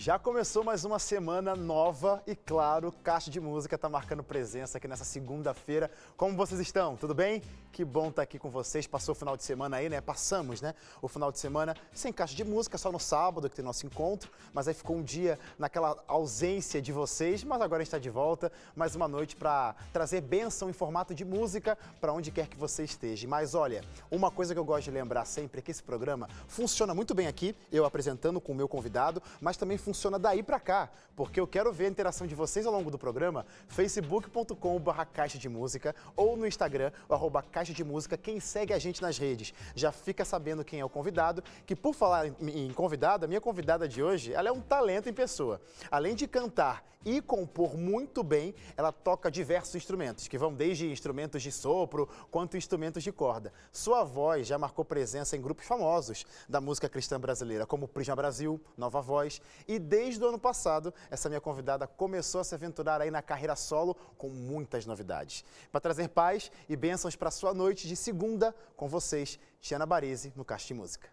Já 0.00 0.18
começou 0.18 0.64
mais 0.64 0.82
uma 0.82 0.98
semana 0.98 1.54
nova 1.54 2.22
e, 2.26 2.34
claro, 2.34 2.90
Caixa 3.04 3.30
de 3.30 3.38
Música 3.38 3.74
está 3.74 3.86
marcando 3.86 4.24
presença 4.24 4.78
aqui 4.78 4.88
nessa 4.88 5.04
segunda-feira. 5.04 5.90
Como 6.16 6.34
vocês 6.38 6.58
estão? 6.58 6.96
Tudo 6.96 7.14
bem? 7.14 7.42
Que 7.70 7.84
bom 7.84 8.04
estar 8.04 8.14
tá 8.14 8.22
aqui 8.22 8.38
com 8.38 8.48
vocês. 8.48 8.86
Passou 8.86 9.12
o 9.12 9.14
final 9.14 9.36
de 9.36 9.44
semana 9.44 9.76
aí, 9.76 9.90
né? 9.90 10.00
Passamos, 10.00 10.62
né? 10.62 10.74
O 11.02 11.06
final 11.06 11.30
de 11.30 11.38
semana 11.38 11.76
sem 11.92 12.14
Caixa 12.14 12.34
de 12.34 12.44
Música, 12.44 12.78
só 12.78 12.90
no 12.90 12.98
sábado 12.98 13.50
que 13.50 13.54
tem 13.54 13.62
nosso 13.62 13.84
encontro. 13.84 14.32
Mas 14.54 14.66
aí 14.66 14.72
ficou 14.72 14.96
um 14.96 15.02
dia 15.02 15.38
naquela 15.58 16.02
ausência 16.08 16.80
de 16.80 16.92
vocês. 16.92 17.44
Mas 17.44 17.60
agora 17.60 17.82
a 17.82 17.84
gente 17.84 17.88
está 17.88 17.98
de 17.98 18.08
volta. 18.08 18.50
Mais 18.74 18.96
uma 18.96 19.06
noite 19.06 19.36
para 19.36 19.74
trazer 19.92 20.22
bênção 20.22 20.70
em 20.70 20.72
formato 20.72 21.14
de 21.14 21.26
música 21.26 21.76
para 22.00 22.10
onde 22.14 22.30
quer 22.30 22.46
que 22.48 22.56
você 22.56 22.84
esteja. 22.84 23.28
Mas 23.28 23.54
olha, 23.54 23.84
uma 24.10 24.30
coisa 24.30 24.54
que 24.54 24.58
eu 24.58 24.64
gosto 24.64 24.84
de 24.84 24.92
lembrar 24.92 25.26
sempre 25.26 25.58
é 25.58 25.62
que 25.62 25.70
esse 25.70 25.82
programa 25.82 26.26
funciona 26.48 26.94
muito 26.94 27.14
bem 27.14 27.26
aqui, 27.26 27.54
eu 27.70 27.84
apresentando 27.84 28.40
com 28.40 28.52
o 28.52 28.54
meu 28.54 28.66
convidado, 28.66 29.22
mas 29.42 29.58
também 29.58 29.76
funciona 29.76 29.89
funciona 29.90 30.20
daí 30.20 30.40
para 30.40 30.60
cá, 30.60 30.88
porque 31.16 31.40
eu 31.40 31.48
quero 31.48 31.72
ver 31.72 31.86
a 31.86 31.88
interação 31.88 32.24
de 32.24 32.32
vocês 32.32 32.64
ao 32.64 32.72
longo 32.72 32.92
do 32.92 32.98
programa, 32.98 33.44
facebook.com.br 33.66 35.04
caixa 35.12 35.36
de 35.36 35.48
música 35.48 35.96
ou 36.14 36.36
no 36.36 36.46
Instagram, 36.46 36.92
arroba 37.08 37.42
caixa 37.42 37.72
de 37.72 37.82
música, 37.82 38.16
quem 38.16 38.38
segue 38.38 38.72
a 38.72 38.78
gente 38.78 39.02
nas 39.02 39.18
redes 39.18 39.52
já 39.74 39.90
fica 39.90 40.24
sabendo 40.24 40.64
quem 40.64 40.78
é 40.78 40.84
o 40.84 40.88
convidado, 40.88 41.42
que 41.66 41.74
por 41.74 41.92
falar 41.92 42.28
em 42.28 42.72
convidada, 42.72 43.26
a 43.26 43.28
minha 43.28 43.40
convidada 43.40 43.88
de 43.88 44.00
hoje, 44.00 44.32
ela 44.32 44.48
é 44.48 44.52
um 44.52 44.60
talento 44.60 45.08
em 45.08 45.12
pessoa. 45.12 45.60
Além 45.90 46.14
de 46.14 46.28
cantar 46.28 46.84
e 47.04 47.20
compor 47.20 47.76
muito 47.76 48.22
bem, 48.22 48.54
ela 48.76 48.92
toca 48.92 49.30
diversos 49.30 49.74
instrumentos, 49.74 50.28
que 50.28 50.36
vão 50.36 50.52
desde 50.52 50.90
instrumentos 50.90 51.42
de 51.42 51.50
sopro 51.50 52.08
quanto 52.30 52.56
instrumentos 52.56 53.02
de 53.02 53.10
corda. 53.10 53.52
Sua 53.72 54.04
voz 54.04 54.46
já 54.46 54.58
marcou 54.58 54.84
presença 54.84 55.36
em 55.36 55.40
grupos 55.40 55.66
famosos 55.66 56.26
da 56.48 56.60
música 56.60 56.88
cristã 56.88 57.18
brasileira, 57.18 57.66
como 57.66 57.88
Prisma 57.88 58.16
Brasil, 58.16 58.60
Nova 58.76 59.00
Voz, 59.00 59.40
e 59.66 59.78
desde 59.78 60.22
o 60.22 60.28
ano 60.28 60.38
passado, 60.38 60.92
essa 61.10 61.28
minha 61.28 61.40
convidada 61.40 61.86
começou 61.86 62.40
a 62.40 62.44
se 62.44 62.54
aventurar 62.54 63.00
aí 63.00 63.10
na 63.10 63.22
carreira 63.22 63.56
solo 63.56 63.94
com 64.18 64.28
muitas 64.28 64.84
novidades. 64.84 65.44
Para 65.72 65.80
trazer 65.80 66.08
paz 66.08 66.50
e 66.68 66.76
bênçãos 66.76 67.16
para 67.16 67.30
sua 67.30 67.54
noite 67.54 67.88
de 67.88 67.96
segunda 67.96 68.54
com 68.76 68.88
vocês, 68.88 69.38
Tiana 69.60 69.86
Barese, 69.86 70.32
no 70.36 70.44
Caixa 70.44 70.74
Música. 70.74 71.08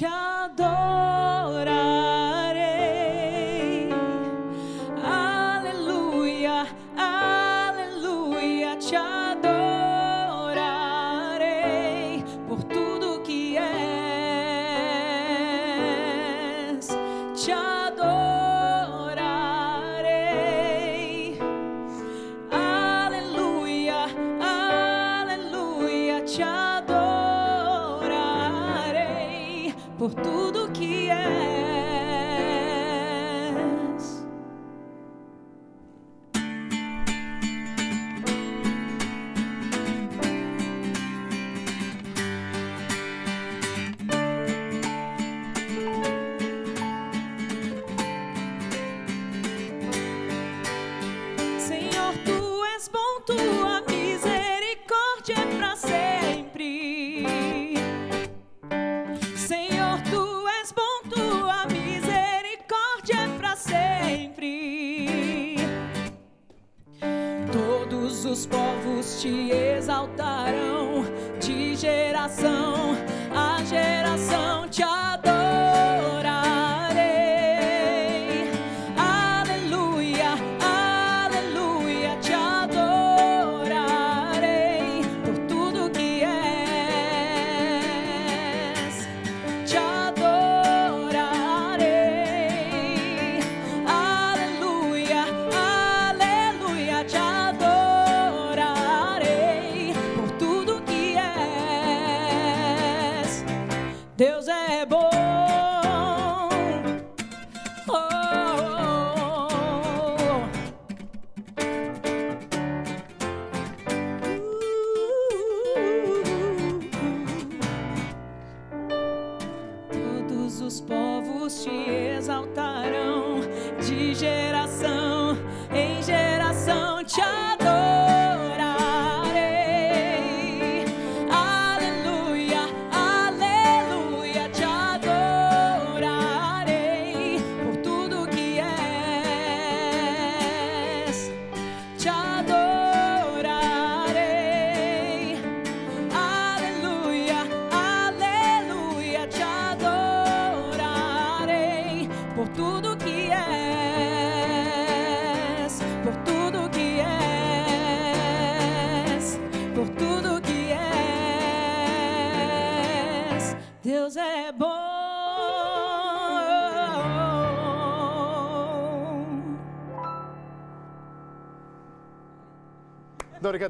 Te 0.00 0.06
adorarei. 0.06 1.89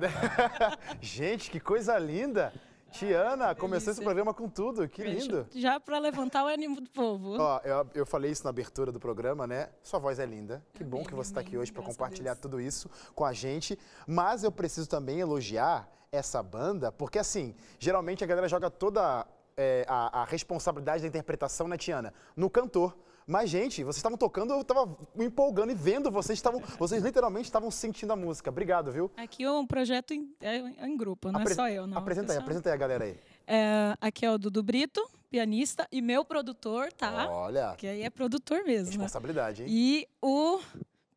Brincadeira. 0.09 0.79
Gente, 1.01 1.51
que 1.51 1.61
coisa 1.61 1.99
linda. 1.99 2.53
Tiana, 2.91 3.55
começou 3.55 3.93
esse 3.93 4.03
programa 4.03 4.35
com 4.35 4.49
tudo, 4.49 4.89
que 4.89 5.05
lindo. 5.05 5.47
Já 5.55 5.79
para 5.79 5.99
levantar 5.99 6.45
o 6.45 6.49
ânimo 6.49 6.81
do 6.81 6.91
povo. 6.91 7.37
Ó, 7.41 7.61
eu, 7.63 7.87
eu, 7.95 8.07
falei 8.07 8.33
isso 8.33 8.43
na 8.43 8.51
abertura 8.51 8.91
do 8.91 8.99
programa, 8.99 9.47
né? 9.47 9.69
Sua 9.81 10.01
voz 10.01 10.19
é 10.19 10.27
linda. 10.27 10.65
Que 10.75 10.83
bom 10.83 11.05
que 11.05 11.15
você 11.15 11.31
está 11.31 11.41
aqui 11.41 11.57
hoje 11.57 11.73
para 11.73 11.85
compartilhar 11.85 12.35
tudo 12.35 12.61
isso 12.61 12.91
com 13.15 13.25
a 13.25 13.33
gente. 13.33 13.79
Mas 14.09 14.43
eu 14.43 14.51
preciso 14.51 14.89
também 14.89 15.21
elogiar 15.21 15.89
essa 16.11 16.43
banda, 16.43 16.91
porque 16.91 17.21
assim, 17.21 17.55
geralmente 17.79 18.25
a 18.25 18.27
galera 18.27 18.49
joga 18.49 18.69
toda 18.69 19.25
é, 19.57 19.85
a, 19.89 20.23
a 20.23 20.25
responsabilidade 20.25 21.03
da 21.03 21.09
interpretação, 21.09 21.69
né, 21.69 21.77
Tiana? 21.77 22.13
No 22.35 22.51
cantor. 22.51 22.97
Mas, 23.31 23.49
gente, 23.49 23.85
vocês 23.85 23.99
estavam 23.99 24.19
tocando, 24.19 24.53
eu 24.53 24.61
estava 24.63 24.87
me 25.15 25.27
empolgando 25.27 25.71
e 25.71 25.75
vendo, 25.75 26.11
vocês 26.11 26.37
estavam, 26.37 26.61
vocês 26.77 27.01
literalmente 27.01 27.45
estavam 27.45 27.71
sentindo 27.71 28.13
a 28.13 28.17
música. 28.17 28.51
Obrigado, 28.51 28.91
viu? 28.91 29.09
Aqui 29.17 29.45
é 29.45 29.53
um 29.53 29.65
projeto 29.65 30.13
em, 30.13 30.35
é, 30.41 30.57
em 30.85 30.97
grupo, 30.97 31.31
não 31.31 31.41
é 31.41 31.47
só 31.47 31.69
eu, 31.69 31.87
não. 31.87 31.97
Apresenta 31.97 32.33
aí, 32.33 32.39
apresenta 32.41 32.71
aí 32.71 32.75
a 32.75 32.77
galera 32.77 33.05
aí. 33.05 33.17
É, 33.47 33.95
aqui 34.01 34.27
é 34.27 34.33
o 34.33 34.37
Dudu 34.37 34.65
Brito, 34.65 35.09
pianista, 35.31 35.87
e 35.93 36.03
meu 36.03 36.25
produtor, 36.25 36.93
tá? 36.93 37.31
Olha. 37.31 37.77
Que 37.77 37.87
aí 37.87 38.03
é 38.03 38.11
produtor 38.11 38.65
mesmo. 38.65 38.87
Né? 38.87 39.05
Responsabilidade, 39.05 39.63
hein? 39.63 39.69
E 39.71 40.09
o 40.21 40.59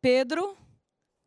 Pedro. 0.00 0.56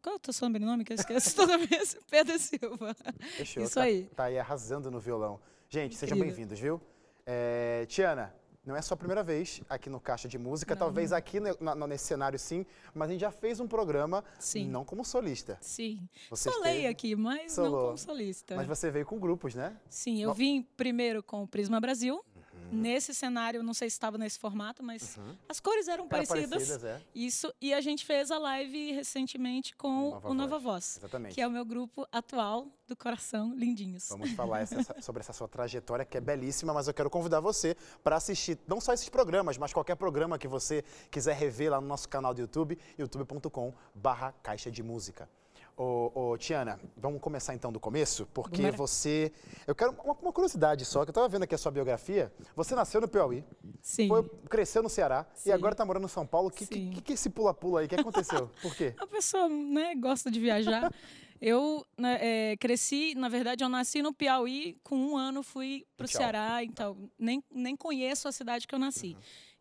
Qual 0.02 0.14
é 0.14 0.16
o 0.16 0.20
teu 0.20 0.32
sobrenome 0.32 0.86
que 0.86 0.94
eu 0.94 0.96
esqueço 0.96 1.36
toda 1.36 1.58
vez? 1.58 1.98
Pedro 2.10 2.40
Silva. 2.40 2.96
Fechou. 3.36 3.62
Isso 3.62 3.76
tá, 3.76 3.82
aí. 3.82 4.04
Tá 4.16 4.24
aí 4.24 4.40
arrasando 4.40 4.90
no 4.90 5.02
violão. 5.02 5.38
Gente, 5.68 5.98
sejam 5.98 6.18
bem-vindos, 6.18 6.58
viu? 6.58 6.80
É, 7.26 7.86
Tiana, 7.90 8.34
não 8.68 8.76
é 8.76 8.82
só 8.82 8.94
a 8.94 8.98
primeira 8.98 9.24
vez 9.24 9.62
aqui 9.70 9.90
no 9.90 10.00
Caixa 10.00 10.28
de 10.28 10.38
Música, 10.38 10.76
Não, 10.76 10.80
talvez 10.80 11.14
aqui 11.14 11.40
ne- 11.40 11.56
na- 11.60 11.88
nesse 11.88 12.06
cenário 12.06 12.38
sim, 12.38 12.66
mas 12.94 13.10
a 13.10 13.12
gente 13.14 13.22
já 13.22 13.32
fez 13.32 13.60
um 13.60 13.68
programa 13.68 14.24
Sim. 14.38 14.68
não 14.70 14.84
como 14.84 15.06
solista. 15.06 15.58
Sim. 15.62 16.08
Você 16.30 16.52
Solei 16.52 16.72
esteve- 16.74 16.88
aqui, 16.88 17.16
mas 17.16 17.54
Solou. 17.54 17.72
não 17.72 17.86
como 17.88 17.98
solista. 17.98 18.56
Mas 18.56 18.68
você 18.68 18.92
veio 18.92 19.06
com 19.06 19.18
grupos, 19.20 19.56
né? 19.56 19.76
Sim, 19.90 20.22
eu 20.22 20.30
Bom. 20.30 20.36
vim 20.36 20.62
primeiro 20.76 21.24
com 21.24 21.44
o 21.44 21.48
Prisma 21.48 21.80
Brasil. 21.80 22.24
Uhum. 22.72 22.78
Nesse 22.80 23.14
cenário, 23.14 23.62
não 23.64 23.74
sei 23.74 23.90
se 23.90 23.96
estava 23.96 24.18
nesse 24.18 24.38
formato, 24.40 24.84
mas 24.84 25.18
as 25.48 25.60
cores 25.60 25.88
eram 25.88 26.04
Eram 26.04 26.10
parecidas. 26.10 26.50
parecidas, 26.50 26.84
é. 26.84 27.02
Isso, 27.16 27.54
e 27.62 27.74
a 27.74 27.82
gente 27.82 28.06
fez 28.06 28.30
a 28.32 28.38
live 28.38 28.92
recentemente 28.92 29.76
com 29.76 30.12
Nova 30.12 30.30
o 30.30 30.34
Nova 30.34 30.60
Voz. 30.60 30.68
Voz, 30.68 30.98
Exatamente. 30.98 31.34
que 31.36 31.42
é 31.42 31.48
o 31.48 31.52
meu 31.52 31.64
grupo 31.66 32.06
atual 32.12 32.68
do 32.88 32.96
coração 32.96 33.54
Lindinhos. 33.56 34.08
Vamos 34.10 34.32
falar 34.32 34.62
essa- 34.62 34.78
sobre 35.02 35.22
essa 35.22 35.34
sua 35.34 35.48
trajetória 35.48 36.04
que 36.06 36.18
é 36.18 36.22
belíssima, 36.22 36.74
mas 36.74 36.88
eu 36.88 36.94
quero 36.94 37.10
convidar 37.10 37.40
você 37.40 37.76
para 38.04 38.16
assistir 38.18 38.58
não 38.68 38.80
só 38.82 38.94
esses 38.94 39.08
programas, 39.10 39.58
mas 39.58 39.72
qualquer 39.74 39.96
programa 39.96 40.38
que 40.38 40.48
você 40.48 40.84
quiser 41.10 41.36
rever 41.36 41.72
lá 41.72 41.80
no 41.82 41.88
nosso 41.88 42.08
canal 42.10 42.34
do 42.34 42.42
YouTube, 42.42 42.78
youtube.com/barra 42.98 44.34
Caixa 44.44 44.70
de 44.72 44.84
Música. 44.84 45.30
Ô, 45.78 46.32
ô, 46.32 46.38
Tiana, 46.40 46.80
vamos 46.98 47.22
começar 47.22 47.54
então 47.54 47.72
do 47.72 47.80
começo, 47.80 48.28
porque 48.34 48.72
você. 48.72 49.32
Eu 49.68 49.76
quero 49.76 49.92
uma, 50.04 50.14
uma 50.14 50.34
curiosidade 50.34 50.84
só, 50.84 51.06
que 51.06 51.10
eu 51.10 51.12
estava 51.12 51.30
vendo 51.30 51.44
aqui 51.44 51.54
a 51.54 51.58
sua 51.58 51.72
biografia. 51.72 52.34
Você 52.56 52.74
nasceu 52.74 53.00
no 53.00 53.08
Piauí, 53.08 53.44
Sim. 53.80 54.08
foi- 54.08 54.28
cresceu 54.50 54.82
no 54.82 54.90
Ceará 54.90 55.28
e 55.36 55.40
Sim. 55.40 55.52
agora 55.52 55.76
está 55.76 55.86
morando 55.86 56.06
em 56.06 56.10
São 56.10 56.26
Paulo. 56.26 56.48
O 56.48 56.52
que, 56.52 56.66
que, 56.66 56.74
Sim. 56.74 56.90
que, 56.96 57.02
que 57.02 57.12
é 57.12 57.14
esse 57.14 57.30
pula-pula 57.30 57.82
aí? 57.82 57.86
O 57.86 57.90
que 57.90 57.94
aconteceu? 57.94 58.50
Por 58.60 58.76
quê? 58.76 58.96
A 58.98 59.06
pessoa 59.06 59.48
né, 59.48 59.94
gosta 59.94 60.32
de 60.32 60.40
viajar. 60.40 60.92
Eu 61.40 61.86
né, 61.96 62.18
é, 62.20 62.58
cresci, 62.58 63.14
na 63.14 63.30
verdade, 63.30 63.64
eu 63.64 63.70
nasci 63.70 64.02
no 64.02 64.12
Piauí, 64.12 64.80
com 64.84 64.96
um 64.98 65.16
ano 65.16 65.44
fui 65.44 65.86
para 65.96 66.06
o. 66.06 66.08
Ceará, 66.08 66.64
então 66.64 66.98
nem, 67.20 67.44
nem 67.52 67.76
conheço 67.76 68.28
a 68.28 68.32
cidade 68.32 68.66
que 68.68 68.74
eu 68.74 68.80
nasci. 68.80 69.16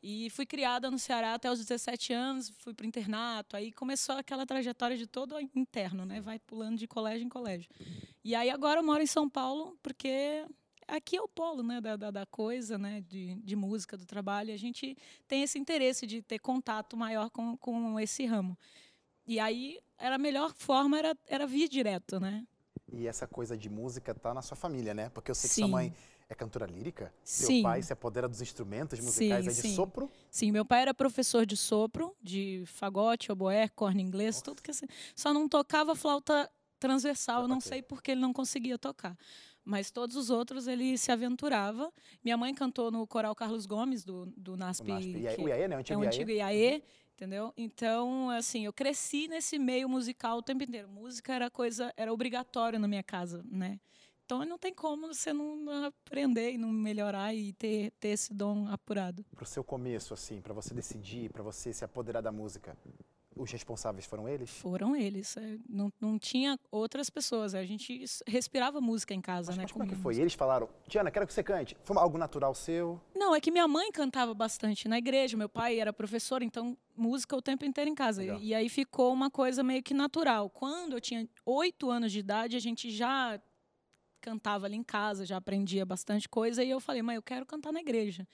E 0.09 0.31
fui 0.31 0.47
criada 0.47 0.89
no 0.89 1.01
Ceará 1.01 1.35
até 1.35 1.51
os 1.51 1.59
17 1.59 2.13
anos, 2.13 2.53
fui 2.61 2.73
para 2.73 2.85
o 2.85 2.87
internato, 2.87 3.57
aí 3.57 3.73
começou 3.73 4.15
aquela 4.15 4.47
trajetória 4.47 4.97
de 4.97 5.05
todo 5.05 5.35
interno, 5.53 6.05
né? 6.05 6.21
Vai 6.21 6.39
pulando 6.39 6.79
de 6.79 6.87
colégio 6.87 7.27
em 7.27 7.29
colégio. 7.29 7.69
E 8.23 8.33
aí 8.33 8.49
agora 8.49 8.79
eu 8.79 8.85
moro 8.85 9.03
em 9.03 9.07
São 9.09 9.29
Paulo, 9.29 9.77
porque 9.83 10.47
aqui 10.87 11.17
é 11.17 11.21
o 11.21 11.27
polo 11.27 11.61
né, 11.65 11.81
da, 11.81 11.97
da, 11.97 12.13
da 12.13 12.25
coisa, 12.25 12.79
né, 12.79 13.01
de, 13.01 13.35
de 13.35 13.57
música, 13.57 13.97
do 13.97 14.07
trabalho. 14.07 14.51
e 14.51 14.53
A 14.53 14.57
gente 14.57 14.97
tem 15.27 15.43
esse 15.43 15.59
interesse 15.59 16.07
de 16.07 16.23
ter 16.23 16.39
contato 16.39 16.97
maior 16.97 17.29
com, 17.29 17.57
com 17.57 17.99
esse 17.99 18.25
ramo. 18.27 18.57
E 19.27 19.41
aí 19.41 19.81
era 19.99 20.15
a 20.15 20.19
melhor 20.19 20.55
forma 20.55 21.01
era, 21.01 21.19
era 21.27 21.49
vir 21.49 21.69
direto, 21.69 22.21
né? 22.21 22.47
E 22.93 23.09
essa 23.09 23.27
coisa 23.27 23.59
de 23.59 23.69
música 23.69 24.15
tá 24.15 24.33
na 24.33 24.41
sua 24.41 24.57
família, 24.57 24.95
né? 24.95 25.09
Porque 25.09 25.33
eu 25.33 25.35
sei 25.35 25.49
que 25.49 25.57
sua 25.57 25.67
Sim. 25.67 25.73
mãe 25.73 25.95
é 26.29 26.35
cantora 26.35 26.67
lírica, 26.67 27.13
seu 27.23 27.47
Sim. 27.49 27.63
pai 27.63 27.83
se 27.83 27.93
apodera 27.93 28.29
dos 28.29 28.41
instrumentos 28.43 28.99
musicais 28.99 29.45
Sim, 29.45 29.51
é 29.51 29.55
de 29.55 29.61
sim. 29.61 29.75
sopro. 29.75 30.11
Sim, 30.31 30.51
meu 30.51 30.65
pai 30.65 30.83
era 30.83 30.93
professor 30.93 31.47
de 31.47 31.57
sopro, 31.57 32.17
de 32.21 32.65
fagote, 32.67 33.31
oboé, 33.31 33.69
corno 33.69 34.01
inglês, 34.01 34.43
tudo 34.43 34.61
que 34.61 34.71
assim. 34.71 34.87
Só 35.15 35.33
não 35.33 35.49
tocava 35.49 35.95
flauta 35.95 36.51
transversal, 36.81 37.43
eu 37.43 37.49
não 37.49 37.61
sei 37.61 37.81
porque 37.81 38.11
ele 38.11 38.21
não 38.21 38.33
conseguia 38.33 38.77
tocar. 38.77 39.17
Mas 39.65 39.91
todos 39.91 40.15
os 40.15 40.31
outros 40.31 40.69
ele 40.69 40.97
se 40.97 41.11
aventurava. 41.11 41.93
Minha 42.23 42.37
mãe 42.37 42.55
cantou 42.55 42.91
no 42.91 43.05
Coral 43.07 43.35
Carlos 43.35 43.67
Gomes, 43.67 44.05
do, 44.05 44.27
do 44.37 44.57
NASP. 44.57 44.85
O 44.85 44.95
NASP. 44.95 45.13
Que 45.35 45.43
o 45.43 45.49
Iaê, 45.49 45.67
né? 45.67 45.77
O 45.77 45.79
é 45.79 45.81
antigo 45.81 46.01
o 46.01 46.05
Iaê. 46.05 46.07
antigo 46.07 46.31
IAE, 46.31 46.85
entendeu? 47.15 47.53
Então, 47.57 48.31
assim, 48.31 48.65
eu 48.65 48.73
cresci 48.73 49.27
nesse 49.27 49.59
meio 49.59 49.89
musical 49.89 50.39
o 50.39 50.43
tempo 50.43 50.63
inteiro. 50.63 50.89
Música 50.89 51.33
era 51.33 51.51
coisa, 51.51 51.93
era 51.97 52.13
obrigatório 52.13 52.79
na 52.79 52.87
minha 52.87 53.03
casa, 53.03 53.45
né? 53.51 53.81
Então, 54.27 54.45
não 54.45 54.59
tem 54.59 54.75
como 54.75 55.07
você 55.15 55.33
não 55.33 55.85
aprender 55.85 56.51
e 56.51 56.59
não 56.59 56.69
melhorar 56.69 57.33
e 57.33 57.53
ter, 57.53 57.93
ter 58.01 58.09
esse 58.09 58.35
dom 58.35 58.67
apurado. 58.67 59.25
Pro 59.37 59.47
seu 59.47 59.63
começo, 59.63 60.13
assim, 60.13 60.41
pra 60.41 60.53
você 60.53 60.75
decidir, 60.75 61.31
pra 61.31 61.45
você 61.45 61.73
se 61.73 61.85
apoderar 61.85 62.21
da 62.21 62.33
música, 62.33 62.77
os 63.37 63.53
responsáveis 63.53 64.05
foram 64.05 64.29
eles? 64.29 64.51
Foram 64.51 64.97
eles. 64.97 65.37
é, 65.37 65.59
não, 65.69 65.93
não 66.01 66.19
tinha 66.19 66.59
outras 66.73 67.09
pessoas. 67.09 67.55
A 67.55 67.65
gente 67.65 68.05
respirava 68.27 68.81
música 68.81 69.15
em 69.15 69.21
casa, 69.21 69.53
Mas, 69.53 69.59
né? 69.59 69.63
mas 69.63 69.71
como 69.73 69.85
é 69.85 69.87
que 69.87 69.91
comia 69.93 70.03
foi? 70.03 70.11
música. 70.15 70.23
Eles 70.25 70.35
falaram, 70.35 70.69
Tiana, 70.89 71.09
quero 71.13 71.25
que 71.25 71.33
você 71.33 71.45
cante. 71.45 71.77
Foi 71.85 71.97
algo 71.97 72.19
natural 72.19 72.53
seu? 72.53 73.01
Não, 73.15 73.33
é 73.33 73.41
que 73.41 73.53
minha 73.53 73.69
mãe 73.69 73.93
cantava 73.93 74.35
bastante 74.35 74.89
na 74.89 74.99
igreja, 74.99 75.37
meu 75.37 75.49
pai 75.49 75.79
era 75.79 75.93
professor, 75.93 76.43
então 76.43 76.77
música 76.97 77.37
o 77.37 77.41
tempo 77.43 77.65
inteiro 77.65 77.89
em 77.89 77.95
casa. 77.95 78.23
Legal. 78.23 78.41
E 78.41 78.53
aí 78.53 78.69
ficou 78.69 79.13
uma 79.13 79.31
coisa 79.31 79.63
meio 79.63 79.85
que 79.85 79.95
natural. 79.95 80.51
Quando 80.51 80.95
eu 80.95 81.01
tinha 81.01 81.29
oito 81.45 81.89
anos 81.93 82.11
de 82.11 82.19
idade, 82.19 82.57
a 82.57 82.61
gente 82.61 82.91
já 82.91 83.41
cantava 84.27 84.67
ali 84.67 84.75
em 84.75 84.83
casa, 84.83 85.25
já 85.25 85.37
aprendia 85.37 85.87
bastante 85.87 86.29
coisa, 86.29 86.65
e 86.65 86.69
eu 86.69 86.81
falei, 86.81 87.01
mãe, 87.01 87.15
eu 87.15 87.23
quero 87.23 87.47
cantar 87.47 87.73
na 87.73 87.81
igreja. 87.81 88.27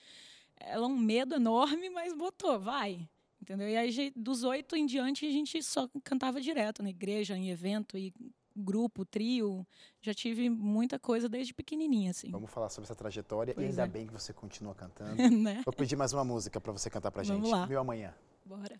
Ela 0.59 0.87
um 0.87 0.97
medo 0.97 1.35
enorme, 1.35 1.87
mas 1.91 2.17
botou, 2.17 2.59
vai. 2.59 3.07
Entendeu? 3.39 3.69
E 3.69 3.77
aí, 3.77 4.11
dos 4.15 4.43
oito 4.43 4.75
em 4.75 4.87
diante, 4.87 5.27
a 5.27 5.31
gente 5.31 5.61
só 5.61 5.87
cantava 6.03 6.41
direto 6.41 6.81
na 6.81 6.89
igreja, 6.89 7.37
em 7.37 7.51
evento, 7.51 7.95
e 7.95 8.11
grupo, 8.55 9.05
trio. 9.05 9.67
Já 10.01 10.15
tive 10.15 10.49
muita 10.49 10.97
coisa 10.97 11.29
desde 11.29 11.53
pequenininha, 11.53 12.09
assim. 12.09 12.31
Vamos 12.31 12.49
falar 12.49 12.69
sobre 12.69 12.85
essa 12.85 12.95
trajetória 12.95 13.51
e 13.51 13.55
Pois 13.55 13.69
ainda 13.69 13.83
é. 13.83 13.87
bem 13.87 14.07
que 14.07 14.13
você 14.13 14.33
continua 14.33 14.73
cantando. 14.73 15.15
né? 15.29 15.61
Vou 15.63 15.73
pedir 15.73 15.95
mais 15.95 16.11
uma 16.11 16.23
música 16.23 16.59
pra 16.59 16.71
você 16.71 16.89
cantar 16.89 17.11
pra 17.11 17.21
Vamos 17.21 17.43
gente. 17.43 17.51
lá. 17.51 17.67
Meu 17.67 17.79
amanhã. 17.79 18.15
Bora. 18.45 18.79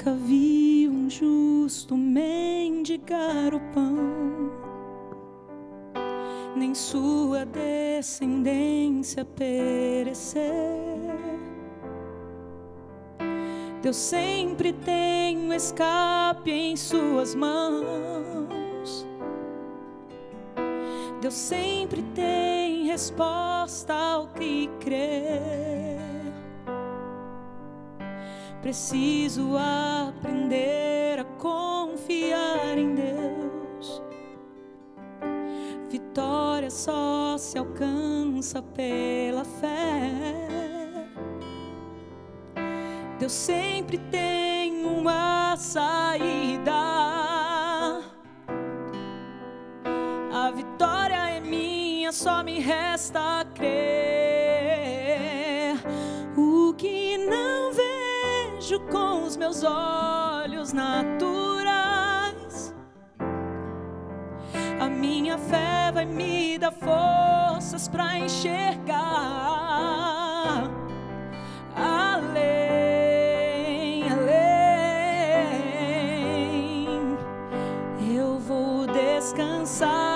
Nunca 0.00 0.12
vi 0.14 0.88
um 0.88 1.10
justo 1.10 1.94
mendigar 1.94 3.52
o 3.54 3.60
pão, 3.72 4.50
nem 6.56 6.74
sua 6.74 7.44
descendência 7.44 9.26
perecer. 9.26 10.40
Deus 13.82 13.96
sempre 13.96 14.72
tem 14.72 15.36
um 15.36 15.52
escape 15.52 16.50
em 16.50 16.76
suas 16.76 17.34
mãos. 17.34 19.06
Deus 21.20 21.34
sempre 21.34 22.02
tem 22.14 22.86
resposta 22.86 23.92
ao 23.92 24.28
que 24.28 24.66
crer. 24.80 25.99
Preciso 28.62 29.56
aprender 29.56 31.18
a 31.18 31.24
confiar 31.38 32.76
em 32.76 32.94
Deus. 32.94 34.02
Vitória 35.88 36.70
só 36.70 37.38
se 37.38 37.56
alcança 37.56 38.60
pela 38.60 39.44
fé. 39.44 40.12
Deus 43.18 43.32
sempre 43.32 43.96
tem 43.96 44.84
uma 44.84 45.56
saída. 45.56 46.72
A 50.32 50.50
vitória 50.54 51.30
é 51.30 51.40
minha, 51.40 52.12
só 52.12 52.42
me 52.42 52.60
resta 52.60 53.44
crer. 53.54 54.29
Vejo 58.70 58.80
com 58.86 59.24
os 59.24 59.36
meus 59.36 59.64
olhos 59.64 60.72
naturais. 60.72 62.72
A 64.78 64.88
minha 64.88 65.36
fé 65.36 65.90
vai 65.92 66.04
me 66.04 66.56
dar 66.56 66.70
forças 66.70 67.88
para 67.88 68.16
enxergar 68.18 69.00
além, 71.74 72.44
além. 74.08 74.38
Eu 78.16 78.38
vou 78.38 78.86
descansar, 78.86 80.09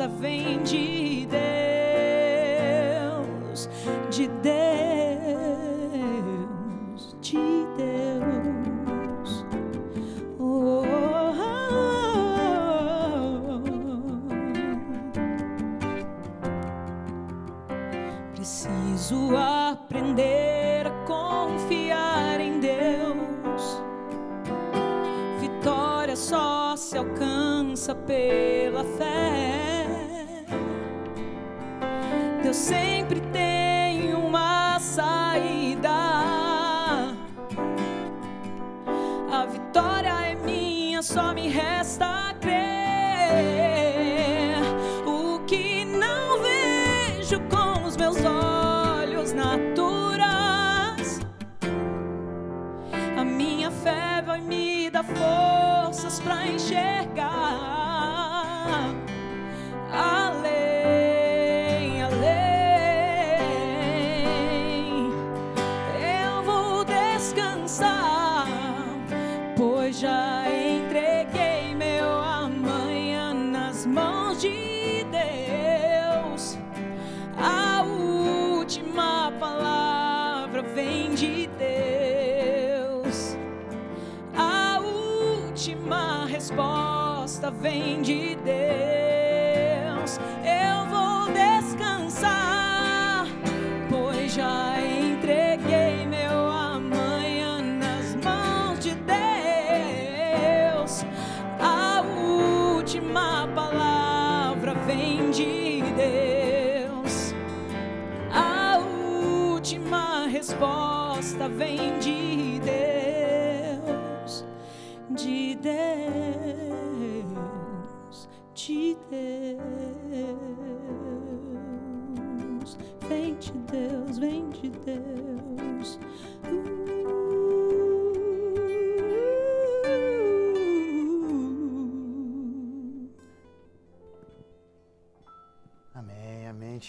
resposta 0.00 0.08
vem 0.08 0.62
de 0.62 1.26
Deus, 3.26 3.68
de 4.08 4.28
Deus, 4.28 4.56
de 7.20 7.36
Deus. 7.76 9.44
Oh, 10.38 10.82
oh, 10.86 11.34
oh, 13.44 13.70
Preciso 18.34 19.36
aprender 19.36 20.86
a 20.86 20.90
confiar 21.04 22.40
em 22.40 22.58
Deus. 22.60 23.82
Vitória 25.40 26.16
só 26.16 26.74
se 26.76 26.96
alcança 26.96 27.94
pelo 27.94 28.49
de 74.50 75.04
Deus. 75.04 76.58
A 77.36 77.82
última 77.82 79.32
palavra 79.38 80.62
vem 80.62 81.14
de 81.14 81.48
Deus. 81.58 83.36
A 84.36 84.80
última 84.80 86.26
resposta 86.26 87.50
vem 87.50 88.02
de 88.02 88.36
Deus. 88.36 89.09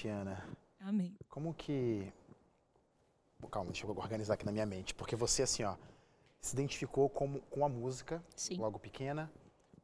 Amém, 0.10 0.38
amém. 0.80 1.18
Como 1.30 1.54
que. 1.54 2.12
Calma, 3.50 3.72
deixa 3.72 3.86
eu 3.86 3.90
organizar 3.98 4.36
aqui 4.36 4.46
na 4.46 4.52
minha 4.52 4.66
mente. 4.66 4.94
Porque 4.94 5.16
você, 5.16 5.44
assim, 5.44 5.64
ó, 5.64 5.76
se 6.40 6.54
identificou 6.56 7.10
como, 7.10 7.42
com 7.50 7.66
a 7.66 7.70
música, 7.70 8.24
Sim. 8.36 8.56
logo 8.58 8.80
pequena. 8.80 9.32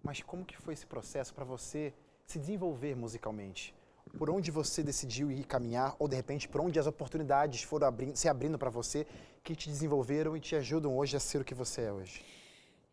Mas 0.04 0.22
como 0.22 0.46
que 0.46 0.56
foi 0.56 0.74
esse 0.74 0.86
processo 0.86 1.34
para 1.34 1.44
você 1.44 1.94
se 2.26 2.40
desenvolver 2.40 2.96
musicalmente? 2.96 3.74
Por 4.18 4.30
onde 4.30 4.52
você 4.52 4.82
decidiu 4.82 5.30
ir 5.30 5.44
caminhar? 5.44 5.96
Ou, 6.00 6.08
de 6.08 6.16
repente, 6.16 6.48
por 6.48 6.62
onde 6.62 6.80
as 6.80 6.88
oportunidades 6.88 7.64
foram 7.64 7.88
abrindo, 7.88 8.16
se 8.16 8.30
abrindo 8.30 8.58
para 8.58 8.70
você 8.70 9.06
que 9.44 9.56
te 9.56 9.70
desenvolveram 9.70 10.38
e 10.38 10.40
te 10.40 10.56
ajudam 10.56 10.98
hoje 10.98 11.18
a 11.18 11.20
ser 11.20 11.42
o 11.42 11.46
que 11.46 11.54
você 11.54 11.82
é 11.82 11.92
hoje? 11.92 12.24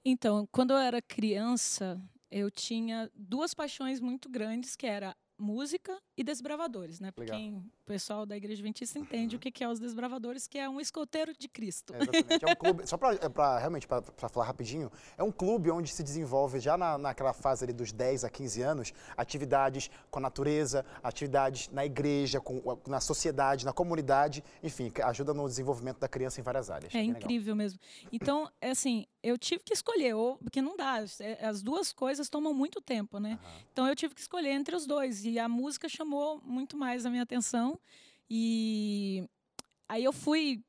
Então, 0.04 0.46
quando 0.50 0.72
eu 0.72 0.78
era 0.78 1.00
criança, 1.00 2.00
eu 2.30 2.50
tinha 2.50 3.10
duas 3.14 3.54
paixões 3.54 4.00
muito 4.00 4.28
grandes, 4.28 4.74
que 4.76 4.86
era 4.86 5.16
música 5.38 6.00
e 6.16 6.22
desbravadores, 6.24 7.00
né? 7.00 7.10
Porque 7.10 7.32
Legal. 7.32 7.38
quem- 7.38 7.72
o 7.84 7.86
pessoal 7.86 8.24
da 8.24 8.34
Igreja 8.34 8.54
Adventista 8.54 8.98
entende 8.98 9.36
o 9.36 9.38
que 9.38 9.50
que 9.50 9.62
é 9.62 9.68
os 9.68 9.78
desbravadores, 9.78 10.46
que 10.46 10.58
é 10.58 10.66
um 10.66 10.80
escoteiro 10.80 11.34
de 11.38 11.46
Cristo. 11.46 11.94
É, 11.94 11.98
exatamente. 11.98 12.44
É 12.44 12.50
um 12.50 12.56
clube, 12.56 12.86
só 12.86 12.96
para 12.96 13.58
realmente, 13.58 13.86
para 13.86 14.28
falar 14.30 14.46
rapidinho, 14.46 14.90
é 15.18 15.22
um 15.22 15.30
clube 15.30 15.70
onde 15.70 15.92
se 15.92 16.02
desenvolve 16.02 16.60
já 16.60 16.78
na, 16.78 16.96
naquela 16.96 17.34
fase 17.34 17.62
ali 17.64 17.74
dos 17.74 17.92
10 17.92 18.24
a 18.24 18.30
15 18.30 18.62
anos, 18.62 18.92
atividades 19.16 19.90
com 20.10 20.18
a 20.18 20.22
natureza, 20.22 20.84
atividades 21.02 21.68
na 21.68 21.84
igreja, 21.84 22.40
com, 22.40 22.78
na 22.86 23.00
sociedade, 23.00 23.66
na 23.66 23.72
comunidade, 23.72 24.42
enfim, 24.62 24.88
que 24.88 25.02
ajuda 25.02 25.34
no 25.34 25.46
desenvolvimento 25.46 25.98
da 25.98 26.08
criança 26.08 26.40
em 26.40 26.42
várias 26.42 26.70
áreas. 26.70 26.94
É 26.94 26.98
legal. 26.98 27.16
incrível 27.18 27.54
mesmo. 27.54 27.78
Então, 28.10 28.50
é 28.62 28.70
assim, 28.70 29.06
eu 29.22 29.36
tive 29.36 29.62
que 29.62 29.74
escolher, 29.74 30.14
ou, 30.14 30.38
porque 30.38 30.62
não 30.62 30.74
dá, 30.74 31.04
é, 31.20 31.46
as 31.46 31.62
duas 31.62 31.92
coisas 31.92 32.30
tomam 32.30 32.54
muito 32.54 32.80
tempo, 32.80 33.18
né? 33.18 33.38
Aham. 33.42 33.54
Então 33.72 33.88
eu 33.88 33.96
tive 33.96 34.14
que 34.14 34.20
escolher 34.20 34.50
entre 34.50 34.74
os 34.74 34.86
dois 34.86 35.24
e 35.24 35.38
a 35.38 35.48
música 35.48 35.88
chamou 35.88 36.40
muito 36.44 36.76
mais 36.76 37.04
a 37.04 37.10
minha 37.10 37.22
atenção 37.22 37.73
e 38.28 39.24
aí 39.88 40.04
eu 40.04 40.12
fui 40.12 40.62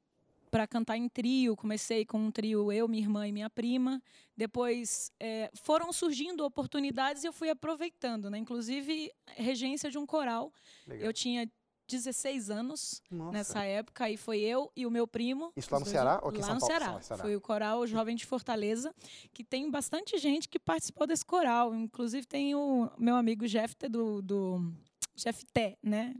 para 0.51 0.65
cantar 0.65 0.95
em 0.95 1.09
trio, 1.09 1.55
comecei 1.55 2.05
com 2.05 2.17
um 2.17 2.31
trio 2.31 2.71
eu, 2.71 2.88
minha 2.88 3.03
irmã 3.03 3.27
e 3.27 3.31
minha 3.31 3.50
prima. 3.50 4.01
Depois 4.38 5.12
eh, 5.19 5.51
foram 5.53 5.91
surgindo 5.91 6.45
oportunidades 6.45 7.25
e 7.25 7.27
eu 7.27 7.33
fui 7.33 7.50
aproveitando, 7.50 8.29
né? 8.29 8.38
Inclusive 8.38 9.12
regência 9.35 9.91
de 9.91 9.97
um 9.97 10.05
coral. 10.05 10.53
Legal. 10.88 11.07
Eu 11.07 11.12
tinha 11.12 11.50
16 11.88 12.50
anos 12.50 13.01
Nossa. 13.12 13.31
nessa 13.31 13.63
época 13.63 14.09
e 14.09 14.17
foi 14.17 14.39
eu 14.39 14.71
e 14.75 14.85
o 14.85 14.91
meu 14.91 15.07
primo. 15.07 15.51
Isso 15.55 15.69
lá 15.71 15.79
no 15.79 15.85
dois 15.85 15.91
Ceará 15.91 16.19
ou 16.21 16.29
aqui 16.29 16.38
em 16.38 16.41
lá 16.41 16.47
São 16.47 16.55
no 16.55 16.59
Paulo? 16.62 16.74
Ceará. 16.74 17.01
Ceará. 17.01 17.24
Foi 17.24 17.35
o 17.35 17.41
coral 17.41 17.85
Jovem 17.85 18.15
de 18.15 18.25
Fortaleza, 18.25 18.93
que 19.33 19.43
tem 19.43 19.69
bastante 19.69 20.17
gente 20.17 20.47
que 20.50 20.57
participou 20.57 21.05
desse 21.05 21.25
coral. 21.25 21.75
Inclusive 21.75 22.25
tem 22.25 22.55
o 22.55 22.89
meu 22.97 23.15
amigo 23.15 23.45
Jeff 23.47 23.75
do, 23.89 24.21
do 24.21 24.71
Jeff 25.15 25.45
Té, 25.53 25.77
né? 25.83 26.15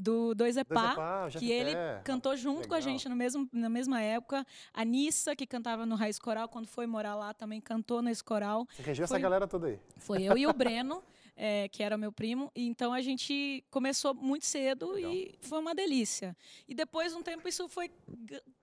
Do 0.00 0.34
Dois 0.34 0.56
é 0.56 0.64
Dois 0.64 0.80
Epá, 0.80 1.28
Jeff 1.28 1.38
que 1.44 1.52
ele 1.52 1.74
Té. 1.74 2.00
cantou 2.04 2.34
junto 2.34 2.66
com 2.66 2.72
a 2.74 2.78
legal. 2.78 2.90
gente 2.90 3.06
no 3.06 3.14
mesmo, 3.14 3.46
na 3.52 3.68
mesma 3.68 4.00
época. 4.00 4.46
A 4.72 4.82
Nissa, 4.82 5.36
que 5.36 5.46
cantava 5.46 5.84
no 5.84 5.94
Raiz 5.94 6.18
Coral, 6.18 6.48
quando 6.48 6.66
foi 6.66 6.86
morar 6.86 7.14
lá, 7.14 7.34
também 7.34 7.60
cantou 7.60 8.00
nesse 8.00 8.24
coral. 8.24 8.66
Você 8.74 8.82
regeu 8.82 9.04
essa 9.04 9.18
galera 9.18 9.46
toda 9.46 9.66
aí. 9.66 9.78
Foi 9.98 10.22
eu 10.22 10.38
e 10.38 10.46
o 10.46 10.54
Breno, 10.54 11.02
eh, 11.36 11.68
que 11.72 11.82
era 11.82 11.98
meu 11.98 12.10
primo. 12.10 12.50
E 12.56 12.66
então 12.66 12.94
a 12.94 13.02
gente 13.02 13.62
começou 13.70 14.14
muito 14.14 14.46
cedo 14.46 14.92
Legal. 14.92 15.12
e 15.12 15.34
foi 15.42 15.58
uma 15.58 15.74
delícia. 15.74 16.34
E 16.66 16.74
depois 16.74 17.12
de 17.12 17.18
um 17.18 17.22
tempo 17.22 17.46
isso 17.46 17.68
foi 17.68 17.90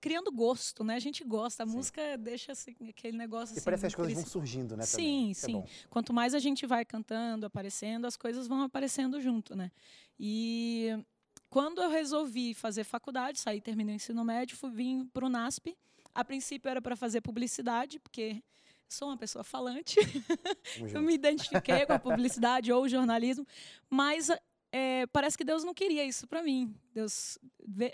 criando 0.00 0.32
gosto, 0.32 0.82
né? 0.82 0.96
A 0.96 0.98
gente 0.98 1.22
gosta, 1.22 1.62
a 1.62 1.66
Sim. 1.68 1.72
música 1.72 2.18
deixa 2.18 2.50
assim, 2.50 2.74
aquele 2.88 3.16
negócio 3.16 3.54
E 3.54 3.58
assim. 3.58 3.64
parece 3.64 3.82
que 3.82 3.86
as 3.86 3.94
coisas 3.94 4.14
vão 4.14 4.26
surgindo, 4.26 4.76
né? 4.76 4.82
Sim, 4.84 4.96
também. 4.96 5.30
É 5.30 5.34
sim. 5.34 5.52
bom. 5.52 5.66
Quanto 5.88 6.12
mais 6.12 6.34
a 6.34 6.40
gente 6.40 6.66
vai 6.66 6.84
cantando, 6.84 7.46
aparecendo, 7.46 8.06
as 8.08 8.16
coisas 8.16 8.48
vão 8.48 8.62
aparecendo 8.62 9.20
junto, 9.20 9.54
né? 9.54 9.70
E 10.18 10.98
quando 11.50 11.82
eu 11.82 11.88
resolvi 11.88 12.54
fazer 12.54 12.84
faculdade, 12.84 13.40
saí, 13.40 13.60
terminei 13.60 13.94
o 13.94 13.96
ensino 13.96 14.24
médio, 14.24 14.56
fui 14.56 14.70
vim 14.70 15.06
para 15.06 15.24
o 15.24 15.28
NASP. 15.28 15.76
A 16.14 16.24
princípio 16.24 16.68
era 16.68 16.82
para 16.82 16.96
fazer 16.96 17.20
publicidade, 17.20 17.98
porque 17.98 18.42
sou 18.88 19.08
uma 19.08 19.16
pessoa 19.16 19.44
falante. 19.44 19.96
Eu 20.92 21.02
me 21.02 21.14
identifiquei 21.14 21.86
com 21.86 21.92
a 21.92 21.98
publicidade 21.98 22.72
ou 22.72 22.84
o 22.84 22.88
jornalismo, 22.88 23.46
mas 23.88 24.30
é, 24.70 25.06
parece 25.06 25.36
que 25.38 25.44
Deus 25.44 25.64
não 25.64 25.72
queria 25.72 26.04
isso 26.04 26.26
para 26.26 26.42
mim. 26.42 26.74
Deus 26.92 27.38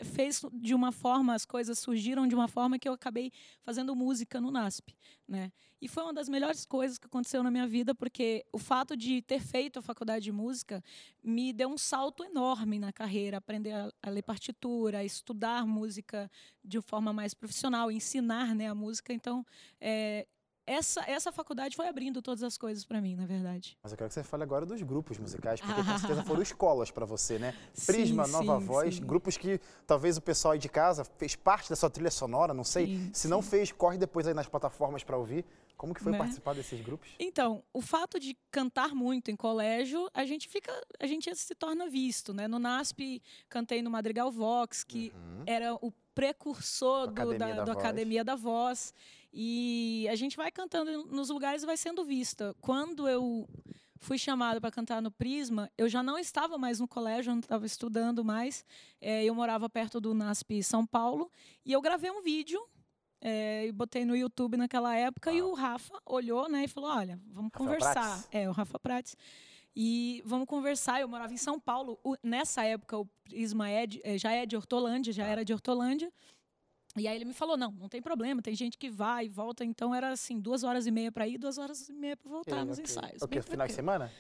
fez 0.05 0.43
de 0.53 0.75
uma 0.75 0.91
forma, 0.91 1.35
as 1.35 1.45
coisas 1.45 1.79
surgiram 1.79 2.27
de 2.27 2.35
uma 2.35 2.49
forma 2.49 2.79
que 2.79 2.89
eu 2.89 2.93
acabei 2.93 3.31
fazendo 3.63 3.95
música 3.95 4.41
no 4.41 4.51
NASP, 4.51 4.95
né? 5.29 5.53
E 5.81 5.89
foi 5.89 6.03
uma 6.03 6.15
das 6.15 6.29
melhores 6.29 6.65
coisas 6.65 6.99
que 6.99 7.07
aconteceu 7.07 7.43
na 7.43 7.51
minha 7.51 7.67
vida, 7.67 7.95
porque 7.95 8.45
o 8.51 8.59
fato 8.59 8.97
de 8.97 9.21
ter 9.21 9.41
feito 9.41 9.79
a 9.79 9.83
faculdade 9.83 10.25
de 10.25 10.33
música 10.33 10.83
me 11.23 11.53
deu 11.53 11.69
um 11.69 11.77
salto 11.77 12.25
enorme 12.25 12.79
na 12.79 12.93
carreira, 12.93 13.37
aprender 13.37 13.73
a, 13.73 13.93
a 14.03 14.11
ler 14.11 14.23
partitura, 14.23 15.05
estudar 15.05 15.67
música 15.67 16.31
de 16.65 16.81
forma 16.81 17.13
mais 17.13 17.35
profissional, 17.35 17.93
ensinar, 17.93 18.55
né, 18.55 18.67
a 18.69 18.75
música. 18.75 19.13
Então, 19.13 19.45
é, 19.79 20.27
essa, 20.67 21.03
essa 21.09 21.31
faculdade 21.33 21.77
foi 21.77 21.87
abrindo 21.89 22.23
todas 22.23 22.43
as 22.43 22.57
coisas 22.57 22.85
para 22.85 23.01
mim, 23.01 23.15
na 23.15 23.27
verdade. 23.27 23.77
Mas 23.83 23.93
eu 23.93 23.99
quero 23.99 24.09
que 24.09 24.15
você 24.15 24.23
fale 24.25 24.43
agora 24.43 24.65
dos 24.65 24.81
grupos 24.83 25.19
musicais, 25.19 25.61
porque 25.61 25.83
com 25.83 25.99
certeza 25.99 26.23
foram 26.25 26.43
escolas 26.43 26.91
para 26.91 27.05
você, 27.05 27.39
né? 27.39 27.55
Sim, 27.75 27.87
Prisma, 27.93 28.27
Nova 28.27 28.59
sim, 28.61 28.67
Voz, 28.67 28.95
sim. 28.97 29.05
grupos 29.07 29.37
que 29.37 29.61
talvez 29.87 30.17
o 30.17 30.23
pessoal 30.23 30.53
aí 30.53 30.59
de 30.59 30.69
casa 30.69 31.05
fez 31.05 31.37
parte 31.37 31.69
da 31.71 31.77
sua 31.77 31.91
trilha 31.91 32.11
sonora, 32.11 32.55
não 32.55 32.65
sei. 32.65 32.87
Sim, 32.87 33.11
Se 33.13 33.29
não 33.29 33.43
sim. 33.43 33.51
fez, 33.51 33.73
corre 33.73 33.99
depois 33.99 34.27
aí 34.27 34.35
nas 34.35 34.47
plataformas 34.49 35.03
para 35.05 35.17
ouvir. 35.17 35.45
Como 35.77 35.93
que 35.93 36.01
foi 36.01 36.13
Né? 36.13 36.19
participar 36.19 36.55
desses 36.55 36.81
grupos? 36.81 37.11
Então, 37.19 37.63
o 37.73 37.83
fato 37.83 38.19
de 38.21 38.37
cantar 38.51 38.95
muito 38.95 39.31
em 39.33 39.37
colégio, 39.37 40.09
a 40.15 40.25
gente 40.25 40.49
fica, 40.49 40.73
a 41.01 41.07
gente 41.07 41.35
se 41.35 41.55
torna 41.55 41.89
visto, 41.89 42.33
né? 42.33 42.47
No 42.47 42.61
NASP, 42.61 43.21
cantei 43.49 43.83
no 43.83 43.91
Madrigal 43.91 44.31
Vox, 44.31 44.85
que 44.85 45.13
Uhum. 45.15 45.43
era 45.47 45.75
o 45.75 45.93
precursor 46.15 47.09
do, 47.09 47.37
da, 47.37 47.53
da, 47.55 47.65
do 47.65 47.71
Academia 47.73 48.25
da 48.25 48.37
Voz. 48.37 48.95
E 49.37 50.07
a 50.09 50.15
gente 50.15 50.37
vai 50.37 50.53
cantando 50.53 51.07
nos 51.07 51.29
lugares 51.29 51.65
e 51.65 51.67
vai 51.67 51.77
sendo 51.77 52.05
vista. 52.05 52.55
Quando 52.61 53.09
eu 53.09 53.49
fui 53.99 54.17
chamada 54.17 54.61
para 54.61 54.71
cantar 54.71 55.03
no 55.03 55.11
Prisma, 55.11 55.69
eu 55.77 55.89
já 55.89 56.05
não 56.05 56.17
estava 56.17 56.57
mais 56.57 56.79
no 56.79 56.87
colégio, 56.87 57.31
eu 57.31 57.35
não 57.35 57.41
estava 57.41 57.67
estudando 57.67 58.25
mais. 58.25 58.65
É, 59.01 59.25
eu 59.25 59.35
morava 59.35 59.69
perto 59.69 60.01
do 60.01 60.15
NASP 60.15 60.63
São 60.63 60.87
Paulo. 60.87 61.29
E 61.65 61.73
eu 61.73 61.83
gravei 61.83 62.13
um 62.13 62.23
vídeo 62.23 62.65
é, 63.21 63.67
e 63.67 63.73
botei 63.73 64.05
no 64.05 64.15
YouTube 64.15 64.57
naquela 64.57 64.95
época. 64.95 65.31
Ah. 65.31 65.35
E 65.35 65.43
o 65.43 65.53
Rafa 65.53 65.99
olhou 66.07 66.49
né, 66.49 66.65
e 66.65 66.69
falou: 66.69 66.91
Olha, 66.91 67.19
vamos 67.27 67.51
Rafa 67.53 67.59
conversar. 67.59 67.93
Prates. 67.95 68.29
É, 68.31 68.49
o 68.49 68.53
Rafa 68.53 68.79
Prates. 68.79 69.17
E 69.75 70.23
vamos 70.25 70.47
conversar. 70.47 71.01
Eu 71.01 71.09
morava 71.09 71.33
em 71.33 71.39
São 71.39 71.59
Paulo. 71.59 71.99
O, 72.05 72.15
nessa 72.23 72.63
época, 72.63 72.97
o 72.97 73.07
Prisma 73.25 73.69
é 73.69 73.85
de, 73.85 74.01
é, 74.05 74.17
já 74.17 74.31
é 74.31 74.47
de 74.47 74.55
Hortolândia, 74.55 75.13
já 75.13 75.25
ah. 75.25 75.29
era 75.29 75.45
de 75.45 75.53
Hortolândia. 75.53 76.13
E 76.97 77.09
aí 77.09 77.17
ele 77.17 77.25
me 77.25 77.33
falou: 77.33 77.57
não, 77.57 77.73
não 77.73 77.89
tem 77.89 78.01
problema, 78.01 78.41
tem 78.41 78.55
gente 78.55 78.79
que 78.79 78.89
vai 78.89 79.27
e 79.27 79.29
volta. 79.29 79.65
Então 79.65 79.95
era 79.95 80.11
assim, 80.11 80.39
duas 80.39 80.63
horas 80.63 80.87
e 80.87 80.91
meia 80.91 81.11
para 81.11 81.27
ir, 81.27 81.39
duas 81.39 81.59
horas 81.59 81.89
e 81.89 81.93
meia 81.93 82.17
para 82.17 82.31
voltar 82.31 82.57
okay, 82.57 82.65
nos 82.65 82.79
okay. 82.79 82.91
ensaios. 82.91 83.23
O 83.23 83.29
que? 83.29 83.43
Final 83.43 83.67
de 83.67 83.73
semana? 83.73 84.13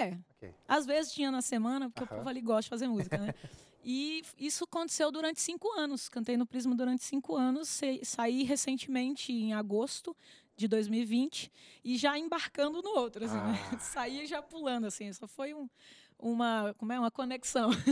É. 0.00 0.16
Okay. 0.36 0.54
Às 0.66 0.86
vezes 0.86 1.12
tinha 1.12 1.30
na 1.30 1.42
semana, 1.42 1.90
porque 1.90 2.04
uh 2.04 2.06
-huh. 2.06 2.14
o 2.14 2.16
povo 2.18 2.28
ali 2.28 2.40
gosta 2.40 2.62
de 2.62 2.68
fazer 2.70 2.88
música, 2.88 3.18
né? 3.18 3.34
e 3.84 4.22
isso 4.38 4.64
aconteceu 4.64 5.10
durante 5.10 5.40
cinco 5.40 5.70
anos. 5.72 6.08
Cantei 6.08 6.36
no 6.36 6.46
Prisma 6.46 6.74
durante 6.74 7.04
cinco 7.04 7.36
anos. 7.36 7.80
Saí 8.02 8.44
recentemente, 8.44 9.32
em 9.32 9.52
agosto 9.52 10.16
de 10.56 10.68
2020, 10.68 11.50
e 11.84 11.96
já 11.96 12.16
embarcando 12.18 12.80
no 12.82 12.90
outro. 12.90 13.24
Assim, 13.24 13.34
né? 13.34 13.60
ah. 13.66 13.72
né? 13.72 13.78
Saí 13.80 14.26
já 14.26 14.40
pulando, 14.40 14.86
assim. 14.86 15.12
Só 15.12 15.26
foi 15.26 15.52
um 15.52 15.68
uma, 16.22 16.74
como 16.78 16.92
é, 16.92 16.98
uma 16.98 17.10
conexão. 17.10 17.70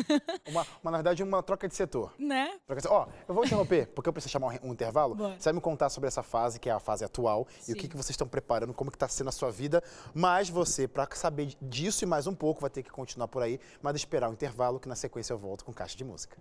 Uma, 0.49 0.67
uma, 0.83 0.91
na 0.91 0.99
verdade, 0.99 1.23
uma 1.23 1.43
troca 1.43 1.69
de 1.69 1.75
setor. 1.75 2.13
Né? 2.19 2.59
Ó, 2.89 3.07
oh, 3.07 3.13
eu 3.29 3.35
vou 3.35 3.45
interromper, 3.45 3.87
porque 3.89 4.09
eu 4.09 4.13
preciso 4.13 4.33
chamar 4.33 4.59
um, 4.63 4.73
intervalo. 4.73 5.15
Bora. 5.15 5.37
Você 5.39 5.45
vai 5.45 5.53
me 5.53 5.61
contar 5.61 5.89
sobre 5.89 6.09
essa 6.09 6.23
fase, 6.23 6.59
que 6.59 6.69
é 6.69 6.73
a 6.73 6.81
fase 6.81 7.05
atual, 7.05 7.47
Sim. 7.61 7.73
e 7.73 7.75
o 7.75 7.79
que, 7.79 7.87
que 7.89 7.97
vocês 7.97 8.11
estão 8.11 8.27
preparando, 8.27 8.75
como 8.75 8.91
que 8.91 8.97
está 8.97 9.07
sendo 9.07 9.29
a 9.29 9.33
sua 9.33 9.51
vida. 9.51 9.83
Mas 10.15 10.49
você, 10.49 10.89
para 10.89 11.07
saber 11.15 11.55
disso 11.61 12.05
e 12.05 12.07
mais 12.07 12.27
um 12.27 12.35
pouco, 12.35 12.61
vai 12.61 12.71
ter 12.71 12.83
que 12.83 12.91
continuar 12.91 13.29
por 13.29 13.43
aí, 13.43 13.61
mas 13.83 13.97
esperar 13.97 14.31
o 14.31 14.33
intervalo, 14.33 14.81
que 14.81 14.89
na 14.89 14.97
sequência 14.97 15.33
eu 15.33 15.39
volto 15.39 15.65
com 15.65 15.73
caixa 15.73 15.97
de 15.97 16.05
música. 16.05 16.37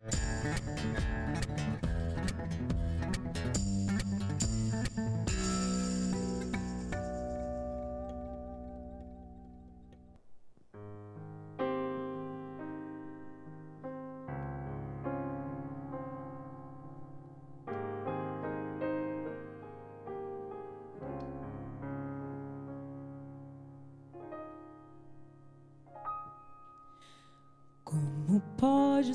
pode 0.00 1.89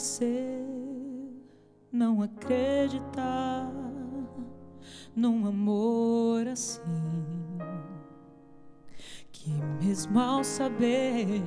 ser 0.05 0.63
não 1.91 2.21
acreditar 2.21 3.71
num 5.15 5.47
amor 5.47 6.47
assim 6.47 7.57
que 9.31 9.49
mesmo 9.81 10.19
ao 10.19 10.43
saber 10.43 11.41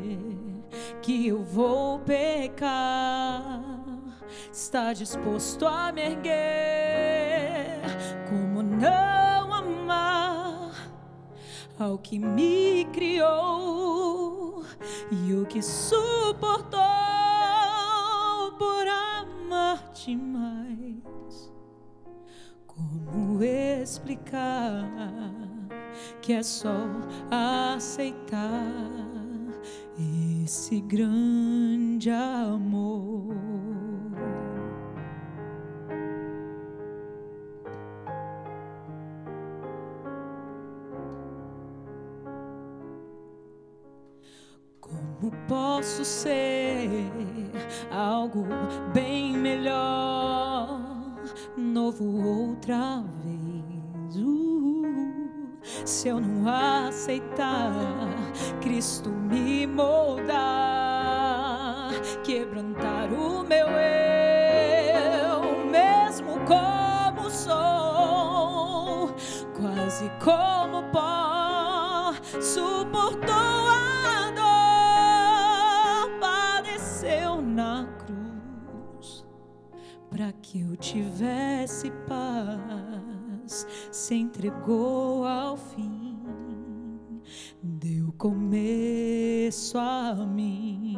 que 1.01 1.29
eu 1.29 1.40
vou 1.44 2.01
pecar 2.01 3.62
está 4.53 4.92
disposto 4.92 5.64
a 5.64 5.92
me 5.92 6.03
erguer 6.03 7.81
como 8.29 8.61
não 8.61 9.55
amar 9.55 10.73
ao 11.79 11.97
que 11.97 12.18
me 12.18 12.87
criou 12.87 14.64
e 15.12 15.33
o 15.33 15.47
que 15.47 15.62
suportou 15.62 16.88
demais. 20.09 21.53
Como 22.66 23.42
explicar 23.42 24.88
que 26.23 26.33
é 26.33 26.42
só 26.42 26.87
aceitar 27.31 28.90
esse 30.44 30.81
grande 30.81 32.11
amor? 32.11 33.37
Como 44.81 45.33
posso 45.47 46.05
ser 46.05 46.88
algo 47.90 48.47
bem 48.92 49.37
melhor, 49.37 50.81
novo 51.57 52.05
outra 52.27 53.05
vez? 53.23 54.16
Uh, 54.16 55.59
se 55.85 56.09
eu 56.09 56.21
não 56.21 56.49
aceitar 56.49 57.73
Cristo 58.61 59.11
me 59.11 59.66
moldar, 59.66 60.38
quebrantar 62.25 63.12
o 63.12 63.42
meu 63.44 63.66
eu, 63.68 63.88
tivesse 80.92 81.90
paz, 82.07 83.66
se 83.92 84.14
entregou 84.14 85.27
ao 85.27 85.57
fim, 85.57 86.18
deu 87.62 88.11
começo 88.16 89.77
a 89.77 90.14
mim. 90.14 90.96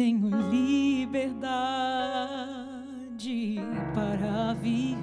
Tenho 0.00 0.30
liberdade 0.48 1.20
para 3.94 4.54
viver. 4.54 4.96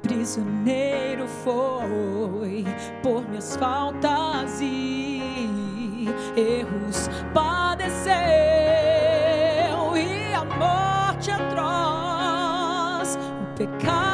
Prisioneiro 0.00 1.28
foi 1.28 2.64
por 3.02 3.28
minhas 3.28 3.56
faltas 3.56 4.58
e 4.62 6.06
erros 6.34 7.10
padeceu 7.34 8.08
e 9.94 10.32
a 10.32 10.44
morte 10.46 11.30
atroz, 11.30 13.18
o 13.42 13.44
pecado 13.54 14.07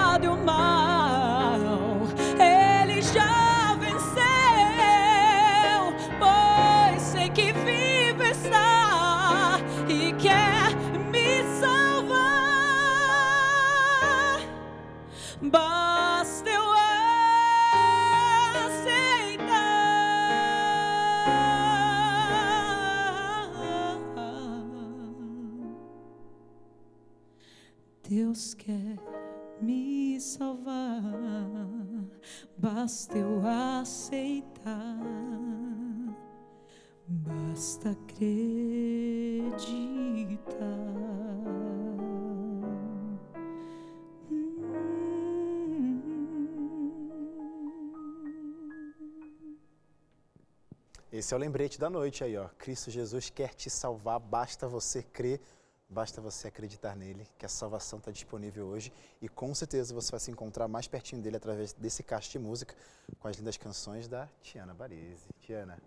Esse 51.24 51.32
é 51.32 51.36
o 51.38 51.40
lembrete 51.40 51.80
da 51.80 51.88
noite 51.88 52.22
aí, 52.22 52.36
ó. 52.36 52.50
Cristo 52.58 52.90
Jesus 52.90 53.30
quer 53.30 53.54
te 53.54 53.70
salvar, 53.70 54.20
basta 54.20 54.68
você 54.68 55.02
crer, 55.02 55.40
basta 55.88 56.20
você 56.20 56.48
acreditar 56.48 56.94
nele, 56.94 57.26
que 57.38 57.46
a 57.46 57.48
salvação 57.48 57.98
está 57.98 58.10
disponível 58.10 58.66
hoje 58.66 58.92
e 59.22 59.26
com 59.26 59.54
certeza 59.54 59.94
você 59.94 60.10
vai 60.10 60.20
se 60.20 60.30
encontrar 60.30 60.68
mais 60.68 60.86
pertinho 60.86 61.22
dele 61.22 61.38
através 61.38 61.72
desse 61.72 62.02
caixa 62.02 62.30
de 62.30 62.38
música 62.38 62.74
com 63.18 63.26
as 63.26 63.38
lindas 63.38 63.56
canções 63.56 64.06
da 64.06 64.28
Tiana 64.42 64.74
Barese. 64.74 65.30
Tiana, 65.40 65.78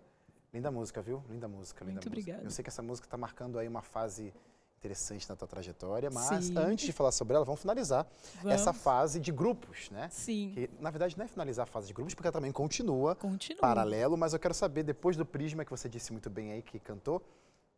linda 0.52 0.72
música, 0.72 1.00
viu? 1.00 1.22
Linda 1.30 1.46
música, 1.46 1.84
linda 1.84 2.00
Muito 2.00 2.10
música. 2.10 2.20
obrigada. 2.32 2.42
Eu 2.44 2.50
sei 2.50 2.64
que 2.64 2.70
essa 2.70 2.82
música 2.82 3.06
está 3.06 3.16
marcando 3.16 3.60
aí 3.60 3.68
uma 3.68 3.80
fase 3.80 4.34
interessante 4.82 5.28
na 5.28 5.34
tua 5.36 5.46
trajetória, 5.48 6.08
mas 6.10 6.46
Sim. 6.46 6.56
antes 6.56 6.86
de 6.86 6.92
falar 6.92 7.10
sobre 7.12 7.34
ela, 7.36 7.44
vamos 7.44 7.60
finalizar 7.60 8.06
essa 8.46 8.66
Vamos. 8.70 8.82
fase 8.82 9.20
de 9.20 9.32
grupos, 9.32 9.90
né? 9.90 10.08
Sim, 10.10 10.52
Que, 10.54 10.70
na 10.80 10.90
verdade, 10.90 11.18
não 11.18 11.24
é 11.24 11.28
finalizar 11.28 11.64
a 11.64 11.66
fase 11.66 11.88
de 11.88 11.92
grupos, 11.92 12.14
porque 12.14 12.28
ela 12.28 12.32
também 12.32 12.52
continua 12.52 13.14
continua. 13.16 13.60
paralelo, 13.60 14.16
mas 14.16 14.32
eu 14.32 14.38
quero 14.38 14.54
saber, 14.54 14.84
depois 14.84 15.16
do 15.16 15.26
Prisma, 15.26 15.64
que 15.64 15.70
você 15.70 15.88
disse 15.88 16.12
muito 16.12 16.30
bem 16.30 16.52
aí, 16.52 16.62
que 16.62 16.78
cantou, 16.78 17.20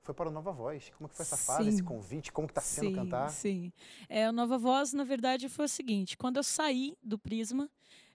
foi 0.02 0.14
para 0.14 0.28
o 0.28 0.32
Nova 0.32 0.52
Voz. 0.52 0.90
Como 0.96 1.08
que 1.08 1.16
foi 1.16 1.22
essa 1.24 1.36
fase, 1.36 1.64
Sim. 1.64 1.68
esse 1.70 1.82
convite? 1.82 2.32
Como 2.32 2.46
que 2.46 2.52
está 2.52 2.60
sendo 2.60 2.88
sim, 2.88 2.94
cantar? 2.94 3.30
Sim. 3.30 3.72
É, 4.08 4.26
a 4.26 4.32
Nova 4.32 4.58
Voz, 4.58 4.92
na 4.92 5.04
verdade, 5.04 5.48
foi 5.48 5.64
o 5.64 5.68
seguinte: 5.68 6.16
quando 6.16 6.36
eu 6.36 6.42
saí 6.42 6.96
do 7.02 7.18
Prisma, 7.18 7.68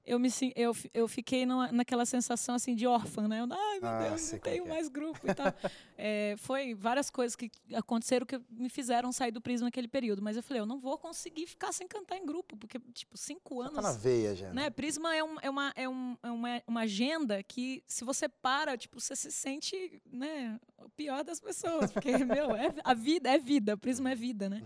eu, 0.05 0.19
me, 0.19 0.29
eu, 0.55 0.75
eu 0.93 1.07
fiquei 1.07 1.45
numa- 1.45 1.71
naquela 1.71 2.05
sensação 2.05 2.55
assim 2.55 2.75
de 2.75 2.85
órfã, 2.85 3.27
né? 3.27 3.39
Eu, 3.41 3.47
Ai, 3.51 3.79
meu 3.79 3.89
Ah, 3.89 4.07
Deus, 4.09 4.21
não 4.23 4.29
como 4.39 4.41
tenho 4.41 4.65
é. 4.65 4.69
mais 4.69 4.87
grupo 4.87 5.19
e 5.29 5.33
tal. 5.33 5.47
É, 5.97 6.35
foi 6.39 6.73
várias 6.75 7.09
coisas 7.09 7.37
que 7.37 7.49
aconteceram 7.73 8.25
que 8.25 8.37
me 8.51 8.67
fizeram 8.67 9.13
sair 9.13 9.31
do 9.31 9.39
Prisma 9.39 9.67
naquele 9.67 9.87
período. 9.87 10.21
Mas 10.21 10.35
eu 10.35 10.43
falei, 10.43 10.61
eu 10.61 10.65
não 10.65 10.77
vou 10.77 10.97
conseguir 10.97 11.47
ficar 11.47 11.71
sem 11.71 11.87
cantar 11.87 12.17
em 12.17 12.25
grupo, 12.25 12.57
porque, 12.57 12.77
tipo, 12.93 13.15
cinco 13.17 13.61
Já 13.63 13.69
anos. 13.69 13.75
tá 13.75 13.81
na 13.81 13.91
veia, 13.93 14.35
já. 14.35 14.53
Né? 14.53 14.69
Prisma 14.69 15.15
é, 15.15 15.23
um- 15.23 15.37
é 15.41 15.49
uma, 15.49 15.71
é, 15.73 15.87
um- 15.87 16.17
é 16.21 16.29
uma, 16.29 16.63
uma 16.67 16.81
agenda 16.81 17.41
que, 17.41 17.81
se 17.87 18.03
você 18.03 18.27
para, 18.27 18.77
tipo, 18.77 18.99
você 18.99 19.15
se 19.15 19.31
sente 19.31 20.01
né, 20.11 20.59
o 20.79 20.89
pior 20.89 21.23
das 21.23 21.39
pessoas. 21.39 21.93
Porque, 21.93 22.11
meu, 22.25 22.51
é, 22.53 22.73
a 22.83 22.93
vida 22.93 23.29
é 23.29 23.37
vida, 23.39 23.77
Prisma 23.77 24.11
é 24.11 24.15
vida, 24.15 24.49
né? 24.49 24.61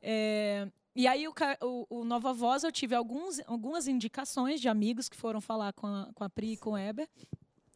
É, 0.00 0.68
e 1.00 1.06
aí, 1.06 1.28
o, 1.28 1.32
o- 1.62 1.86
o 2.00 2.04
Nova 2.04 2.32
Voz, 2.32 2.64
eu 2.64 2.72
tive 2.72 2.94
alguns, 2.94 3.40
algumas 3.46 3.86
indicações 3.86 4.60
de 4.60 4.68
amigos 4.68 5.08
que 5.08 5.16
foram 5.16 5.40
falar 5.40 5.72
com 5.72 5.86
a, 5.86 6.10
com 6.14 6.24
a 6.24 6.28
Pri 6.28 6.52
e 6.52 6.56
com 6.56 6.70
o 6.72 6.78
Eber. 6.78 7.08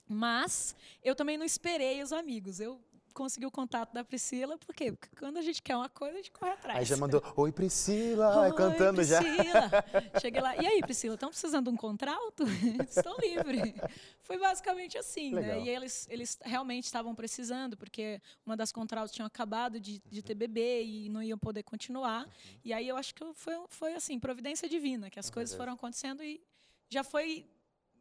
Mas 0.09 0.75
eu 1.03 1.15
também 1.15 1.39
não 1.39 1.47
esperei 1.47 2.03
os 2.03 2.13
amigos. 2.13 2.61
Eu 2.61 2.81
consegui 3.13 3.47
o 3.47 3.51
contato 3.51 3.93
da 3.93 4.03
Priscila, 4.03 4.59
por 4.59 4.75
quê? 4.75 4.93
Porque 4.93 5.15
quando 5.17 5.37
a 5.37 5.43
gente 5.43 5.63
quer 5.63 5.77
uma 5.77 5.89
coisa, 5.89 6.15
a 6.15 6.17
gente 6.17 6.31
corre 6.31 6.53
atrás. 6.53 6.79
Aí 6.79 6.85
já 6.85 6.97
mandou, 6.97 7.23
oi 7.37 7.53
Priscila, 7.53 8.43
Oi, 8.43 8.55
cantando 8.55 9.05
já. 9.05 9.21
Priscila. 9.21 9.71
Cheguei 10.21 10.41
lá. 10.41 10.57
E 10.57 10.67
aí, 10.67 10.81
Priscila, 10.81 11.15
estão 11.15 11.29
precisando 11.29 11.65
de 11.67 11.71
um 11.71 11.77
contrato? 11.77 12.45
Estão 12.89 13.17
livres. 13.19 13.75
Foi 14.23 14.39
basicamente 14.39 14.97
assim, 14.99 15.35
Legal. 15.35 15.59
né? 15.59 15.65
E 15.65 15.69
eles, 15.69 16.07
eles 16.11 16.39
realmente 16.43 16.85
estavam 16.85 17.15
precisando, 17.15 17.77
porque 17.77 18.21
uma 18.47 18.57
das 18.57 18.73
contratos 18.73 19.13
tinham 19.13 19.27
acabado 19.27 19.79
de, 19.79 20.03
de 20.11 20.23
ter 20.23 20.35
bebê 20.35 20.83
e 20.83 21.09
não 21.09 21.23
iam 21.23 21.39
poder 21.39 21.63
continuar. 21.63 22.29
E 22.65 22.73
aí 22.73 22.89
eu 22.89 22.97
acho 22.97 23.15
que 23.15 23.25
foi, 23.35 23.55
foi 23.69 23.95
assim, 23.95 24.19
providência 24.19 24.69
divina, 24.69 25.11
que 25.11 25.19
as 25.19 25.31
coisas 25.31 25.55
foram 25.55 25.75
acontecendo 25.75 26.23
e 26.23 26.41
já 26.89 27.03
foi 27.05 27.47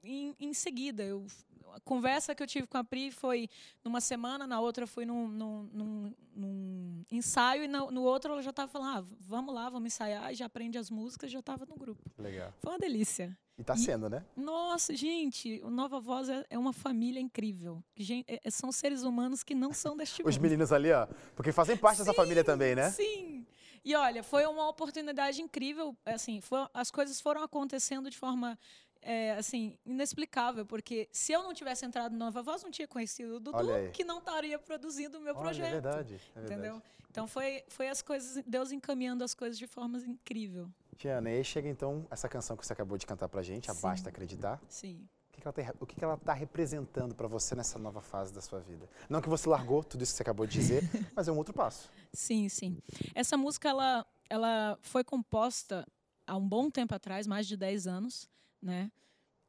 em, 0.04 0.36
em 0.40 0.54
seguida. 0.54 1.04
Eu, 1.04 1.26
a 1.76 1.80
conversa 1.82 2.34
que 2.36 2.42
eu 2.44 2.48
tive 2.48 2.68
com 2.68 2.78
a 2.78 2.84
Pri 2.84 3.12
foi 3.12 3.50
numa 3.84 4.00
semana, 4.02 4.46
na 4.48 4.60
outra 4.60 4.84
eu 4.84 4.88
fui 4.88 5.06
num, 5.06 5.28
num, 5.28 5.64
num- 5.74 6.14
num 6.36 7.06
ensaio, 7.12 7.64
e 7.64 7.68
no, 7.68 7.92
no 7.92 8.04
outro 8.04 8.32
ela 8.34 8.42
já 8.42 8.50
estava 8.52 8.72
falando, 8.72 8.98
ah, 8.98 9.16
vamos 9.20 9.54
lá, 9.54 9.70
vamos 9.70 9.88
ensaiar, 9.88 10.34
já 10.34 10.46
aprende 10.46 10.78
as 10.78 10.90
músicas, 10.90 11.32
já 11.32 11.40
estava 11.40 11.66
no 11.66 11.76
grupo. 11.76 12.02
Legal. 12.18 12.54
Foi 12.60 12.72
uma 12.74 12.80
delícia. 12.80 13.38
E 13.58 13.64
tá 13.64 13.76
E- 13.76 13.80
sendo, 13.80 14.10
né? 14.10 14.26
Nossa, 14.36 14.96
gente, 14.96 15.62
o 15.64 15.70
Nova 15.70 16.00
Voz 16.00 16.30
é, 16.30 16.46
é 16.50 16.58
uma 16.58 16.74
família 16.74 17.20
incrível. 17.20 17.84
Gen- 17.96 18.26
é- 18.28 18.50
são 18.50 18.72
seres 18.72 19.04
humanos 19.04 19.44
que 19.44 19.54
não 19.54 19.74
são 19.74 19.96
deste 19.96 20.22
Os 20.26 20.36
mundo. 20.36 20.42
meninos 20.44 20.72
ali, 20.72 20.92
ó, 20.92 21.06
porque 21.36 21.52
fazem 21.52 21.78
parte 21.78 22.00
dessa 22.00 22.14
família 22.14 22.44
também, 22.44 22.76
né? 22.76 22.90
Sim. 22.92 23.46
E 23.84 23.96
olha, 23.96 24.22
foi 24.24 24.46
uma 24.46 24.68
oportunidade 24.70 25.42
incrível. 25.42 25.96
Assim, 26.06 26.40
foi- 26.40 26.68
as 26.74 26.90
coisas 26.92 27.20
foram 27.20 27.42
acontecendo 27.44 28.10
de 28.10 28.18
forma 28.18 28.58
é, 29.02 29.34
assim 29.34 29.78
inexplicável, 29.86 30.66
porque 30.66 31.10
se 31.12 31.32
eu 31.32 31.44
não 31.44 31.54
tivesse 31.54 31.86
entrado 31.86 32.12
no 32.12 32.20
Nova 32.20 32.42
Voz, 32.44 32.64
não 32.64 32.72
tinha 32.72 32.88
conhecido 32.88 33.36
o 33.36 33.40
Dudu, 33.40 33.58
que 33.94 34.04
não 34.04 34.20
estaria 34.20 34.60
produzindo 34.60 35.18
o 35.18 35.22
meu 35.22 35.34
Olha, 35.34 35.44
projeto. 35.44 35.68
é 35.68 35.72
verdade, 35.72 36.22
é 36.36 36.40
verdade. 36.40 36.54
Entendeu? 36.54 36.82
Então 37.10 37.28
foi, 37.28 37.64
foi 37.68 37.90
as 37.90 38.02
coisas, 38.02 38.42
Deus 38.48 38.72
encaminhando 38.72 39.24
as 39.24 39.34
coisas 39.34 39.58
de 39.58 39.68
forma 39.68 39.98
incrível. 40.00 40.70
Tiana, 40.96 41.30
e 41.30 41.38
aí 41.38 41.44
chega 41.44 41.68
então 41.68 42.06
essa 42.10 42.30
canção 42.30 42.56
que 42.56 42.66
você 42.66 42.74
acabou 42.74 42.98
de 42.98 43.06
cantar 43.06 43.28
pra 43.28 43.42
gente, 43.42 43.70
a 43.70 43.74
Sim. 43.74 43.82
Basta 43.82 44.10
Acreditar. 44.10 44.62
Sim. 44.70 45.08
O 45.30 45.34
que, 45.34 45.42
que 45.42 45.48
ela 45.48 45.76
o 45.80 45.86
que, 45.86 46.04
ela 46.04 46.18
tá 46.18 46.34
representando 46.34 47.16
pra 47.16 47.28
você 47.28 47.56
nessa 47.56 47.80
nova 47.80 48.02
fase 48.02 48.34
da 48.34 48.42
sua 48.42 48.60
vida? 48.60 48.88
Não 49.10 49.22
que 49.22 49.30
você 49.30 49.50
largou 49.50 49.84
tudo 49.84 50.04
isso 50.04 50.14
que 50.14 50.18
você 50.18 50.24
acabou 50.24 50.46
de 50.46 50.54
dizer, 50.54 50.84
mas 51.16 51.28
é 51.28 51.32
um 51.32 51.38
outro 51.38 51.54
passo. 51.54 51.90
Sim, 52.14 52.48
sim. 52.48 52.78
Essa 53.16 53.36
música 53.36 53.68
ela, 53.70 54.06
ela 54.30 54.78
foi 54.82 55.04
composta 55.04 55.88
há 56.28 56.38
um 56.38 56.48
bom 56.48 56.70
tempo 56.70 56.94
atrás, 56.94 57.28
mais 57.28 57.48
de 57.48 57.58
10 57.58 57.88
anos, 57.88 58.30
né? 58.62 58.92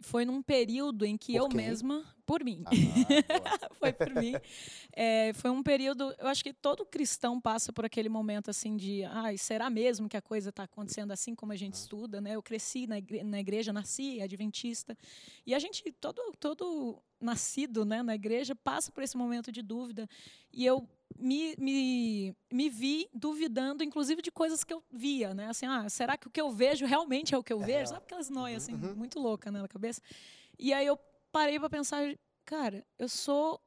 Foi 0.04 0.24
num 0.24 0.42
período 0.42 1.04
em 1.04 1.16
que 1.16 1.32
Por 1.32 1.38
eu 1.38 1.48
quem? 1.48 1.56
mesma, 1.58 2.04
por 2.26 2.42
mim, 2.44 2.64
Ah, 2.66 2.70
foi 3.78 3.92
por 3.92 4.12
mim. 4.14 4.32
É, 4.92 5.32
foi 5.34 5.50
um 5.50 5.62
período, 5.62 6.12
eu 6.18 6.26
acho 6.26 6.42
que 6.42 6.52
todo 6.52 6.84
cristão 6.84 7.40
passa 7.40 7.72
por 7.72 7.84
aquele 7.84 8.08
momento 8.08 8.50
assim 8.50 8.76
de, 8.76 9.04
ai, 9.04 9.38
será 9.38 9.70
mesmo 9.70 10.08
que 10.08 10.16
a 10.16 10.22
coisa 10.22 10.50
está 10.50 10.64
acontecendo 10.64 11.12
assim 11.12 11.34
como 11.36 11.52
a 11.52 11.56
gente 11.56 11.74
estuda, 11.74 12.20
né? 12.20 12.34
Eu 12.34 12.42
cresci 12.42 12.86
na 12.86 12.98
igreja, 12.98 13.24
na 13.24 13.38
igreja, 13.38 13.72
nasci 13.72 14.20
adventista, 14.20 14.96
e 15.46 15.54
a 15.54 15.58
gente 15.60 15.84
todo 15.92 16.20
todo 16.40 17.00
nascido, 17.22 17.84
né, 17.84 18.02
na 18.02 18.14
igreja 18.14 18.54
passa 18.54 18.90
por 18.90 19.02
esse 19.02 19.16
momento 19.16 19.50
de 19.52 19.62
dúvida, 19.62 20.08
e 20.52 20.66
eu 20.66 20.86
me, 21.18 21.54
me, 21.58 22.36
me 22.52 22.68
vi 22.68 23.08
duvidando, 23.14 23.84
inclusive, 23.84 24.20
de 24.20 24.30
coisas 24.30 24.64
que 24.64 24.74
eu 24.74 24.82
via, 24.90 25.32
né? 25.34 25.48
Assim, 25.48 25.66
ah, 25.66 25.88
será 25.88 26.16
que 26.16 26.26
o 26.26 26.30
que 26.30 26.40
eu 26.40 26.50
vejo 26.50 26.84
realmente 26.86 27.34
é 27.34 27.38
o 27.38 27.42
que 27.42 27.52
eu 27.52 27.62
É 27.62 27.66
vejo? 27.66 27.76
real. 27.78 27.86
Sabe 27.86 28.04
aquelas 28.04 28.30
noias, 28.30 28.62
assim, 28.64 28.74
uhum. 28.74 28.94
muito 28.94 29.18
loucas 29.20 29.52
né, 29.52 29.60
na 29.60 29.68
cabeça? 29.68 30.00
E 30.58 30.72
aí 30.72 30.86
eu 30.86 30.98
parei 31.30 31.58
para 31.58 31.70
pensar, 31.70 32.02
cara, 32.44 32.84
eu 32.98 33.08
sou 33.08 33.60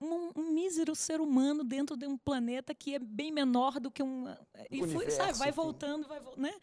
um, 0.00 0.30
um 0.36 0.50
mísero 0.52 0.94
ser 0.94 1.20
humano 1.20 1.64
dentro 1.64 1.96
de 1.96 2.06
um 2.06 2.16
planeta 2.16 2.74
que 2.74 2.94
é 2.94 2.98
bem 2.98 3.32
menor 3.32 3.80
do 3.80 3.90
que 3.90 4.02
um... 4.02 4.26
E 4.70 4.86
fui, 4.86 5.10
sabe, 5.10 5.38
vai 5.38 5.48
enfim. 5.48 5.56
voltando, 5.56 6.06
vai 6.06 6.20
voltando, 6.20 6.42
né? 6.42 6.54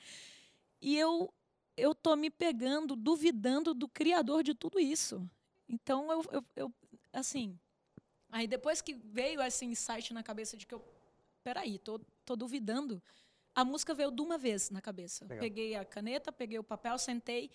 E 0.82 0.98
eu, 0.98 1.34
eu 1.76 1.94
tô 1.94 2.15
me 2.15 2.30
pegando, 2.30 2.96
duvidando 2.96 3.74
do 3.74 3.88
Criador 3.88 4.44
de 4.44 4.54
tudo 4.54 4.80
isso. 4.80 5.28
Então, 5.72 6.12
eu, 6.12 6.26
eu, 6.32 6.46
eu 6.56 6.74
assim... 7.14 7.58
Aí 8.30 8.48
depois 8.48 8.82
que 8.82 8.94
veio 8.94 9.42
esse 9.42 9.66
insight 9.66 10.14
na 10.14 10.24
cabeça 10.24 10.56
de 10.56 10.66
que 10.66 10.74
eu... 10.74 10.82
Peraí, 11.44 11.80
tô, 11.80 12.00
tô 12.24 12.36
duvidando. 12.36 13.02
A 13.54 13.66
música 13.66 13.94
veio 13.94 14.12
de 14.12 14.22
uma 14.22 14.38
vez 14.38 14.70
na 14.70 14.82
cabeça. 14.82 15.26
Legal. 15.26 15.40
Peguei 15.40 15.76
a 15.76 15.84
caneta, 15.84 16.32
peguei 16.32 16.58
o 16.60 16.64
papel, 16.64 16.98
sentei. 16.98 17.50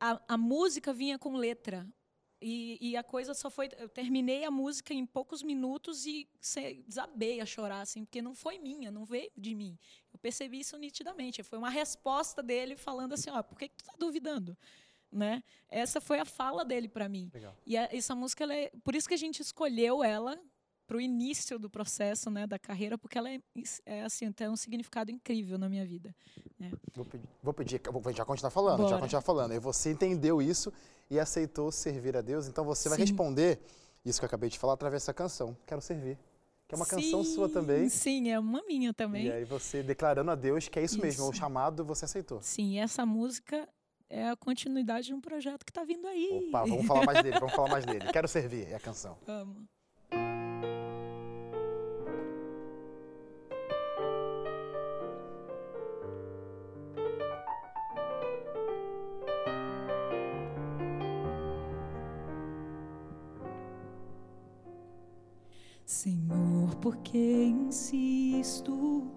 A, 0.00 0.20
a 0.28 0.36
música 0.36 0.92
vinha 0.92 1.18
com 1.18 1.36
letra. 1.36 1.86
E, 2.40 2.78
e 2.80 2.96
a 2.96 3.02
coisa 3.02 3.34
só 3.34 3.50
foi. 3.50 3.68
Eu 3.78 3.88
terminei 3.88 4.44
a 4.44 4.50
música 4.50 4.94
em 4.94 5.04
poucos 5.04 5.42
minutos 5.42 6.06
e 6.06 6.28
desabei 6.86 7.40
a 7.40 7.46
chorar, 7.46 7.80
assim, 7.80 8.04
porque 8.04 8.22
não 8.22 8.34
foi 8.34 8.58
minha, 8.58 8.90
não 8.90 9.04
veio 9.04 9.30
de 9.36 9.54
mim. 9.54 9.76
Eu 10.12 10.18
percebi 10.18 10.60
isso 10.60 10.76
nitidamente. 10.78 11.42
Foi 11.42 11.58
uma 11.58 11.70
resposta 11.70 12.42
dele 12.42 12.76
falando 12.76 13.14
assim: 13.14 13.30
ó, 13.30 13.42
por 13.42 13.58
que, 13.58 13.68
que 13.68 13.76
tu 13.76 13.84
tá 13.84 13.94
duvidando? 13.98 14.56
Né? 15.10 15.42
Essa 15.70 16.00
foi 16.00 16.20
a 16.20 16.24
fala 16.24 16.64
dele 16.64 16.88
para 16.88 17.08
mim. 17.08 17.30
Legal. 17.32 17.54
E 17.66 17.76
a- 17.76 17.88
essa 17.90 18.14
música, 18.14 18.44
ela 18.44 18.54
é, 18.54 18.70
por 18.84 18.94
isso 18.94 19.08
que 19.08 19.14
a 19.14 19.18
gente 19.18 19.40
escolheu 19.40 20.04
ela 20.04 20.38
para 20.86 20.96
o 20.96 21.00
início 21.00 21.58
do 21.58 21.68
processo, 21.68 22.30
né, 22.30 22.46
da 22.46 22.58
carreira, 22.58 22.96
porque 22.96 23.18
ela 23.18 23.30
é, 23.30 23.38
é 23.84 24.02
assim, 24.04 24.30
tem 24.32 24.48
um 24.48 24.56
significado 24.56 25.10
incrível 25.10 25.58
na 25.58 25.68
minha 25.68 25.84
vida. 25.86 26.14
Vou 26.94 27.04
pedir, 27.04 27.28
vou 27.42 27.52
pedir 27.54 27.80
vou 27.90 28.12
já 28.12 28.24
continuar 28.24 28.50
falando, 28.50 28.82
já 28.82 28.88
Bora. 28.90 29.00
continuar 29.00 29.22
falando. 29.22 29.52
E 29.54 29.58
você 29.58 29.90
entendeu 29.92 30.40
isso 30.42 30.72
e 31.10 31.18
aceitou 31.20 31.70
servir 31.70 32.16
a 32.16 32.20
Deus, 32.22 32.46
então 32.48 32.64
você 32.64 32.88
vai 32.88 32.96
Sim. 32.96 33.04
responder 33.04 33.60
isso 34.04 34.18
que 34.18 34.24
eu 34.24 34.28
acabei 34.28 34.48
de 34.48 34.58
falar 34.58 34.74
através 34.74 35.02
dessa 35.02 35.12
canção. 35.14 35.56
Quero 35.66 35.80
servir. 35.82 36.18
Que 36.66 36.74
é 36.74 36.76
uma 36.76 36.86
canção 36.86 37.24
sua 37.24 37.48
Sim, 37.48 37.54
também. 37.54 37.88
Sim, 37.88 38.28
é 38.30 38.38
uma 38.38 38.62
minha 38.66 38.92
também. 38.92 39.26
E 39.26 39.32
aí 39.32 39.44
você 39.44 39.82
declarando 39.82 40.30
a 40.30 40.34
Deus 40.34 40.68
que 40.68 40.78
é 40.78 40.84
isso, 40.84 41.00
mesmo, 41.00 41.24
é 41.24 41.26
o 41.26 41.30
Isso. 41.30 41.38
chamado 41.38 41.82
você 41.84 42.04
aceitou. 42.04 42.42
Sim, 42.42 42.78
essa 42.78 43.06
música 43.06 43.66
é 44.10 44.28
a 44.28 44.36
continuidade 44.36 45.08
de 45.08 45.14
um 45.14 45.20
projeto 45.20 45.64
que 45.64 45.70
está 45.70 45.84
vindo 45.84 46.06
aí. 46.06 46.46
Opa, 46.48 46.64
vamos 46.64 46.86
falar 46.86 47.04
mais 47.04 47.22
dele, 47.22 47.38
vamos 47.38 47.54
falar 47.54 47.70
mais 47.70 47.84
dele. 47.84 48.12
Quero 48.12 48.28
servir, 48.28 48.66
é 48.68 48.74
a 48.74 48.80
canção. 48.80 49.18
Vamos. 49.26 49.66
Senhor, 65.84 66.76
por 66.82 66.98
que 66.98 67.44
insisto 67.44 69.10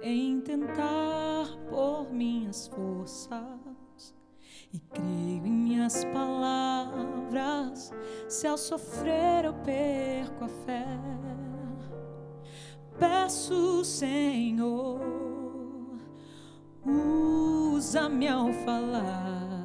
em 0.00 0.40
tentar 0.40 1.46
por 1.68 2.12
minhas 2.12 2.68
forças 2.68 3.63
e 4.74 4.80
creio 4.92 5.46
em 5.46 5.52
minhas 5.52 6.04
palavras. 6.06 7.92
Se 8.28 8.48
ao 8.48 8.58
sofrer 8.58 9.44
eu 9.44 9.54
perco 9.54 10.44
a 10.44 10.48
fé, 10.48 10.84
peço, 12.98 13.84
Senhor, 13.84 15.00
usa-me 16.84 18.26
ao 18.26 18.52
falar 18.52 19.64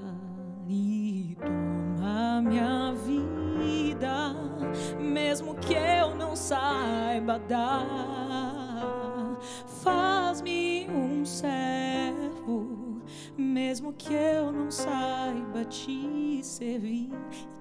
e 0.67 1.35
toma 1.41 2.41
minha 2.43 2.93
vida, 2.93 4.35
mesmo 4.99 5.55
que 5.55 5.73
eu 5.73 6.13
não 6.13 6.35
saiba 6.35 7.39
dar. 7.39 7.87
Faz-me 9.81 10.87
um 10.91 11.25
servo, 11.25 12.88
mesmo 13.39 13.93
que 13.93 14.13
eu 14.13 14.51
não 14.51 14.69
saiba 14.69 15.63
te 15.65 16.39
servir, 16.43 17.09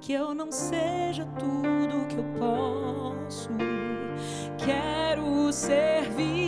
que 0.00 0.12
eu 0.12 0.34
não 0.34 0.50
seja 0.50 1.24
tudo 1.38 2.06
que 2.08 2.16
eu 2.16 2.24
posso. 2.38 3.50
Quero 4.58 5.52
servir, 5.52 6.47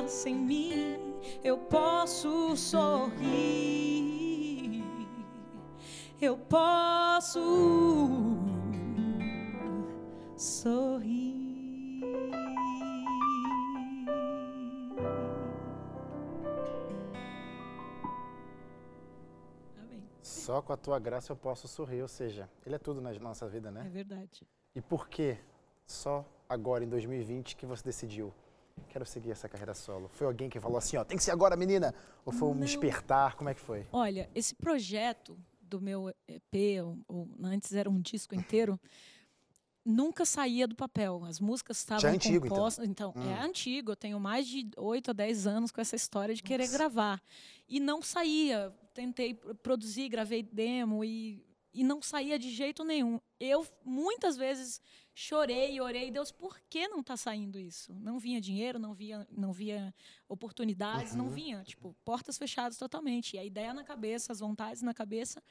graça 0.00 0.28
em 0.30 0.34
mim, 0.34 0.96
eu 1.42 1.58
posso 1.58 2.56
sorrir. 2.56 3.18
Eu 6.20 6.36
posso 6.38 7.40
sorrir. 10.36 11.36
Só 20.22 20.62
com 20.62 20.72
a 20.72 20.76
tua 20.76 20.98
graça 20.98 21.32
eu 21.32 21.36
posso 21.36 21.66
sorrir, 21.66 22.02
ou 22.02 22.08
seja, 22.08 22.48
Ele 22.64 22.74
é 22.74 22.78
tudo 22.78 23.00
na 23.00 23.12
nossa 23.14 23.48
vida, 23.48 23.68
É 23.68 23.72
né? 23.72 23.88
verdade. 23.90 24.46
E 24.74 24.80
por 24.80 25.08
que 25.08 25.36
só 25.86 26.24
agora, 26.48 26.84
em 26.84 26.88
2020, 26.88 27.56
que 27.56 27.66
você 27.66 27.82
decidiu? 27.84 28.32
Quero 28.88 29.04
seguir 29.06 29.30
essa 29.32 29.48
carreira 29.48 29.74
solo. 29.74 30.08
Foi 30.14 30.26
alguém 30.26 30.48
que 30.50 30.58
falou 30.60 30.78
assim, 30.78 30.96
ó, 30.96 31.04
tem 31.04 31.16
que 31.16 31.22
ser 31.24 31.30
agora, 31.30 31.56
menina? 31.56 31.94
Ou 32.24 32.32
foi 32.32 32.48
um 32.48 32.54
Não. 32.54 32.60
despertar? 32.60 33.36
Como 33.36 33.48
é 33.50 33.54
que 33.54 33.60
foi? 33.60 33.86
Olha, 33.92 34.28
esse 34.34 34.54
projeto 34.54 35.38
do 35.60 35.80
meu 35.80 36.08
EP, 36.26 36.82
ou, 36.82 36.98
ou 37.08 37.28
antes 37.42 37.72
era 37.74 37.88
um 37.90 38.00
disco 38.00 38.34
inteiro, 38.34 38.80
nunca 39.84 40.24
saía 40.24 40.66
do 40.66 40.74
papel. 40.74 41.22
As 41.24 41.40
músicas 41.40 41.78
estavam 41.78 42.10
é 42.10 42.14
antigo, 42.14 42.46
então? 42.46 42.56
compostas. 42.56 42.86
Então, 42.86 43.12
Hum. 43.16 43.30
é 43.30 43.40
antigo. 43.40 43.92
Eu 43.92 43.96
tenho 43.96 44.18
mais 44.20 44.46
de 44.46 44.68
8 44.76 45.10
a 45.10 45.14
10 45.14 45.46
anos 45.46 45.70
com 45.70 45.80
essa 45.80 45.96
história 45.96 46.34
de 46.34 46.42
querer 46.42 46.68
gravar. 46.68 47.22
E 47.68 47.80
não 47.80 48.02
saía. 48.02 48.74
Tentei 48.94 49.34
pr- 49.34 49.54
produzir, 49.62 50.08
gravei 50.08 50.42
demo 50.42 51.04
e, 51.04 51.44
e 51.72 51.84
não 51.84 52.02
saía 52.02 52.38
de 52.38 52.50
jeito 52.50 52.84
nenhum. 52.84 53.20
Eu, 53.38 53.66
muitas 53.84 54.36
vezes, 54.36 54.80
chorei 55.18 55.80
orei. 55.80 56.10
Deus, 56.12 56.30
por 56.30 56.60
que 56.70 56.86
não 56.86 57.00
está 57.00 57.16
saindo 57.16 57.58
isso? 57.58 57.92
Não 57.94 58.18
vinha 58.20 58.40
dinheiro, 58.40 58.78
não 58.78 58.94
via, 58.94 59.26
não 59.30 59.52
via 59.52 59.92
oportunidades, 60.28 61.12
não 61.14 61.24
Uhum. 61.26 61.30
vinha. 61.32 61.64
Tipo, 61.64 61.92
portas 62.04 62.38
fechadas 62.38 62.78
totalmente. 62.78 63.34
E 63.34 63.38
a 63.38 63.44
ideia 63.44 63.74
na 63.74 63.82
cabeça, 63.82 64.30
as 64.32 64.38
vontades 64.38 64.80
na 64.80 64.94
cabeça. 64.94 65.42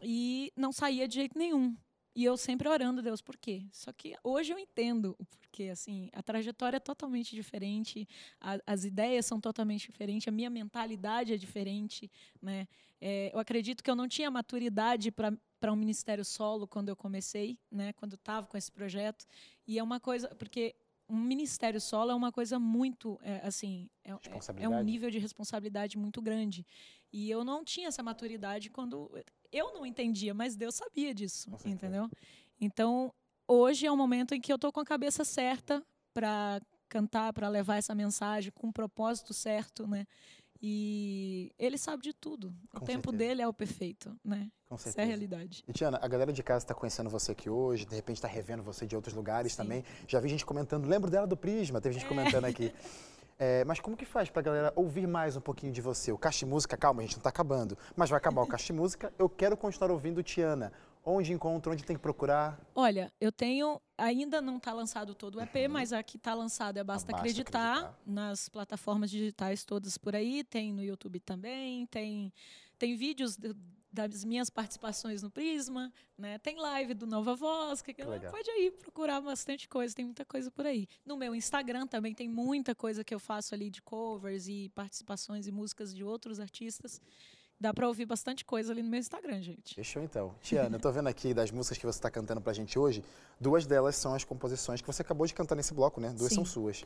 E 0.00 0.52
não 0.56 0.70
saía 0.72 1.08
de 1.08 1.16
jeito 1.16 1.36
nenhum. 1.36 1.76
E 2.14 2.24
eu 2.24 2.36
sempre 2.36 2.68
orando, 2.68 3.02
Deus, 3.02 3.20
por 3.20 3.36
quê? 3.36 3.66
Só 3.72 3.92
que 3.92 4.14
hoje 4.22 4.52
eu 4.52 4.58
entendo 4.58 5.14
o 5.18 5.24
porquê, 5.26 5.64
assim, 5.64 6.08
a 6.12 6.22
trajetória 6.22 6.76
é 6.78 6.80
totalmente 6.80 7.34
diferente, 7.34 8.08
a- 8.40 8.58
as 8.66 8.84
ideias 8.84 9.26
são 9.26 9.38
totalmente 9.38 9.86
diferentes, 9.90 10.26
a 10.26 10.30
minha 10.30 10.48
mentalidade 10.48 11.34
é 11.34 11.36
diferente, 11.36 12.10
né? 12.40 12.66
É, 13.00 13.30
eu 13.32 13.38
acredito 13.38 13.82
que 13.84 13.90
eu 13.90 13.96
não 13.96 14.08
tinha 14.08 14.30
maturidade 14.30 15.10
para 15.12 15.72
um 15.72 15.76
ministério 15.76 16.24
solo 16.24 16.66
quando 16.66 16.88
eu 16.88 16.96
comecei, 16.96 17.58
né? 17.70 17.92
Quando 17.94 18.14
estava 18.14 18.46
com 18.46 18.56
esse 18.56 18.70
projeto. 18.72 19.26
E 19.66 19.78
é 19.78 19.82
uma 19.82 20.00
coisa, 20.00 20.28
porque 20.36 20.74
um 21.08 21.16
ministério 21.20 21.80
solo 21.80 22.10
é 22.10 22.14
uma 22.14 22.32
coisa 22.32 22.58
muito, 22.58 23.18
é, 23.22 23.40
assim, 23.46 23.88
é, 24.04 24.10
é- 24.10 24.30
é 24.64 24.68
um 24.68 24.72
nível 24.84 25.10
de 25.10 25.18
responsabilidade 25.18 25.96
muito 25.96 26.20
grande. 26.20 26.66
E 27.12 27.30
eu 27.30 27.44
não 27.44 27.64
tinha 27.64 27.88
essa 27.88 28.02
maturidade 28.02 28.70
quando 28.70 29.10
eu 29.52 29.72
não 29.74 29.86
entendia, 29.86 30.34
mas 30.34 30.56
Deus 30.56 30.74
sabia 30.74 31.14
disso, 31.14 31.48
entendeu? 31.70 32.10
Então, 32.60 33.12
hoje 33.46 33.86
é 33.86 33.92
um 33.92 33.96
momento 33.96 34.34
em 34.34 34.40
que 34.40 34.52
eu 34.52 34.58
tô 34.58 34.72
com 34.72 34.80
a 34.80 34.84
cabeça 34.84 35.24
certa 35.24 35.82
para 36.12 36.60
cantar, 36.88 37.32
para 37.32 37.48
levar 37.48 37.76
essa 37.76 37.94
mensagem 37.94 38.50
com 38.52 38.68
o 38.68 38.72
propósito 38.72 39.32
certo, 39.34 39.86
né? 39.86 40.06
E 40.62 41.52
ele 41.58 41.78
sabe 41.78 42.02
de 42.02 42.12
tudo. 42.12 42.54
O 42.74 42.80
Com 42.80 42.86
tempo 42.86 43.10
certeza. 43.10 43.16
dele 43.16 43.42
é 43.42 43.48
o 43.48 43.52
perfeito, 43.52 44.16
né? 44.24 44.50
Com 44.68 44.74
Essa 44.74 44.88
é 44.88 44.90
a 44.90 44.92
certeza. 44.92 45.06
realidade. 45.08 45.64
E 45.68 45.72
Tiana, 45.72 45.98
a 46.02 46.08
galera 46.08 46.32
de 46.32 46.42
casa 46.42 46.64
está 46.64 46.74
conhecendo 46.74 47.08
você 47.10 47.32
aqui 47.32 47.48
hoje, 47.48 47.84
de 47.86 47.94
repente 47.94 48.16
está 48.16 48.28
revendo 48.28 48.62
você 48.62 48.86
de 48.86 48.96
outros 48.96 49.14
lugares 49.14 49.52
Sim. 49.52 49.58
também. 49.58 49.84
Já 50.08 50.18
vi 50.20 50.28
gente 50.28 50.44
comentando, 50.44 50.86
lembro 50.86 51.10
dela 51.10 51.26
do 51.26 51.36
Prisma, 51.36 51.80
teve 51.80 51.94
gente 51.94 52.06
comentando 52.06 52.44
aqui. 52.44 52.72
É, 53.38 53.66
mas 53.66 53.78
como 53.80 53.98
que 53.98 54.06
faz 54.06 54.30
pra 54.30 54.40
galera 54.40 54.72
ouvir 54.74 55.06
mais 55.06 55.36
um 55.36 55.42
pouquinho 55.42 55.70
de 55.70 55.82
você? 55.82 56.10
O 56.10 56.16
Caixa 56.16 56.38
de 56.38 56.46
Música, 56.46 56.74
calma, 56.74 57.02
a 57.02 57.04
gente 57.04 57.16
não 57.16 57.22
tá 57.22 57.28
acabando. 57.28 57.76
Mas 57.94 58.08
vai 58.08 58.16
acabar 58.16 58.40
o 58.40 58.46
Caixa 58.48 58.64
de 58.68 58.72
Música, 58.72 59.12
eu 59.18 59.28
quero 59.28 59.54
continuar 59.58 59.90
ouvindo 59.90 60.22
Tiana. 60.22 60.72
Onde 61.08 61.32
encontro, 61.32 61.70
onde 61.72 61.84
tem 61.84 61.94
que 61.94 62.02
procurar? 62.02 62.60
Olha, 62.74 63.12
eu 63.20 63.30
tenho. 63.30 63.80
Ainda 63.96 64.42
não 64.42 64.56
está 64.56 64.72
lançado 64.72 65.14
todo 65.14 65.36
o 65.36 65.40
EP, 65.40 65.68
mas 65.70 65.92
a 65.92 66.02
que 66.02 66.16
está 66.16 66.34
lançada 66.34 66.80
é 66.80 66.84
Basta, 66.84 67.12
Basta 67.12 67.22
acreditar, 67.24 67.76
Acreditar. 67.78 68.00
nas 68.04 68.48
plataformas 68.48 69.08
digitais 69.08 69.64
todas 69.64 69.96
por 69.96 70.16
aí. 70.16 70.42
Tem 70.42 70.72
no 70.72 70.82
YouTube 70.82 71.20
também. 71.20 71.86
Tem, 71.86 72.32
tem 72.76 72.96
vídeos 72.96 73.36
do- 73.36 73.56
das 73.92 74.24
minhas 74.24 74.50
participações 74.50 75.22
no 75.22 75.30
Prisma. 75.30 75.92
Né? 76.18 76.38
Tem 76.38 76.56
live 76.58 76.92
do 76.92 77.06
Nova 77.06 77.36
Voz. 77.36 77.80
Que, 77.82 77.92
legal. 78.02 78.32
pode 78.32 78.50
aí 78.50 78.72
procurar 78.72 79.20
bastante 79.20 79.68
coisa. 79.68 79.94
Tem 79.94 80.04
muita 80.04 80.24
coisa 80.24 80.50
por 80.50 80.66
aí. 80.66 80.88
No 81.04 81.16
meu 81.16 81.36
Instagram 81.36 81.86
também 81.86 82.14
tem 82.14 82.28
muita 82.28 82.74
coisa 82.74 83.04
que 83.04 83.14
eu 83.14 83.20
faço 83.20 83.54
ali 83.54 83.70
de 83.70 83.80
covers 83.80 84.48
e 84.48 84.70
participações 84.74 85.46
e 85.46 85.52
músicas 85.52 85.94
de 85.94 86.02
outros 86.02 86.40
artistas 86.40 87.00
dá 87.58 87.72
para 87.72 87.86
ouvir 87.88 88.04
bastante 88.06 88.44
coisa 88.44 88.72
ali 88.72 88.82
no 88.82 88.88
meu 88.90 89.00
Instagram, 89.00 89.40
gente. 89.42 89.74
Fechou 89.74 90.02
então. 90.02 90.34
Tiana, 90.40 90.76
eu 90.76 90.80
tô 90.80 90.90
vendo 90.92 91.08
aqui 91.08 91.32
das 91.32 91.50
músicas 91.50 91.78
que 91.78 91.86
você 91.86 91.98
está 91.98 92.10
cantando 92.10 92.40
pra 92.40 92.52
gente 92.52 92.78
hoje, 92.78 93.02
duas 93.40 93.66
delas 93.66 93.96
são 93.96 94.14
as 94.14 94.24
composições 94.24 94.80
que 94.80 94.86
você 94.86 95.02
acabou 95.02 95.26
de 95.26 95.34
cantar 95.34 95.54
nesse 95.54 95.72
bloco, 95.74 96.00
né? 96.00 96.10
Duas 96.10 96.28
Sim. 96.30 96.36
são 96.36 96.44
suas. 96.44 96.84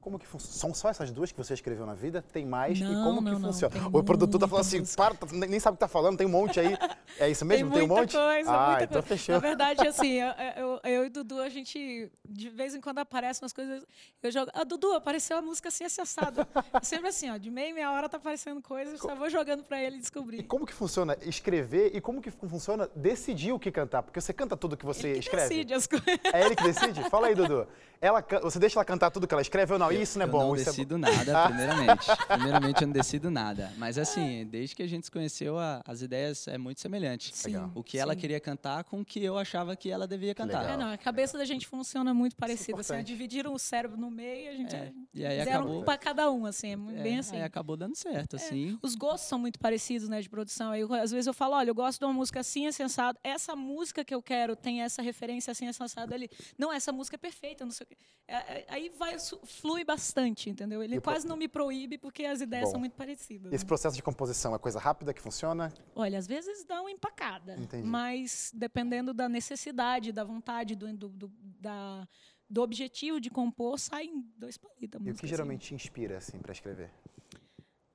Como 0.00 0.18
que 0.18 0.26
funciona? 0.26 0.54
São 0.58 0.72
só 0.74 0.88
essas 0.88 1.10
duas 1.10 1.30
que 1.32 1.36
você 1.36 1.54
escreveu 1.54 1.84
na 1.84 1.92
vida? 1.94 2.22
Tem 2.32 2.46
mais? 2.46 2.78
e 2.78 2.84
Não, 2.84 3.04
como 3.04 3.20
não, 3.20 3.34
que 3.34 3.40
não, 3.40 3.52
funciona? 3.52 3.74
o 3.92 4.02
produtor 4.02 4.40
tá 4.40 4.48
falando 4.48 4.64
assim, 4.64 4.78
música. 4.78 4.96
para, 4.96 5.14
tá- 5.14 5.26
nem 5.46 5.60
sabe 5.60 5.74
o 5.74 5.76
que 5.76 5.80
tá 5.80 5.88
falando, 5.88 6.16
tem 6.16 6.26
um 6.26 6.30
monte 6.30 6.58
aí. 6.60 6.76
É 7.18 7.28
isso 7.28 7.44
mesmo? 7.44 7.70
Tem 7.70 7.80
Tem, 7.80 7.84
um 7.90 7.94
monte? 7.94 8.12
coisa, 8.16 8.50
ah, 8.50 8.66
muita 8.68 8.84
então 8.84 9.02
coisa. 9.02 9.06
fechou. 9.08 9.34
Na 9.34 9.40
verdade, 9.40 9.86
assim, 9.86 10.12
eu, 10.12 10.28
eu, 10.56 10.80
eu 10.84 11.04
e 11.04 11.10
Dudu, 11.10 11.40
a 11.40 11.48
gente, 11.48 12.10
de 12.28 12.48
vez 12.48 12.74
em 12.74 12.80
quando 12.80 12.98
aparecem 13.00 13.42
umas 13.44 13.52
coisas, 13.52 13.84
eu 14.22 14.30
jogo, 14.30 14.50
ah, 14.54 14.64
Dudu, 14.64 14.92
apareceu 14.94 15.36
a 15.38 15.42
música 15.42 15.68
assim, 15.68 15.84
assim, 15.84 16.00
assado. 16.00 16.46
Sempre 16.82 17.08
assim, 17.08 17.28
ó, 17.30 17.36
de 17.36 17.50
meia 17.50 17.74
meia 17.74 17.90
hora 17.90 18.08
tá 18.08 18.16
aparecendo 18.16 18.62
coisas, 18.62 18.94
eu 18.94 19.00
só 19.00 19.14
vou 19.14 19.28
jogando 19.28 19.62
pra 19.64 19.82
ele 19.82 19.98
E 20.08 20.10
descobrir. 20.10 20.42
como 20.44 20.66
que 20.66 20.72
funciona 20.72 21.16
escrever 21.22 21.90
e 21.94 22.00
como 22.00 22.20
que 22.22 22.30
funciona 22.30 22.88
decidir 22.96 23.52
o 23.52 23.58
que 23.58 23.70
cantar? 23.70 24.02
Porque 24.02 24.20
você 24.20 24.32
canta 24.32 24.56
tudo 24.56 24.76
que 24.76 24.84
você 24.86 25.08
Ele 25.08 25.14
que 25.14 25.24
escreve. 25.26 25.48
decide 25.48 25.74
as 25.74 25.86
coisas. 25.86 26.08
É 26.32 26.44
ele 26.46 26.56
que 26.56 26.62
decide? 26.64 27.08
Fala 27.10 27.26
aí, 27.28 27.34
Dudu. 27.34 27.66
Ela, 28.00 28.24
você 28.42 28.60
deixa 28.60 28.78
ela 28.78 28.84
cantar 28.84 29.10
tudo 29.10 29.26
que 29.26 29.34
ela 29.34 29.42
escreve 29.42 29.72
ou 29.72 29.78
não? 29.78 29.90
Isso 29.90 30.18
não 30.20 30.24
é 30.24 30.28
eu 30.28 30.32
bom. 30.32 30.38
não 30.38 30.54
isso 30.54 30.68
é 30.68 30.72
decido 30.72 30.96
nada, 30.96 31.46
primeiramente. 31.48 32.06
primeiramente, 32.28 32.80
eu 32.82 32.86
não 32.86 32.92
decido 32.92 33.28
nada. 33.28 33.72
Mas 33.76 33.98
assim, 33.98 34.46
desde 34.46 34.76
que 34.76 34.84
a 34.84 34.86
gente 34.86 35.04
se 35.06 35.10
conheceu, 35.10 35.58
a- 35.58 35.82
as 35.84 36.00
ideias 36.00 36.46
é 36.46 36.56
muito 36.56 36.80
semelhante. 36.80 37.34
Sim, 37.34 37.48
Legal. 37.54 37.72
O 37.74 37.82
que 37.82 37.98
ela 37.98 38.14
sim. 38.14 38.20
queria 38.20 38.38
cantar 38.38 38.84
com 38.84 39.00
o 39.00 39.04
que 39.04 39.22
eu 39.24 39.36
achava 39.36 39.74
que 39.74 39.90
ela 39.90 40.06
devia 40.06 40.32
cantar. 40.32 40.60
legal. 40.60 40.74
É, 40.74 40.76
não, 40.76 40.92
a 40.92 40.96
cabeça 40.96 41.36
da 41.36 41.44
gente 41.44 41.66
funciona 41.66 42.14
muito 42.14 42.36
parecida. 42.36 42.80
Assim, 42.80 43.02
dividiram 43.02 43.52
o 43.52 43.58
cérebro 43.58 43.96
no 43.96 44.12
meio 44.12 44.44
e 44.44 44.48
a 44.48 44.52
gente 44.54 44.76
É, 44.76 44.92
e 45.12 45.26
aí 45.26 45.38
fizeram 45.40 45.60
acabou- 45.62 45.80
um 45.80 45.84
pra 45.84 45.98
cada 45.98 46.30
um, 46.30 46.46
assim, 46.46 46.68
é 46.68 47.00
É, 47.00 47.02
bem 47.02 47.18
assim. 47.18 47.34
Aí 47.36 47.42
acabou 47.42 47.76
dando 47.76 47.96
certo, 47.96 48.36
assim. 48.36 48.78
Os 48.80 48.94
gostos 48.94 49.28
são 49.28 49.40
muito 49.40 49.58
parecidos, 49.58 49.97
né, 50.06 50.20
de 50.20 50.28
produção. 50.28 50.72
Aí, 50.72 50.82
eu- 50.82 50.92
às 50.92 51.10
vezes 51.10 51.26
eu 51.26 51.32
falo, 51.32 51.54
olha, 51.54 51.70
eu 51.70 51.74
gosto 51.74 51.98
de 51.98 52.04
uma 52.04 52.12
música 52.12 52.40
assim, 52.40 52.66
assim, 52.66 52.82
assado. 52.82 53.18
Essa 53.24 53.56
música 53.56 54.04
que 54.04 54.14
eu 54.14 54.22
quero 54.22 54.54
tem 54.54 54.82
essa 54.82 55.00
referência 55.00 55.50
assim, 55.50 55.66
assim, 55.66 55.82
assado 55.82 56.12
ali. 56.12 56.28
Não, 56.58 56.70
essa 56.70 56.92
música 56.92 57.16
é 57.16 57.18
perfeita, 57.18 57.64
não 57.64 57.72
sei 57.72 57.84
o 57.84 57.86
quê. 57.88 57.96
É, 58.28 58.34
é, 58.36 58.66
aí 58.68 58.90
vai, 58.90 59.16
flui 59.46 59.82
bastante, 59.84 60.50
entendeu? 60.50 60.82
Ele 60.82 60.96
E 60.96 60.98
o 60.98 61.00
pro- 61.00 61.12
quase 61.12 61.26
não 61.26 61.36
me 61.38 61.48
proíbe 61.48 61.96
porque 61.96 62.26
as 62.26 62.42
ideias 62.42 62.66
Bom. 62.66 62.72
são 62.72 62.80
muito 62.80 62.92
parecidas. 62.94 63.50
Esse 63.54 63.64
né? 63.64 63.68
processo 63.68 63.96
de 63.96 64.02
composição 64.02 64.54
é 64.54 64.58
coisa 64.58 64.78
rápida 64.78 65.14
que 65.14 65.22
funciona? 65.22 65.72
Olha, 65.94 66.18
às 66.18 66.26
vezes 66.26 66.62
dá 66.66 66.82
uma 66.82 66.90
empacada. 66.90 67.56
Entendi. 67.58 67.88
Mas 67.88 68.50
dependendo 68.54 69.14
da 69.14 69.28
necessidade, 69.30 70.12
da 70.12 70.24
vontade, 70.24 70.74
do, 70.76 70.92
do, 70.92 71.08
do- 71.08 71.32
da, 71.58 72.06
do 72.50 72.60
objetivo 72.62 73.20
de 73.20 73.30
compor, 73.30 73.78
saem 73.78 74.24
dois 74.36 74.58
palitos. 74.58 75.00
E 75.00 75.10
o 75.10 75.14
que 75.14 75.20
assim. 75.20 75.26
geralmente 75.26 75.68
te 75.68 75.74
inspira, 75.74 76.18
assim, 76.18 76.38
pra 76.38 76.52
escrever? 76.52 76.90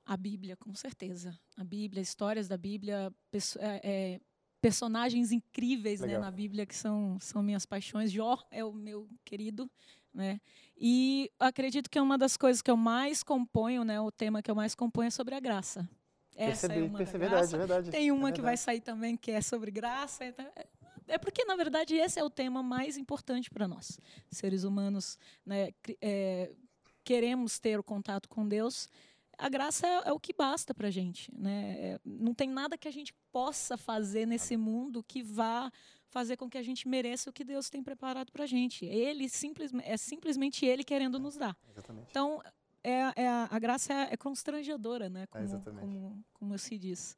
A 0.06 0.16
Bíblia, 0.16 0.56
com 0.56 0.74
certeza. 0.74 1.38
A 1.56 1.64
Bíblia, 1.64 2.02
histórias 2.02 2.46
da 2.48 2.56
Bíblia, 2.56 3.12
perso- 3.30 3.58
é, 3.60 3.80
é, 3.82 4.20
personagens 4.60 5.32
incríveis 5.32 6.00
né, 6.00 6.18
na 6.20 6.30
Bíblia 6.30 6.66
que 6.66 6.74
são, 6.74 7.18
são 7.20 7.42
minhas 7.42 7.64
paixões. 7.66 8.10
Jó 8.12 8.38
é 8.50 8.64
o 8.64 8.72
meu 8.72 9.08
querido, 9.24 9.70
né? 10.12 10.40
E 10.76 11.30
acredito 11.38 11.88
que 11.90 11.98
é 11.98 12.02
uma 12.02 12.18
das 12.18 12.36
coisas 12.36 12.60
que 12.62 12.70
eu 12.70 12.76
mais 12.76 13.22
componho, 13.22 13.84
né? 13.84 14.00
O 14.00 14.10
tema 14.12 14.42
que 14.42 14.50
eu 14.50 14.54
mais 14.54 14.74
componho 14.74 15.06
é 15.08 15.10
sobre 15.10 15.34
a 15.34 15.40
graça. 15.40 15.88
Essa 16.36 16.66
percebi, 16.68 16.80
é 16.86 16.88
uma 16.88 16.98
percebi, 16.98 17.18
verdade, 17.18 17.56
verdade. 17.56 17.90
Tem 17.90 18.10
uma 18.10 18.28
É 18.28 18.32
que 18.32 18.40
vai 18.42 18.56
sair 18.56 18.80
também 18.80 19.16
que 19.16 19.30
é 19.30 19.40
sobre 19.40 19.70
graça. 19.70 20.24
é- 20.24 20.34
é 21.06 21.18
porque, 21.18 21.44
na 21.44 21.54
verdade, 21.56 21.94
esse 21.94 22.18
é 22.18 22.24
o 22.24 22.30
tema 22.30 22.62
mais 22.62 22.96
importante 22.96 23.48
para 23.50 23.68
nós, 23.68 23.98
seres 24.30 24.64
humanos. 24.64 25.18
Né? 25.46 25.70
é, 26.00 26.50
queremos 27.04 27.58
ter 27.58 27.78
o 27.78 27.82
contato 27.84 28.28
com 28.28 28.46
Deus. 28.48 28.88
A 29.38 29.48
graça 29.48 29.86
é, 29.86 30.08
é 30.08 30.12
o 30.12 30.20
que 30.20 30.32
basta 30.32 30.74
para 30.74 30.88
a 30.88 30.90
gente. 30.90 31.32
Né? 31.34 31.76
É, 31.78 32.00
não 32.04 32.34
tem 32.34 32.48
nada 32.48 32.78
que 32.78 32.88
a 32.88 32.92
gente 32.92 33.14
possa 33.32 33.76
fazer 33.76 34.26
nesse 34.26 34.56
mundo 34.56 35.02
que 35.02 35.22
vá 35.22 35.70
fazer 36.08 36.36
com 36.36 36.48
que 36.48 36.56
a 36.56 36.62
gente 36.62 36.86
mereça 36.86 37.28
o 37.28 37.32
que 37.32 37.44
Deus 37.44 37.68
tem 37.68 37.82
preparado 37.82 38.30
para 38.30 38.44
a 38.44 38.46
gente. 38.46 38.84
Ele 38.84 39.28
simplesmente, 39.28 39.88
é 39.88 39.96
simplesmente 39.96 40.64
Ele 40.64 40.84
querendo 40.84 41.18
nos 41.18 41.36
dar. 41.36 41.56
Exatamente. 41.68 42.06
Então, 42.10 42.40
é, 42.84 43.22
é 43.22 43.28
a, 43.28 43.48
a 43.50 43.58
graça 43.58 43.92
é, 43.92 44.12
é 44.12 44.16
constrangedora, 44.16 45.08
né? 45.08 45.26
Como, 45.26 45.44
exatamente. 45.44 45.80
como, 45.80 46.24
como 46.34 46.58
se 46.58 46.78
diz. 46.78 47.16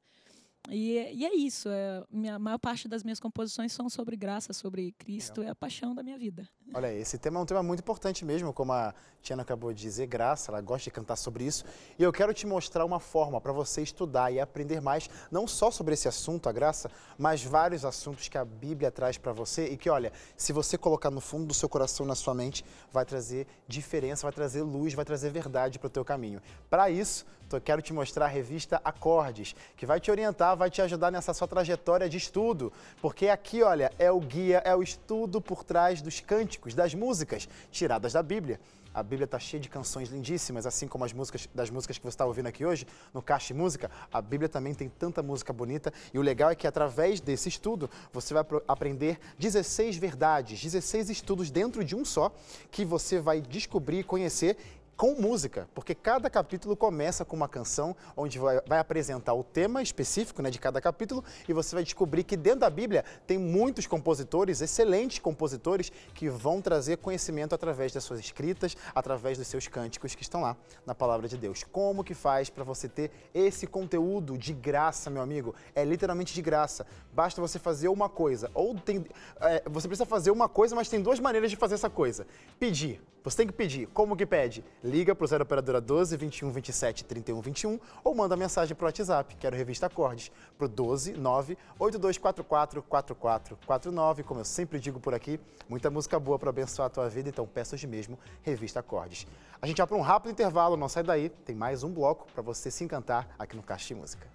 E, 0.70 0.98
é- 0.98 1.12
e 1.14 1.24
é 1.24 1.34
isso. 1.34 1.68
É, 1.68 2.02
minha, 2.10 2.34
a 2.34 2.38
maior 2.38 2.58
parte 2.58 2.88
das 2.88 3.02
minhas 3.04 3.20
composições 3.20 3.72
são 3.72 3.88
sobre 3.88 4.16
graça, 4.16 4.52
sobre 4.52 4.92
Cristo. 4.98 5.42
É 5.42 5.48
a 5.48 5.54
paixão 5.54 5.94
da 5.94 6.02
minha 6.02 6.18
vida. 6.18 6.48
Olha, 6.74 6.92
esse 6.92 7.16
tema 7.18 7.38
é 7.38 7.42
um 7.42 7.46
tema 7.46 7.62
muito 7.62 7.80
importante 7.80 8.24
mesmo, 8.24 8.52
como 8.52 8.72
a 8.72 8.92
Tiana 9.22 9.42
acabou 9.42 9.72
de 9.72 9.80
dizer, 9.80 10.06
graça, 10.06 10.50
ela 10.50 10.60
gosta 10.60 10.84
de 10.84 10.90
cantar 10.90 11.16
sobre 11.16 11.44
isso. 11.44 11.64
E 11.98 12.02
eu 12.02 12.12
quero 12.12 12.34
te 12.34 12.46
mostrar 12.46 12.84
uma 12.84 12.98
forma 13.00 13.40
para 13.40 13.52
você 13.52 13.82
estudar 13.82 14.32
e 14.32 14.40
aprender 14.40 14.80
mais, 14.80 15.08
não 15.30 15.46
só 15.46 15.70
sobre 15.70 15.94
esse 15.94 16.08
assunto, 16.08 16.48
a 16.48 16.52
graça, 16.52 16.90
mas 17.16 17.42
vários 17.42 17.84
assuntos 17.84 18.28
que 18.28 18.36
a 18.36 18.44
Bíblia 18.44 18.90
traz 18.90 19.16
para 19.16 19.32
você 19.32 19.68
e 19.68 19.76
que, 19.76 19.88
olha, 19.88 20.12
se 20.36 20.52
você 20.52 20.76
colocar 20.76 21.10
no 21.10 21.20
fundo 21.20 21.46
do 21.46 21.54
seu 21.54 21.68
coração, 21.68 22.04
na 22.04 22.14
sua 22.14 22.34
mente, 22.34 22.64
vai 22.92 23.04
trazer 23.04 23.46
diferença, 23.68 24.22
vai 24.24 24.32
trazer 24.32 24.62
luz, 24.62 24.92
vai 24.94 25.04
trazer 25.04 25.30
verdade 25.30 25.78
para 25.78 25.86
o 25.86 25.90
teu 25.90 26.04
caminho. 26.04 26.40
Para 26.68 26.90
isso, 26.90 27.24
quero 27.64 27.80
te 27.80 27.92
mostrar 27.92 28.26
a 28.26 28.28
revista 28.28 28.80
Acordes, 28.84 29.54
que 29.76 29.86
vai 29.86 30.00
te 30.00 30.10
orientar, 30.10 30.56
vai 30.56 30.70
te 30.70 30.82
ajudar 30.82 31.10
nessa 31.10 31.32
sua 31.32 31.46
trajetória 31.46 32.08
de 32.08 32.16
estudo, 32.16 32.72
porque 33.00 33.28
aqui, 33.28 33.62
olha, 33.62 33.90
é 33.98 34.10
o 34.10 34.20
guia, 34.20 34.62
é 34.64 34.74
o 34.74 34.82
estudo 34.82 35.40
por 35.40 35.62
trás 35.62 36.02
dos 36.02 36.20
cânticos, 36.20 36.74
das 36.74 36.94
músicas 36.94 37.48
tiradas 37.70 38.12
da 38.12 38.22
Bíblia. 38.22 38.60
A 38.96 39.02
Bíblia 39.02 39.26
está 39.26 39.38
cheia 39.38 39.60
de 39.60 39.68
canções 39.68 40.08
lindíssimas, 40.08 40.64
assim 40.64 40.88
como 40.88 41.04
as 41.04 41.12
músicas 41.12 41.46
das 41.54 41.68
músicas 41.68 41.98
que 41.98 42.02
você 42.02 42.14
está 42.14 42.24
ouvindo 42.24 42.46
aqui 42.46 42.64
hoje, 42.64 42.86
no 43.12 43.20
Caixa 43.20 43.52
Música. 43.52 43.90
A 44.10 44.22
Bíblia 44.22 44.48
também 44.48 44.72
tem 44.72 44.88
tanta 44.88 45.22
música 45.22 45.52
bonita. 45.52 45.92
E 46.14 46.18
o 46.18 46.22
legal 46.22 46.48
é 46.48 46.54
que 46.54 46.66
através 46.66 47.20
desse 47.20 47.50
estudo 47.50 47.90
você 48.10 48.32
vai 48.32 48.42
aprender 48.66 49.20
16 49.38 49.98
verdades, 49.98 50.62
16 50.62 51.10
estudos 51.10 51.50
dentro 51.50 51.84
de 51.84 51.94
um 51.94 52.06
só, 52.06 52.34
que 52.70 52.86
você 52.86 53.20
vai 53.20 53.42
descobrir 53.42 54.02
conhecer 54.02 54.56
com 54.96 55.14
música, 55.14 55.68
porque 55.74 55.94
cada 55.94 56.30
capítulo 56.30 56.74
começa 56.74 57.24
com 57.24 57.36
uma 57.36 57.48
canção 57.48 57.94
onde 58.16 58.38
vai, 58.38 58.60
vai 58.66 58.78
apresentar 58.78 59.34
o 59.34 59.44
tema 59.44 59.82
específico 59.82 60.40
né, 60.40 60.50
de 60.50 60.58
cada 60.58 60.80
capítulo 60.80 61.22
e 61.46 61.52
você 61.52 61.74
vai 61.74 61.84
descobrir 61.84 62.24
que 62.24 62.36
dentro 62.36 62.60
da 62.60 62.70
Bíblia 62.70 63.04
tem 63.26 63.36
muitos 63.36 63.86
compositores, 63.86 64.60
excelentes 64.60 65.18
compositores, 65.18 65.92
que 66.14 66.28
vão 66.30 66.62
trazer 66.62 66.96
conhecimento 66.96 67.54
através 67.54 67.92
das 67.92 68.04
suas 68.04 68.20
escritas, 68.20 68.76
através 68.94 69.36
dos 69.36 69.46
seus 69.46 69.68
cânticos 69.68 70.14
que 70.14 70.22
estão 70.22 70.40
lá 70.40 70.56
na 70.86 70.94
palavra 70.94 71.28
de 71.28 71.36
Deus. 71.36 71.62
Como 71.62 72.02
que 72.02 72.14
faz 72.14 72.48
para 72.48 72.64
você 72.64 72.88
ter 72.88 73.10
esse 73.34 73.66
conteúdo 73.66 74.38
de 74.38 74.54
graça, 74.54 75.10
meu 75.10 75.22
amigo? 75.22 75.54
É 75.74 75.84
literalmente 75.84 76.32
de 76.32 76.40
graça. 76.40 76.86
Basta 77.12 77.40
você 77.40 77.58
fazer 77.58 77.88
uma 77.88 78.08
coisa. 78.08 78.50
Ou 78.54 78.74
tem. 78.74 79.04
é, 79.40 79.62
você 79.68 79.86
precisa 79.88 80.06
fazer 80.06 80.30
uma 80.30 80.48
coisa, 80.48 80.74
mas 80.74 80.88
tem 80.88 81.02
duas 81.02 81.20
maneiras 81.20 81.50
de 81.50 81.56
fazer 81.56 81.74
essa 81.74 81.90
coisa. 81.90 82.26
Pedir. 82.58 83.00
Você 83.26 83.38
tem 83.38 83.46
que 83.48 83.52
pedir. 83.52 83.88
Como 83.88 84.16
que 84.16 84.24
pede? 84.24 84.64
Liga 84.84 85.12
para 85.12 85.24
o 85.24 85.26
0 85.26 85.42
operadora 85.42 85.80
12 85.80 86.16
21 86.16 86.48
27 86.48 87.04
31 87.04 87.40
21 87.40 87.80
ou 88.04 88.14
manda 88.14 88.36
mensagem 88.36 88.76
para 88.76 88.84
o 88.84 88.86
WhatsApp, 88.86 89.34
quero 89.34 89.56
revista 89.56 89.86
Acordes, 89.86 90.30
para 90.56 90.66
o 90.66 90.68
12 90.68 91.14
9 91.14 91.58
8244 91.76 92.84
4449. 92.84 94.22
Como 94.22 94.38
eu 94.38 94.44
sempre 94.44 94.78
digo 94.78 95.00
por 95.00 95.12
aqui, 95.12 95.40
muita 95.68 95.90
música 95.90 96.20
boa 96.20 96.38
para 96.38 96.50
abençoar 96.50 96.86
a 96.86 96.88
tua 96.88 97.08
vida, 97.08 97.28
então 97.28 97.44
peço 97.52 97.74
hoje 97.74 97.88
mesmo 97.88 98.16
revista 98.44 98.78
Acordes. 98.78 99.26
A 99.60 99.66
gente 99.66 99.78
vai 99.78 99.88
para 99.88 99.96
um 99.96 100.02
rápido 100.02 100.30
intervalo, 100.30 100.76
não 100.76 100.88
sai 100.88 101.02
daí, 101.02 101.28
tem 101.28 101.56
mais 101.56 101.82
um 101.82 101.92
bloco 101.92 102.28
para 102.32 102.44
você 102.44 102.70
se 102.70 102.84
encantar 102.84 103.34
aqui 103.36 103.56
no 103.56 103.62
Caixa 103.64 103.88
de 103.88 103.96
Música. 103.96 104.28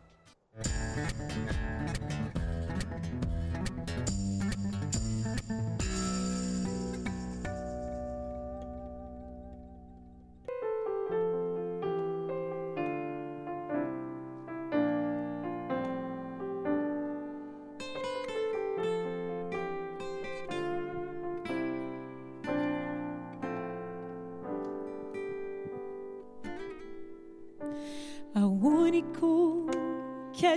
Ao 0.54 1.91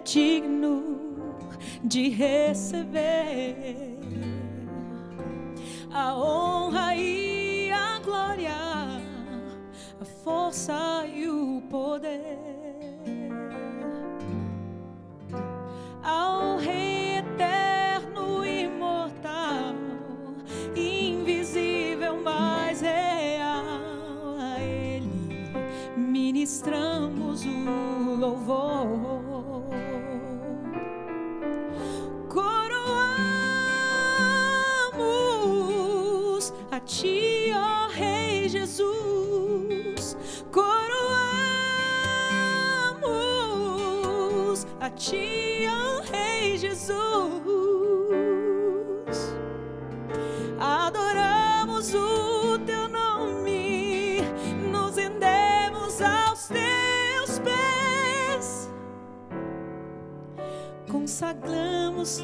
digno 0.05 0.83
de 1.83 2.11
receber 2.11 3.99
a 5.91 6.15
honra 6.15 6.95
e 6.95 7.71
a 7.73 7.99
glória, 8.01 8.53
a 10.01 10.05
força 10.23 11.04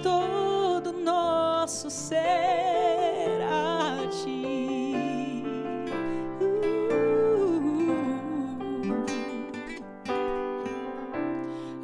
todo 0.03 0.93
nosso 0.93 1.89
ser 1.89 3.41
a 3.51 4.07
ti. 4.11 5.43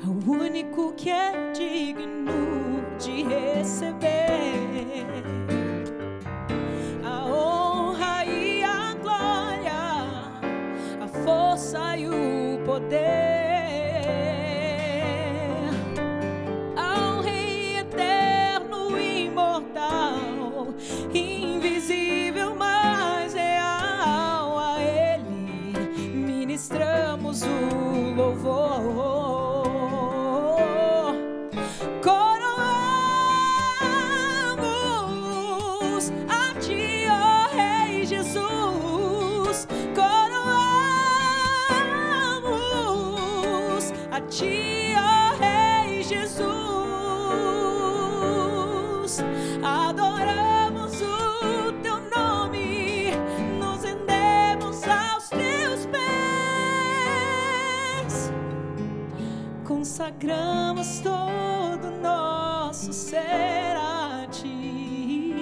Uh, 0.05 0.11
o 0.11 0.31
único 0.31 0.93
que 0.93 1.09
é 1.09 1.53
digno 1.53 2.85
de 2.99 3.23
receber 3.23 5.07
a 7.03 7.25
honra 7.25 8.27
e 8.27 8.63
a 8.63 8.93
glória, 9.01 9.73
a 11.01 11.09
força 11.25 11.97
e 11.97 12.09
o 12.09 12.63
poder. 12.67 13.26
Consagramos 60.17 61.01
todo 61.01 61.91
nosso 62.01 62.93
ser 62.93 63.77
a 63.77 64.27
ti. 64.31 65.35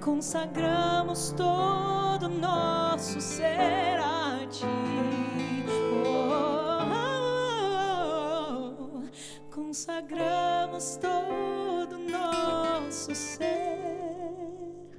Consagramos 0.00 1.32
todo 1.36 2.28
nosso 2.28 3.20
ser 3.20 4.00
a 4.00 4.44
ti. 4.48 4.66
Oh, 6.04 6.82
consagramos 9.54 10.96
todo 10.96 11.96
nosso 11.96 13.14
ser 13.14 14.90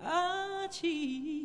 a 0.00 0.66
ti. 0.70 1.35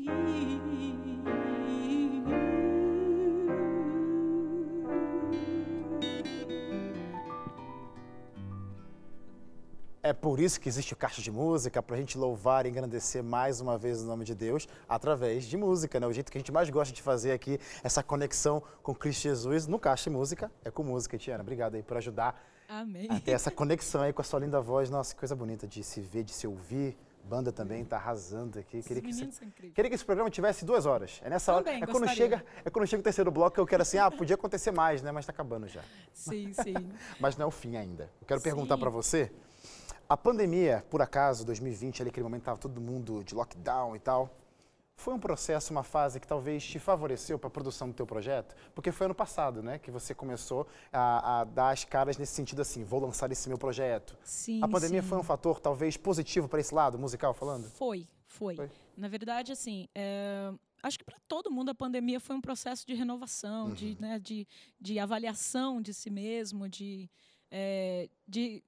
É 10.11 10.13
por 10.13 10.41
isso 10.41 10.59
que 10.59 10.67
existe 10.67 10.91
o 10.91 10.97
Caixa 10.97 11.21
de 11.21 11.31
Música, 11.31 11.81
para 11.81 11.95
a 11.95 11.97
gente 11.99 12.17
louvar 12.17 12.65
e 12.65 12.69
engrandecer 12.69 13.23
mais 13.23 13.61
uma 13.61 13.77
vez 13.77 14.01
o 14.01 14.05
nome 14.05 14.25
de 14.25 14.35
Deus 14.35 14.67
através 14.89 15.45
de 15.45 15.55
música, 15.55 16.01
né? 16.01 16.05
O 16.05 16.11
jeito 16.11 16.29
que 16.29 16.37
a 16.37 16.41
gente 16.41 16.51
mais 16.51 16.69
gosta 16.69 16.93
de 16.93 17.01
fazer 17.01 17.31
aqui, 17.31 17.57
essa 17.81 18.03
conexão 18.03 18.61
com 18.83 18.93
Cristo 18.93 19.21
Jesus 19.21 19.67
no 19.67 19.79
Caixa 19.79 20.09
de 20.09 20.17
Música, 20.17 20.51
é 20.65 20.69
com 20.69 20.83
música. 20.83 21.17
Tiana, 21.17 21.41
obrigado 21.41 21.75
aí 21.75 21.81
por 21.81 21.95
ajudar 21.95 22.45
Amém. 22.67 23.07
a 23.09 23.21
ter 23.21 23.31
essa 23.31 23.49
conexão 23.49 24.01
aí 24.01 24.11
com 24.11 24.21
a 24.21 24.25
sua 24.25 24.41
linda 24.41 24.59
voz. 24.59 24.89
Nossa, 24.89 25.13
que 25.13 25.19
coisa 25.21 25.33
bonita 25.33 25.65
de 25.65 25.81
se 25.81 26.01
ver, 26.01 26.25
de 26.25 26.33
se 26.33 26.45
ouvir. 26.45 26.97
Banda 27.23 27.49
também 27.49 27.85
tá 27.85 27.95
arrasando 27.95 28.59
aqui. 28.59 28.83
Queria 28.83 29.01
que, 29.01 29.71
queria 29.71 29.89
que 29.89 29.95
esse 29.95 30.03
programa 30.03 30.29
tivesse 30.29 30.65
duas 30.65 30.85
horas. 30.85 31.21
É 31.23 31.29
nessa 31.29 31.53
hora. 31.53 31.63
Também 31.63 31.83
É 31.83 31.87
quando, 31.87 32.09
chega, 32.09 32.43
é 32.65 32.69
quando 32.69 32.85
chega 32.85 32.99
o 32.99 33.03
terceiro 33.03 33.31
bloco 33.31 33.53
que 33.53 33.61
eu 33.61 33.65
quero 33.65 33.83
assim, 33.83 33.97
ah, 33.97 34.11
podia 34.11 34.35
acontecer 34.35 34.71
mais, 34.71 35.01
né? 35.01 35.11
Mas 35.11 35.25
tá 35.25 35.31
acabando 35.31 35.69
já. 35.69 35.81
Sim, 36.11 36.51
sim. 36.51 36.73
Mas 37.17 37.37
não 37.37 37.45
é 37.45 37.47
o 37.47 37.51
fim 37.51 37.77
ainda. 37.77 38.09
Eu 38.19 38.27
quero 38.27 38.41
perguntar 38.41 38.75
Sim. 38.75 38.81
para 38.81 38.89
você, 38.89 39.31
a 40.11 40.17
pandemia, 40.17 40.83
por 40.89 41.01
acaso, 41.01 41.45
2020, 41.45 42.01
ali 42.01 42.09
aquele 42.09 42.25
momento 42.25 42.43
tava 42.43 42.59
todo 42.59 42.81
mundo 42.81 43.23
de 43.23 43.33
lockdown 43.33 43.95
e 43.95 43.99
tal, 43.99 44.29
foi 44.93 45.13
um 45.13 45.19
processo, 45.19 45.71
uma 45.71 45.83
fase 45.83 46.19
que 46.19 46.27
talvez 46.27 46.65
te 46.65 46.79
favoreceu 46.79 47.39
para 47.39 47.47
a 47.47 47.49
produção 47.49 47.87
do 47.87 47.93
teu 47.93 48.05
projeto? 48.05 48.53
Porque 48.75 48.91
foi 48.91 49.05
ano 49.05 49.15
passado, 49.15 49.63
né, 49.63 49.79
que 49.79 49.89
você 49.89 50.13
começou 50.13 50.67
a, 50.91 51.39
a 51.39 51.43
dar 51.45 51.69
as 51.69 51.85
caras 51.85 52.17
nesse 52.17 52.33
sentido 52.33 52.61
assim, 52.61 52.83
vou 52.83 52.99
lançar 52.99 53.31
esse 53.31 53.47
meu 53.47 53.57
projeto. 53.57 54.17
Sim, 54.21 54.61
a 54.61 54.67
pandemia 54.67 55.01
sim. 55.01 55.07
foi 55.07 55.17
um 55.17 55.23
fator 55.23 55.61
talvez 55.61 55.95
positivo 55.95 56.49
para 56.49 56.59
esse 56.59 56.75
lado 56.75 56.99
musical 56.99 57.33
falando? 57.33 57.69
Foi, 57.69 58.05
foi. 58.25 58.57
Foi? 58.57 58.69
Na 58.97 59.07
verdade, 59.07 59.53
assim, 59.53 59.87
é, 59.95 60.51
acho 60.83 60.99
que 60.99 61.05
para 61.05 61.19
todo 61.25 61.49
mundo 61.49 61.69
a 61.69 61.75
pandemia 61.75 62.19
foi 62.19 62.35
um 62.35 62.41
processo 62.41 62.85
de 62.85 62.93
renovação, 62.95 63.71
de, 63.73 63.95
né, 63.97 64.19
de, 64.19 64.45
de 64.77 64.99
avaliação 64.99 65.81
de 65.81 65.93
si 65.93 66.09
mesmo, 66.09 66.67
de, 66.67 67.09
é, 67.49 68.09
de 68.27 68.61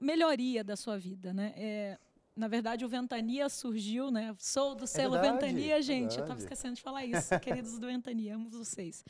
melhoria 0.00 0.62
da 0.62 0.76
sua 0.76 0.98
vida, 0.98 1.32
né? 1.32 1.52
É, 1.56 1.98
na 2.36 2.48
verdade, 2.48 2.84
o 2.84 2.88
Ventania 2.88 3.48
surgiu, 3.48 4.10
né? 4.10 4.34
Sou 4.38 4.74
do 4.74 4.86
selo 4.86 5.12
verdade, 5.12 5.32
Ventania, 5.32 5.80
gente. 5.80 6.18
Eu 6.18 6.24
estava 6.24 6.26
verdade. 6.26 6.42
esquecendo 6.42 6.74
de 6.74 6.82
falar 6.82 7.04
isso, 7.06 7.28
queridos 7.40 7.78
do 7.78 7.86
Ventania, 7.86 8.34
amo 8.34 8.50
vocês. 8.50 9.04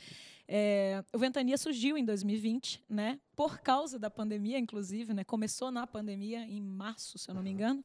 É, 0.47 1.03
o 1.13 1.19
Ventania 1.19 1.59
surgiu 1.59 1.99
em 1.99 2.05
2020, 2.05 2.85
né? 2.89 3.19
Por 3.35 3.59
causa 3.59 3.99
da 3.99 4.09
pandemia, 4.09 4.59
inclusive, 4.59 5.13
né? 5.13 5.25
Começou 5.25 5.73
na 5.73 5.87
pandemia, 5.87 6.41
em 6.41 6.61
março, 6.61 7.19
se 7.19 7.29
eu 7.29 7.35
não 7.35 7.43
me 7.43 7.51
engano. 7.51 7.85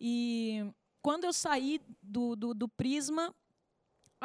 E 0.00 0.66
quando 1.00 1.24
eu 1.24 1.32
saí 1.32 1.80
do, 2.02 2.34
do, 2.34 2.52
do 2.52 2.68
Prisma, 2.68 3.32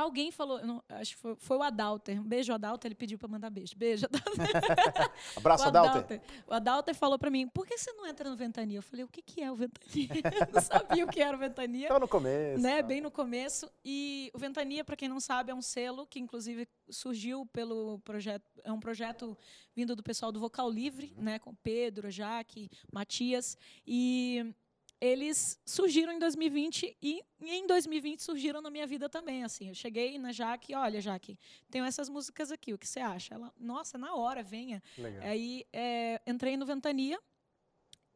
alguém 0.01 0.31
falou, 0.31 0.63
não- 0.65 0.83
acho 0.89 1.15
que 1.15 1.21
foi, 1.21 1.35
foi 1.35 1.57
o 1.57 1.63
Adalter. 1.63 2.19
Um 2.19 2.23
beijo, 2.23 2.53
Adalter. 2.53 2.89
Ele 2.89 2.95
pediu 2.95 3.17
para 3.17 3.27
mandar 3.27 3.49
beijo. 3.49 3.75
Beijo, 3.77 4.05
Adalter. 4.05 4.47
Abraço, 5.37 5.65
o 5.65 5.67
Adalter. 5.67 6.21
O 6.47 6.53
Adalter 6.53 6.95
falou 6.95 7.17
para 7.19 7.29
mim, 7.29 7.47
por 7.47 7.65
que 7.65 7.77
você 7.77 7.91
não 7.93 8.05
entra 8.07 8.29
no 8.29 8.35
Ventania? 8.35 8.77
Eu 8.79 8.83
falei, 8.83 9.05
o 9.05 9.07
que, 9.07 9.21
que 9.21 9.41
é 9.41 9.51
o 9.51 9.55
Ventania? 9.55 10.07
eu 10.47 10.53
não 10.53 10.61
sabia 10.61 11.05
o 11.05 11.07
que 11.07 11.21
era 11.21 11.35
o 11.35 11.39
Ventania 11.39 11.83
Estava 11.83 11.99
no 11.99 12.07
começo. 12.07 12.61
né, 12.61 12.79
tal. 12.79 12.87
bem 12.87 13.01
no 13.01 13.11
começo. 13.11 13.69
E 13.83 14.31
o 14.33 14.37
Ventania, 14.37 14.83
para 14.83 14.95
quem 14.95 15.09
não 15.09 15.19
sabe, 15.19 15.51
é 15.51 15.55
um 15.55 15.61
selo 15.61 16.05
que 16.05 16.19
inclusive 16.19 16.67
surgiu 16.89 17.45
pelo 17.47 17.99
projeto, 17.99 18.43
é 18.63 18.71
um 18.71 18.79
projeto 18.79 19.37
vindo 19.75 19.95
do 19.95 20.03
pessoal 20.03 20.31
do 20.31 20.39
Vocal 20.39 20.69
Livre, 20.69 21.13
né, 21.17 21.39
com 21.39 21.53
Pedro, 21.55 22.09
Jaque, 22.09 22.69
Matias, 22.91 23.57
e 23.85 24.53
eles 25.01 25.59
surgiram 25.65 26.11
em 26.11 26.19
2020 26.19 26.97
e 27.01 27.23
em 27.41 27.65
2020 27.65 28.21
surgiram 28.21 28.61
na 28.61 28.69
minha 28.69 28.85
vida 28.85 29.07
também, 29.07 29.43
assim. 29.43 29.69
Eu 29.69 29.75
cheguei 29.75 30.17
na 30.19 30.31
Jaque, 30.31 30.75
olha, 30.75 30.99
Jaque, 30.99 31.37
tenho 31.69 31.85
essas 31.85 32.09
músicas 32.09 32.51
aqui, 32.51 32.73
o 32.73 32.77
que 32.77 32.87
você 32.87 32.99
acha? 32.99 33.35
Ela, 33.35 33.53
nossa, 33.57 33.97
na 33.97 34.13
hora, 34.13 34.43
venha. 34.43 34.83
Legal. 34.97 35.23
Aí 35.23 35.65
é, 35.71 36.21
entrei 36.27 36.57
no 36.57 36.65
Ventania 36.65 37.19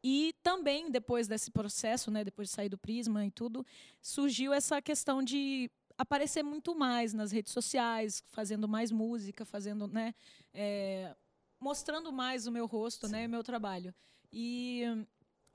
e 0.02 0.34
também 0.42 0.90
depois 0.90 1.26
desse 1.26 1.50
processo, 1.50 2.10
né, 2.10 2.22
depois 2.22 2.48
de 2.48 2.54
sair 2.54 2.68
do 2.68 2.76
Prisma 2.76 3.24
e 3.24 3.30
tudo, 3.30 3.64
surgiu 4.02 4.52
essa 4.52 4.82
questão 4.82 5.22
de 5.22 5.70
aparecer 5.96 6.42
muito 6.42 6.74
mais 6.74 7.14
nas 7.14 7.32
redes 7.32 7.52
sociais, 7.52 8.22
fazendo 8.28 8.68
mais 8.68 8.90
música, 8.90 9.46
fazendo, 9.46 9.86
né, 9.88 10.14
é, 10.52 11.16
mostrando 11.58 12.12
mais 12.12 12.46
o 12.46 12.52
meu 12.52 12.66
rosto, 12.66 13.08
né, 13.08 13.22
e 13.22 13.26
o 13.26 13.30
meu 13.30 13.42
trabalho. 13.42 13.94
E 14.30 14.82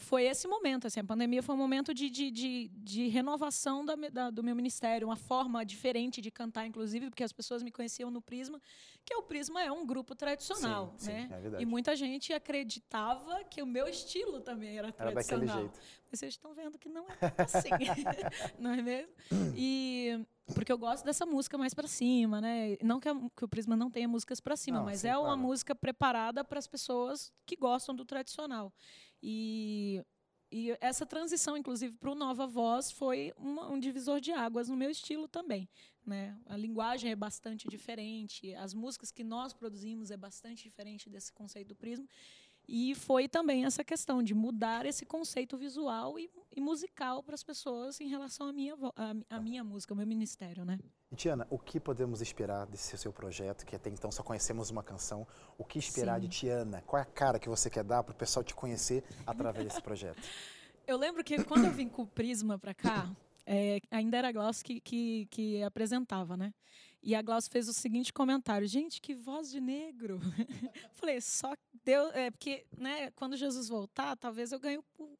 foi 0.02 0.24
esse 0.24 0.48
momento, 0.48 0.88
assim, 0.88 1.02
a 1.02 1.04
pandemia 1.04 1.44
foi 1.44 1.54
um 1.54 1.58
momento 1.58 1.94
de, 1.94 2.10
de, 2.10 2.32
de, 2.32 2.68
de 2.74 3.08
renovação 3.10 3.86
da, 3.86 3.96
da- 3.96 4.30
do 4.30 4.42
meu 4.42 4.56
ministério, 4.56 5.08
uma 5.08 5.16
forma 5.18 5.64
diferente 5.66 6.22
de 6.22 6.32
cantar, 6.32 6.66
inclusive, 6.66 7.10
porque 7.10 7.24
as 7.24 7.34
pessoas 7.34 7.62
me 7.62 7.70
conheciam 7.70 8.10
no 8.10 8.22
Prisma, 8.22 8.62
que 9.06 9.14
o 9.16 9.22
Prisma 9.24 9.62
é 9.62 9.70
um 9.72 9.86
grupo 9.86 10.16
tradicional, 10.16 10.94
Sim, 10.98 11.06
sim, 11.06 11.12
né? 11.12 11.30
é 11.32 11.40
verdade. 11.42 11.64
e 11.64 11.66
muita 11.66 11.96
gente 11.98 12.32
acreditava 12.34 13.44
que 13.44 13.62
o 13.62 13.66
meu 13.66 13.88
estilo 13.88 14.40
também 14.40 14.78
era 14.78 14.88
Era 14.98 15.12
daquele 15.12 15.46
tradicional. 15.46 15.60
jeito. 15.60 15.80
Mas 16.10 16.20
vocês 16.20 16.34
estão 16.34 16.54
vendo 16.54 16.78
que 16.80 16.88
não 16.90 17.06
é 17.12 17.18
assim, 17.44 17.70
não 18.58 18.72
é 18.72 18.82
mesmo? 18.82 19.14
E 19.56 20.26
porque 20.56 20.72
eu 20.72 20.78
gosto 20.80 21.06
dessa 21.06 21.26
música 21.28 21.58
mais 21.58 21.74
para 21.76 21.88
cima, 21.88 22.42
né? 22.42 22.76
Não 22.82 23.00
que, 23.00 23.08
a- 23.08 23.30
que 23.36 23.46
o 23.46 23.48
Prisma 23.48 23.76
não 23.76 23.92
tenha 23.92 24.08
músicas 24.08 24.40
para 24.40 24.56
cima, 24.56 24.80
Não, 24.80 24.86
mas 24.86 25.02
sim, 25.02 25.08
é 25.08 25.16
uma 25.18 25.28
claro. 25.28 25.42
música 25.42 25.76
preparada 25.76 26.44
para 26.44 26.58
as 26.58 26.66
pessoas 26.68 27.32
que 27.46 27.56
gostam 27.56 27.94
do 27.94 28.04
tradicional. 28.06 28.74
E 29.22 30.04
e 30.52 30.76
essa 30.82 31.06
transição, 31.06 31.56
inclusive, 31.56 31.96
para 31.96 32.10
o 32.10 32.16
Nova 32.16 32.48
Voz 32.48 32.92
foi 32.92 33.32
uma, 33.38 33.70
um 33.70 33.80
divisor 33.80 34.20
de 34.20 34.32
águas 34.32 34.68
no 34.68 34.76
meu 34.76 34.90
estilo 34.90 35.28
também. 35.28 35.70
Né? 36.04 36.36
A 36.48 36.58
linguagem 36.58 37.12
é 37.12 37.16
bastante 37.16 37.68
diferente, 37.68 38.54
as 38.56 38.74
músicas 38.74 39.12
que 39.12 39.24
nós 39.24 39.54
produzimos 39.54 40.10
é 40.10 40.18
bastante 40.18 40.64
diferente 40.64 41.08
desse 41.08 41.32
conceito 41.32 41.68
do 41.68 41.76
Prisma. 41.76 42.08
E 42.72 42.94
foi 42.94 43.28
também 43.28 43.66
essa 43.66 43.84
questão 43.84 44.22
de 44.22 44.36
mudar 44.36 44.86
esse 44.86 45.04
conceito 45.04 45.58
visual 45.58 46.20
e, 46.20 46.30
e 46.56 46.62
musical 46.62 47.24
para 47.24 47.34
as 47.34 47.42
pessoas 47.42 48.00
em 48.00 48.08
relação 48.08 48.48
à 48.48 48.54
minha, 48.54 48.76
à, 48.96 49.38
à 49.38 49.40
minha 49.40 49.64
música, 49.64 49.92
ao 49.92 49.98
meu 49.98 50.06
ministério, 50.06 50.64
né? 50.64 50.78
Tiana, 51.16 51.48
o 51.50 51.58
que 51.58 51.80
podemos 51.80 52.22
esperar 52.22 52.68
desse 52.68 52.96
seu 52.96 53.12
projeto, 53.12 53.66
que 53.66 53.76
até 53.76 53.90
então 53.90 54.12
só 54.12 54.22
conhecemos 54.22 54.70
uma 54.70 54.84
canção? 54.84 55.26
O 55.58 55.66
que 55.66 55.80
esperar 55.80 56.22
Sim. 56.22 56.28
de 56.28 56.38
Tiana? 56.38 56.84
Qual 56.86 57.00
é 57.00 57.02
a 57.02 57.06
cara 57.06 57.40
que 57.40 57.50
você 57.50 57.72
quer 57.72 57.84
dar 57.84 58.04
para 58.04 58.14
o 58.14 58.16
pessoal 58.16 58.44
te 58.44 58.54
conhecer 58.54 59.04
através 59.26 59.66
desse 59.66 59.82
projeto? 59.82 60.22
Eu 60.86 60.98
lembro 60.98 61.24
que 61.24 61.44
quando 61.44 61.66
eu 61.66 61.72
vim 61.72 61.88
com 61.88 62.02
o 62.02 62.08
Prisma 62.08 62.58
para 62.58 62.74
cá, 62.74 63.16
é, 63.46 63.80
ainda 63.92 64.18
era 64.18 64.30
a 64.30 64.32
Glaucio 64.32 64.66
que, 64.66 64.80
que, 64.82 65.28
que 65.30 65.62
apresentava, 65.62 66.36
né? 66.36 66.52
E 67.02 67.16
a 67.16 67.22
Glaucia 67.22 67.50
fez 67.50 67.70
o 67.70 67.74
seguinte 67.74 68.12
comentário: 68.12 68.68
gente, 68.68 69.02
que 69.02 69.16
voz 69.16 69.50
de 69.50 69.62
negro. 69.62 70.20
Falei, 70.94 71.22
só 71.22 71.54
Deus. 71.86 72.14
É, 72.14 72.30
porque, 72.30 72.66
né, 72.78 73.10
quando 73.12 73.38
Jesus 73.38 73.70
voltar, 73.70 74.18
talvez 74.18 74.52
eu 74.52 74.60
ganhe 74.60 74.80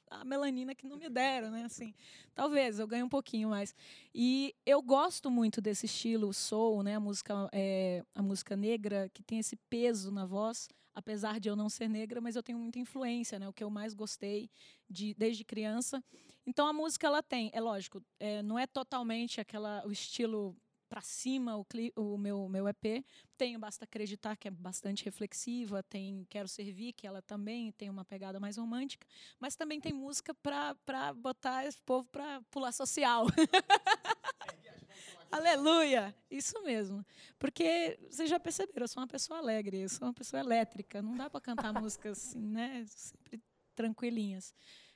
a 0.10 0.26
melanina 0.26 0.76
que 0.76 0.88
não 0.88 0.98
me 0.98 1.10
deram, 1.10 1.52
né? 1.52 1.64
Assim, 1.64 1.94
talvez 2.36 2.80
eu 2.80 2.88
ganhe 2.88 3.04
um 3.04 3.10
pouquinho 3.10 3.50
mais. 3.50 3.74
E 4.14 4.54
eu 4.66 4.82
gosto 4.82 5.32
muito 5.32 5.62
desse 5.62 5.86
estilo 5.86 6.34
soul, 6.34 6.84
né? 6.84 6.96
A 6.96 7.00
música, 7.00 7.50
é, 7.54 8.04
a 8.14 8.22
música 8.22 8.58
negra, 8.58 9.10
que 9.14 9.24
tem 9.24 9.40
esse 9.40 9.56
peso 9.70 10.12
na 10.12 10.26
voz, 10.26 10.68
apesar 10.94 11.40
de 11.40 11.48
eu 11.48 11.56
não 11.56 11.70
ser 11.70 11.88
negra, 11.88 12.20
mas 12.20 12.36
eu 12.36 12.44
tenho 12.44 12.60
muita 12.60 12.78
influência, 12.78 13.40
né? 13.40 13.48
O 13.48 13.54
que 13.54 13.64
eu 13.64 13.70
mais 13.70 13.94
gostei 13.94 14.50
de, 14.90 15.14
desde 15.14 15.46
criança. 15.46 16.04
Então 16.46 16.68
a 16.68 16.74
música 16.74 17.08
ela 17.08 17.24
tem, 17.24 17.50
é 17.54 17.62
lógico, 17.62 18.02
é, 18.20 18.42
não 18.44 18.60
é 18.60 18.68
totalmente 18.68 19.40
aquela 19.40 19.86
o 19.86 19.92
estilo 19.92 20.58
para 20.90 21.02
cima 21.02 21.56
o, 21.56 21.66
o, 21.96 22.18
meu, 22.18 22.50
meu 22.50 22.68
EP. 22.68 23.06
Tem 23.38 23.58
Basta 23.58 23.86
Acreditar, 23.86 24.36
que 24.36 24.48
é 24.48 24.52
bastante 24.52 25.06
reflexiva, 25.06 25.84
tem 25.84 26.26
Quero 26.30 26.48
Servir, 26.48 26.94
que 26.94 27.06
ela 27.06 27.22
também 27.22 27.72
tem 27.72 27.90
uma 27.90 28.04
pegada 28.04 28.40
mais 28.40 28.58
romântica, 28.58 29.06
mas 29.40 29.56
também 29.56 29.80
tem 29.80 29.94
música 29.94 30.34
para 30.34 31.14
botar 31.14 31.66
esse 31.66 31.80
povo 31.82 32.08
para 32.12 32.42
pular 32.50 32.72
social. 32.72 33.28
Aleluia! 35.32 36.14
Isso 36.30 36.62
mesmo. 36.64 37.06
Porque 37.38 38.00
vocês 38.10 38.30
já 38.30 38.40
perceberam, 38.40 38.84
eu 38.84 38.88
sou 38.88 39.02
uma 39.02 39.08
pessoa 39.08 39.40
alegre, 39.40 39.82
eu 39.82 39.90
sou 39.90 40.08
uma 40.08 40.14
pessoa 40.14 40.40
elétrica. 40.40 41.04
Não 41.04 41.16
dá 41.16 41.30
para 41.30 41.40
cantar 41.40 41.72
músicas 41.72 42.18
assim, 42.18 42.40
né? 42.40 42.84
Sempre 42.88 43.40
tranquilinhas. 43.76 44.56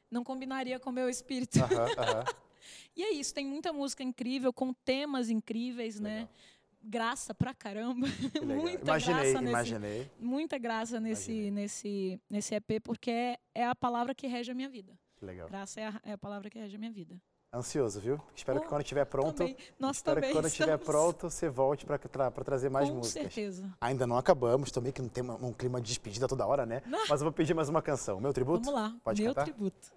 Não 0.10 0.24
combinaria 0.24 0.80
com 0.80 0.90
o 0.90 0.94
meu 0.94 1.08
espírito. 1.08 1.60
Uh 1.60 1.62
-huh, 1.62 1.84
uh 1.84 1.96
-huh. 1.96 2.36
E 2.96 3.04
é 3.04 3.14
isso, 3.14 3.34
tem 3.34 3.46
muita 3.46 3.74
música 3.74 4.04
incrível, 4.04 4.54
com 4.54 4.74
temas 4.74 5.30
incríveis, 5.30 6.00
né? 6.00 6.10
Legal. 6.10 6.26
né? 6.26 6.30
Graça 6.86 7.34
pra 7.34 7.54
caramba. 7.54 8.08
muita 8.44 8.84
imaginei, 8.84 9.32
graça 9.32 9.50
imaginei. 9.50 10.00
Nesse, 10.00 10.12
muita 10.20 10.58
graça 10.58 11.00
nesse, 11.00 11.50
nesse, 11.50 12.20
nesse 12.30 12.56
EP, 12.56 12.82
porque 12.84 13.10
é, 13.10 13.40
é, 13.56 13.66
a 13.66 13.74
palavra 13.74 14.14
que 14.14 14.28
rege 14.28 14.52
a 14.52 14.56
minha 14.56 14.68
vida. 14.68 14.94
Legal. 15.22 15.48
Graça 15.48 15.80
é 15.80 15.88
a, 15.88 16.02
é 16.04 16.12
a 16.12 16.18
palavra 16.18 16.50
que 16.50 16.60
rege 16.60 16.76
a 16.76 16.80
minha 16.80 16.92
vida. 16.92 17.16
Ansioso, 17.54 18.00
viu? 18.00 18.20
Espero 18.36 18.58
oh, 18.58 18.62
que 18.64 18.68
quando 18.68 18.82
estiver 18.82 19.06
pronto. 19.06 19.38
Também. 19.38 19.56
Nós 19.80 19.98
espero 19.98 20.16
também 20.16 20.32
que 20.32 20.36
quando 20.36 20.48
estiver 20.48 20.78
pronto 20.80 21.30
você 21.30 21.48
volte 21.48 21.86
para 21.86 22.00
tra 22.00 22.32
trazer 22.32 22.68
mais 22.68 22.90
Com 22.90 22.96
músicas. 22.96 23.26
Com 23.26 23.30
certeza. 23.30 23.78
Ainda 23.80 24.08
não 24.08 24.18
acabamos, 24.18 24.72
também 24.72 24.92
que 24.92 25.04
não 25.04 25.08
tem 25.10 25.24
um 25.24 25.54
clima 25.54 25.80
de 25.80 25.88
despedida 25.88 26.28
toda 26.28 26.48
hora, 26.48 26.66
né? 26.66 26.82
Não. 26.88 27.08
Mas 27.08 27.22
eu 27.22 27.26
vou 27.26 27.32
pedir 27.32 27.54
mais 27.54 27.70
uma 27.70 27.82
canção. 27.82 28.20
Meu 28.20 28.34
tributo? 28.34 28.66
Vamos 28.66 28.82
lá. 28.82 28.98
Pode 29.04 29.22
Meu 29.22 29.36
cantar? 29.36 29.44
tributo. 29.44 29.94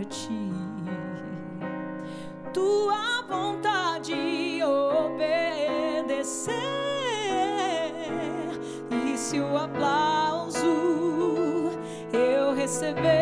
Para 0.00 0.04
ti, 0.08 0.50
tua 2.54 3.22
vontade 3.28 4.62
obedecer 4.64 6.54
se 9.16 9.38
o 9.38 9.58
aplauso 9.58 10.66
eu 12.12 12.54
receber 12.54 13.19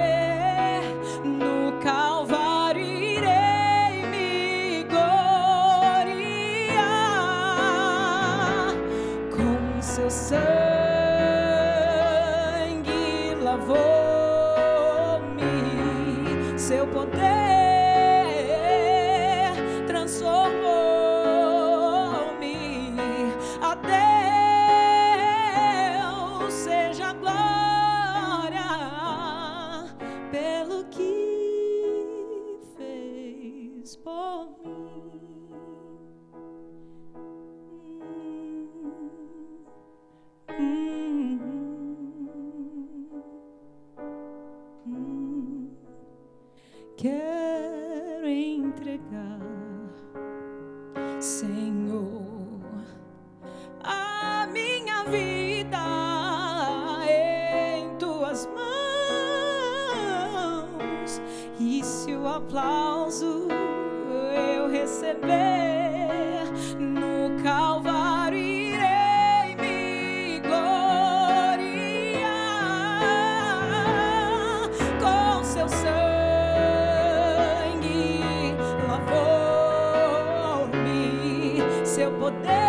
seu 81.98 82.12
poder. 82.12 82.67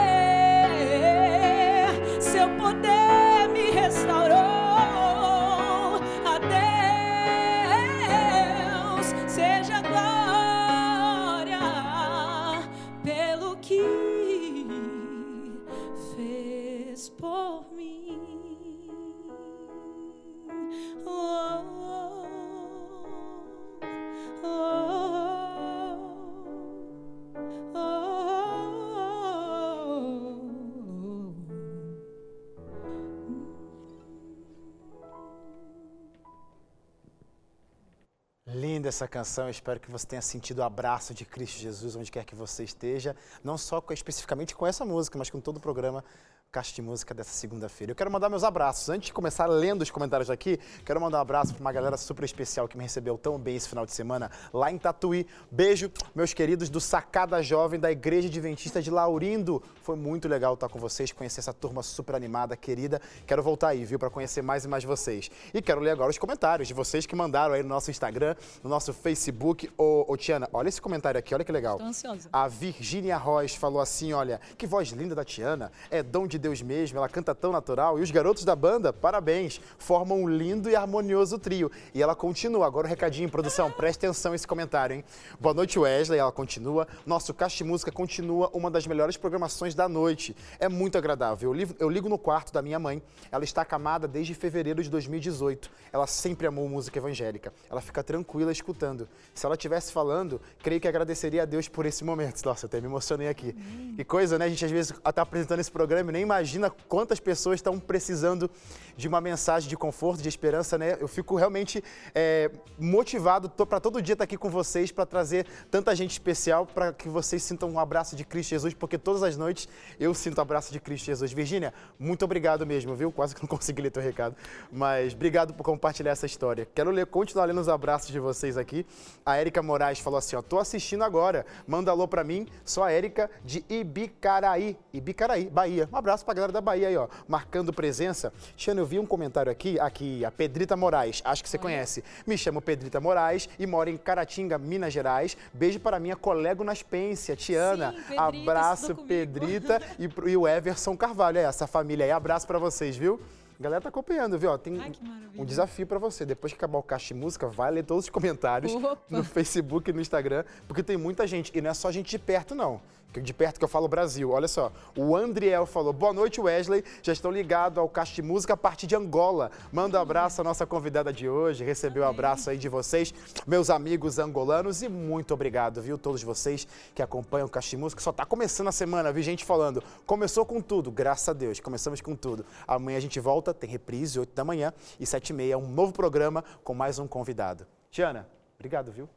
Essa 38.90 39.08
canção, 39.08 39.44
eu 39.44 39.52
espero 39.52 39.80
que 39.80 39.92
você 39.92 40.04
tenha 40.08 40.22
sentido 40.22 40.60
o 40.60 40.64
abraço 40.64 41.14
de 41.14 41.24
Cristo 41.24 41.60
Jesus 41.60 41.96
onde 41.96 42.12
quer 42.12 42.26
que 42.26 42.34
você 42.34 42.64
esteja, 42.64 43.16
não 43.44 43.56
só 43.56 43.84
especificamente 43.92 44.56
com 44.56 44.66
essa 44.66 44.84
música, 44.84 45.16
mas 45.16 45.30
com 45.30 45.40
todo 45.40 45.58
o 45.58 45.60
programa 45.60 46.04
Caixa 46.52 46.74
de 46.74 46.82
Música 46.82 47.14
dessa 47.14 47.30
segunda-feira. 47.30 47.92
Eu 47.92 47.96
quero 47.96 48.10
mandar 48.10 48.28
meus 48.28 48.44
abraços. 48.44 48.90
Antes 48.90 49.06
de 49.06 49.14
começar 49.14 49.46
lendo 49.46 49.84
os 49.84 49.92
comentários 49.92 50.32
aqui, 50.32 50.60
quero 50.84 51.00
mandar 51.00 51.20
um 51.20 51.22
abraço 51.22 51.54
para 51.54 51.62
uma 51.62 51.72
galera 51.72 51.96
super 51.96 52.26
especial 52.26 52.68
que 52.68 52.76
me 52.76 52.82
recebeu 52.82 53.20
tão 53.20 53.38
bem 53.38 53.56
esse 53.56 53.70
final 53.70 53.86
de 53.86 53.92
semana 53.92 54.32
lá 54.52 54.72
em 54.72 54.80
Tatuí. 54.80 55.28
Beijo, 55.52 55.92
meus 56.16 56.34
queridos 56.34 56.68
do 56.68 56.82
Sacada 56.82 57.44
Jovem 57.44 57.80
da 57.80 57.92
Igreja 57.92 58.28
Adventista 58.28 58.82
de 58.82 58.90
Laurindo. 58.90 59.62
Foi 59.84 59.96
muito 59.96 60.28
legal 60.28 60.56
estar 60.56 60.68
com 60.70 60.80
vocês, 60.80 61.12
conhecer 61.12 61.40
essa 61.40 61.54
turma 61.54 61.84
super 61.84 62.16
animada, 62.16 62.58
querida. 62.58 63.00
Quero 63.28 63.44
voltar 63.44 63.68
aí, 63.68 63.86
viu, 63.86 64.00
para 64.00 64.10
conhecer 64.10 64.42
mais 64.42 64.66
e 64.66 64.68
mais 64.68 64.84
vocês. 64.84 65.30
E 65.54 65.62
quero 65.62 65.82
ler 65.82 65.92
agora 65.92 66.10
os 66.10 66.18
comentários 66.18 66.68
de 66.68 66.74
vocês 66.74 67.06
que 67.06 67.16
mandaram 67.16 67.54
aí 67.54 67.62
no 67.62 67.70
nosso 67.70 67.92
Instagram, 67.92 68.36
no 68.64 68.72
nosso 68.72 68.92
Facebook. 68.92 69.70
Ô, 69.78 70.04
ô 70.12 70.18
Tiana, 70.18 70.50
olha 70.52 70.68
esse 70.68 70.82
comentário 70.82 71.20
aqui, 71.20 71.32
olha 71.36 71.44
que 71.44 71.52
legal. 71.52 71.76
Estou 71.76 71.90
ansiosa. 71.90 72.28
A 72.34 72.48
Virgínia 72.48 73.18
Ross 73.18 73.54
falou 73.54 73.80
assim: 73.80 74.14
olha, 74.14 74.42
que 74.58 74.66
voz 74.66 74.90
linda 74.90 75.14
da 75.14 75.24
Tiana, 75.24 75.72
é 75.92 76.02
dom 76.02 76.26
de 76.26 76.39
Deus 76.40 76.62
mesmo, 76.62 76.98
ela 76.98 77.10
canta 77.10 77.36
tão 77.36 77.52
natural. 77.52 78.00
E 78.00 78.02
os 78.02 78.10
garotos 78.10 78.44
da 78.44 78.56
banda, 78.56 78.92
parabéns, 78.92 79.62
formam 79.78 80.24
um 80.24 80.30
lindo 80.30 80.70
e 80.70 80.76
harmonioso 80.76 81.38
trio. 81.38 81.72
E 81.94 82.02
ela 82.02 82.16
continua, 82.16 82.66
agora 82.66 82.88
o 82.88 82.90
recadinho, 82.90 83.30
produção, 83.30 83.72
preste 83.72 84.00
atenção 84.00 84.32
nesse 84.32 84.48
comentário, 84.48 84.96
hein? 84.96 85.04
Boa 85.40 85.54
noite, 85.54 85.78
Wesley, 85.78 86.20
ela 86.20 86.32
continua. 86.32 86.88
Nosso 87.06 87.34
Caixa 87.34 87.58
de 87.58 87.64
Música 87.64 87.92
continua 87.92 88.50
uma 88.54 88.72
das 88.72 88.88
melhores 88.88 89.18
programações 89.18 89.76
da 89.76 89.88
noite. 89.88 90.36
É 90.60 90.70
muito 90.70 90.98
agradável. 90.98 91.50
Eu 91.50 91.54
ligo, 91.54 91.76
eu 91.80 91.90
ligo 91.90 92.10
no 92.10 92.18
quarto 92.18 92.54
da 92.54 92.62
minha 92.62 92.80
mãe, 92.80 93.02
ela 93.32 93.44
está 93.44 93.62
acamada 93.62 94.08
desde 94.08 94.34
fevereiro 94.34 94.82
de 94.82 94.90
2018. 94.90 95.70
Ela 95.92 96.08
sempre 96.08 96.48
amou 96.48 96.68
música 96.68 96.98
evangélica. 96.98 97.54
Ela 97.70 97.82
fica 97.82 98.04
tranquila 98.04 98.52
escutando. 98.52 99.08
Se 99.34 99.46
ela 99.46 99.56
estivesse 99.56 99.92
falando, 99.92 100.40
creio 100.62 100.80
que 100.80 100.88
agradeceria 100.88 101.44
a 101.44 101.46
Deus 101.46 101.68
por 101.68 101.86
esse 101.86 102.04
momento. 102.04 102.44
Nossa, 102.44 102.66
eu 102.66 102.68
até 102.68 102.80
me 102.80 102.88
emocionei 102.88 103.28
aqui. 103.28 103.54
Que 103.96 104.04
coisa, 104.04 104.38
né? 104.38 104.46
A 104.46 104.50
gente 104.50 104.64
às 104.64 104.72
vezes 104.72 104.92
está 104.92 105.22
apresentando 105.22 105.60
esse 105.60 105.72
programa 105.72 106.10
e 106.10 106.14
nem 106.14 106.26
imagina 106.30 106.70
quantas 106.70 107.20
pessoas 107.20 107.56
estão 107.56 107.80
precisando 107.80 108.52
de 109.00 109.08
uma 109.08 109.22
mensagem 109.22 109.70
de 109.70 109.78
conforto, 109.78 110.22
de 110.22 110.28
esperança, 110.28 110.78
né? 110.78 110.98
Eu 111.00 111.08
fico 111.08 111.38
realmente 111.38 111.82
é, 112.14 112.52
motivado 112.78 113.50
para 113.50 113.80
todo 113.80 114.02
dia 114.02 114.12
estar 114.12 114.26
aqui 114.26 114.38
com 114.38 114.50
vocês, 114.50 114.92
para 114.92 115.06
trazer 115.06 115.48
tanta 115.72 115.96
gente 115.96 116.12
especial, 116.12 116.66
para 116.66 116.92
que 116.92 117.08
vocês 117.08 117.42
sintam 117.42 117.70
um 117.70 117.80
abraço 117.80 118.14
de 118.14 118.26
Cristo 118.26 118.50
Jesus, 118.50 118.74
porque 118.74 118.98
todas 118.98 119.24
as 119.24 119.38
noites 119.38 119.70
eu 119.98 120.14
sinto 120.14 120.38
o 120.40 120.42
abraço 120.42 120.74
de 120.74 120.82
Cristo 120.82 121.06
Jesus. 121.06 121.32
Virgínia, 121.32 121.74
muito 121.98 122.26
obrigado 122.26 122.66
mesmo, 122.68 122.94
viu? 122.94 123.10
Quase 123.10 123.34
que 123.34 123.42
não 123.42 123.48
consegui 123.50 123.82
ler 123.82 123.90
teu 123.90 124.04
recado, 124.04 124.36
mas 124.70 125.14
obrigado 125.14 125.54
por 125.54 125.64
compartilhar 125.64 126.12
essa 126.12 126.26
história. 126.26 126.68
Quero 126.76 126.92
ler, 126.92 127.06
continuar 127.06 127.46
lendo 127.46 127.62
os 127.62 127.70
abraços 127.70 128.12
de 128.12 128.20
vocês 128.20 128.58
aqui. 128.58 128.86
A 129.26 129.38
Érica 129.38 129.64
Moraes 129.64 130.00
falou 130.00 130.20
assim, 130.20 130.36
ó, 130.36 130.42
tô 130.42 130.60
assistindo 130.60 131.06
agora, 131.06 131.46
manda 131.66 131.90
alô 131.90 132.06
para 132.06 132.22
mim, 132.22 132.46
sou 132.66 132.84
a 132.84 132.92
Érica 132.92 133.32
de 133.46 133.64
Ibicaraí, 133.70 134.78
Ibicaraí, 134.94 135.50
Bahia. 135.50 135.88
Um 135.90 135.96
abraço 135.96 136.19
pra 136.26 136.34
galera 136.34 136.54
da 136.54 136.62
Bahia 136.62 136.88
aí, 136.88 136.98
ó, 136.98 137.08
marcando 137.28 137.74
presença. 137.74 138.32
Tiana, 138.56 138.82
eu 138.82 138.86
vi 138.86 139.00
um 139.00 139.06
comentário 139.06 139.52
aqui, 139.52 139.80
aqui, 139.80 140.24
a 140.24 140.32
Pedrita 140.32 140.76
Moraes, 140.76 141.22
acho 141.24 141.44
que 141.44 141.50
você 141.50 141.58
conhece. 141.58 142.04
Me 142.26 142.38
chamo 142.38 142.62
Pedrita 142.62 143.00
Moraes 143.00 143.50
e 143.58 143.66
moro 143.66 143.90
em 143.90 143.98
Caratinga, 143.98 144.58
Minas 144.58 144.94
Gerais. 144.94 145.38
Beijo 145.54 145.80
para 145.80 146.00
minha 146.00 146.16
colega 146.16 146.64
Naspência, 146.64 147.36
Tiana. 147.36 147.92
Sim, 147.92 147.98
Pedrita 147.98 148.22
Abraço. 148.22 148.96
Pedrita 148.96 149.82
e, 149.98 150.10
e 150.30 150.38
o 150.38 150.48
Everson 150.48 150.96
Carvalho, 150.96 151.38
é 151.38 151.44
essa 151.44 151.68
família 151.68 152.06
aí. 152.06 152.12
Abraço 152.12 152.46
para 152.48 152.60
vocês, 152.60 152.96
viu? 152.96 153.20
A 153.60 153.64
galera 153.64 153.82
tá 153.82 153.90
acompanhando, 153.90 154.40
viu? 154.40 154.58
Tem 154.58 154.80
Ai, 154.80 154.94
um 155.38 155.44
desafio 155.44 155.86
para 155.86 156.00
você. 156.00 156.26
Depois 156.26 156.54
que 156.54 156.58
acabar 156.58 156.78
o 156.78 156.84
caixa 156.84 157.14
de 157.14 157.20
música, 157.20 157.46
vai 157.46 157.70
ler 157.70 157.84
todos 157.84 158.06
os 158.06 158.10
comentários 158.10 158.74
Opa. 158.74 158.98
no 159.10 159.22
Facebook 159.22 159.90
e 159.90 159.94
no 159.94 160.00
Instagram, 160.00 160.46
porque 160.66 160.82
tem 160.82 160.96
muita 160.96 161.28
gente. 161.28 161.52
E 161.54 161.60
não 161.60 161.70
é 161.70 161.74
só 161.74 161.92
gente 161.92 162.10
de 162.10 162.18
perto, 162.18 162.56
não. 162.56 162.80
De 163.12 163.34
perto 163.34 163.58
que 163.58 163.66
eu 163.66 163.68
falo 163.68 163.88
Brasil. 163.88 164.30
Olha 164.30 164.48
só, 164.48 164.72
o 164.96 165.16
Andriel 165.16 165.66
falou: 165.66 165.92
Boa 165.92 166.14
noite, 166.14 166.40
Wesley. 166.40 166.84
Já 167.02 167.12
estou 167.12 167.32
ligado 167.32 167.80
ao 167.80 167.90
Caixa 167.90 168.14
de 168.14 168.22
Música 168.22 168.54
a 168.54 168.58
partir 168.58 168.86
de 168.86 168.96
Angola. 168.96 169.50
Manda 169.72 169.98
um 169.98 170.02
abraço 170.02 170.42
à 170.42 170.44
nossa 170.44 170.64
convidada 170.64 171.12
de 171.12 171.28
hoje. 171.28 171.64
Recebeu 171.64 172.04
o 172.04 172.06
abraço 172.06 172.52
aí 172.52 172.58
de 172.58 172.70
vocês, 172.70 173.12
meus 173.48 173.72
amigos 173.72 174.20
angolanos. 174.20 174.84
E 174.84 174.90
muito 174.90 175.34
obrigado, 175.34 175.82
viu? 175.82 175.98
Todos 175.98 176.22
vocês 176.22 176.68
que 176.94 177.02
acompanham 177.02 177.48
o 177.48 177.50
Caixa 177.50 177.72
de 177.72 177.78
Música. 177.78 178.00
Só 178.00 178.12
tá 178.12 178.26
começando 178.28 178.68
a 178.68 178.72
semana, 178.72 179.12
vi 179.12 179.24
gente 179.24 179.44
falando. 179.44 179.84
Começou 180.06 180.46
com 180.46 180.62
tudo, 180.62 180.92
graças 180.92 181.28
a 181.30 181.34
Deus. 181.34 181.60
Começamos 181.60 182.02
com 182.02 182.16
tudo. 182.16 182.46
Amanhã 182.68 183.00
a 183.00 183.02
gente 183.02 183.20
volta, 183.20 183.56
tem 183.56 183.68
reprise, 183.68 184.20
8 184.20 184.36
da 184.36 184.46
manhã 184.46 184.72
e 185.00 185.06
7 185.06 185.32
e 185.32 185.34
meia, 185.34 185.58
um 185.58 185.68
novo 185.68 185.92
programa 185.94 186.44
com 186.64 186.76
mais 186.76 187.00
um 187.00 187.08
convidado. 187.08 187.66
Tiana, 187.90 188.30
obrigado, 188.56 188.92
viu? 188.92 189.10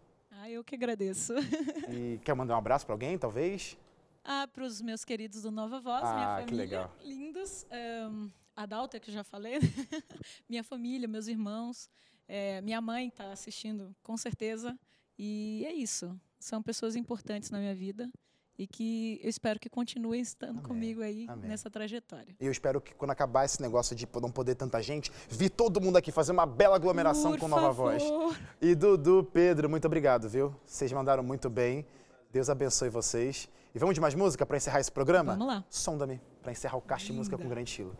Eu 0.52 0.62
que 0.62 0.74
agradeço. 0.74 1.32
E 1.88 2.18
quer 2.22 2.34
mandar 2.34 2.54
um 2.54 2.58
abraço 2.58 2.84
para 2.84 2.94
alguém, 2.94 3.16
talvez? 3.18 3.76
Ah, 4.22 4.46
para 4.46 4.64
os 4.64 4.82
meus 4.82 5.02
queridos 5.04 5.42
do 5.42 5.50
Nova 5.50 5.80
Voz, 5.80 6.04
Ah, 6.04 6.14
minha 6.14 6.26
que 6.26 6.50
família, 6.50 6.64
legal. 6.64 6.96
lindos. 7.02 7.66
Um, 8.10 8.30
a 8.54 8.66
Dalta, 8.66 9.00
que 9.00 9.08
eu 9.08 9.14
já 9.14 9.24
falei, 9.24 9.54
minha 10.48 10.62
família, 10.62 11.08
meus 11.08 11.26
irmãos, 11.26 11.88
eh, 12.28 12.60
minha 12.60 12.80
mãe 12.82 13.08
está 13.08 13.32
assistindo, 13.32 13.96
com 14.02 14.14
certeza. 14.16 14.78
E 15.18 15.64
é 15.66 15.72
isso. 15.72 16.20
São 16.38 16.62
pessoas 16.62 16.96
importantes 16.96 17.50
na 17.50 17.58
minha 17.58 17.74
vida 17.74 18.10
e 18.58 18.66
que 18.66 19.20
eu 19.22 19.28
espero 19.28 19.58
que 19.58 19.68
continuem 19.68 20.20
estando 20.20 20.58
Amém. 20.58 20.62
comigo 20.62 21.02
aí 21.02 21.26
Amém. 21.28 21.48
nessa 21.48 21.70
trajetória. 21.70 22.34
E 22.40 22.46
eu 22.46 22.52
espero 22.52 22.80
que 22.80 22.94
quando 22.94 23.10
acabar 23.10 23.44
esse 23.44 23.60
negócio 23.60 23.96
de 23.96 24.06
não 24.20 24.30
poder 24.30 24.54
tanta 24.54 24.80
gente, 24.82 25.10
vir 25.28 25.50
todo 25.50 25.80
mundo 25.80 25.96
aqui 25.96 26.12
fazer 26.12 26.32
uma 26.32 26.46
bela 26.46 26.76
aglomeração 26.76 27.32
Por 27.32 27.40
com 27.40 27.48
Nova 27.48 27.62
favor. 27.62 27.98
Voz. 27.98 28.38
E 28.60 28.74
Dudu, 28.74 29.24
Pedro, 29.32 29.68
muito 29.68 29.86
obrigado, 29.86 30.28
viu? 30.28 30.54
Vocês 30.66 30.92
mandaram 30.92 31.22
muito 31.22 31.48
bem. 31.48 31.86
Deus 32.30 32.48
abençoe 32.48 32.88
vocês. 32.88 33.48
E 33.74 33.78
vamos 33.78 33.94
de 33.94 34.00
mais 34.00 34.14
música 34.14 34.44
para 34.44 34.56
encerrar 34.56 34.80
esse 34.80 34.92
programa? 34.92 35.32
Vamos 35.32 35.46
lá. 35.46 35.64
Sonda-me, 35.70 36.20
para 36.42 36.52
encerrar 36.52 36.76
o 36.76 36.82
Caixa 36.82 37.06
de 37.06 37.12
Música 37.14 37.38
com 37.38 37.48
grande 37.48 37.70
estilo. 37.70 37.96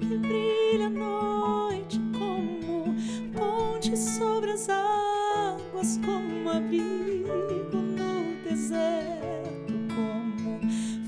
Que 0.00 0.16
brilha 0.18 0.86
à 0.86 0.90
noite, 0.90 2.00
como 2.18 2.94
ponte 3.32 3.96
sobre 3.96 4.52
as 4.52 4.68
águas, 4.68 5.98
como 6.04 6.50
abrigo 6.50 7.76
no 7.76 8.36
deserto, 8.48 9.74
como 9.94 10.60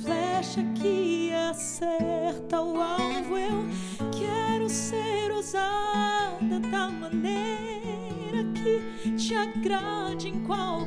flecha 0.03 0.63
que 0.81 1.33
acerta 1.33 2.61
o 2.61 2.81
alvo. 2.81 3.37
Eu 3.37 3.67
quero 4.13 4.69
ser 4.69 5.33
usada 5.33 6.61
da 6.71 6.89
maneira 6.89 8.45
que 8.55 9.13
te 9.17 9.35
agrade 9.35 10.29
em 10.29 10.43
qualquer 10.43 10.86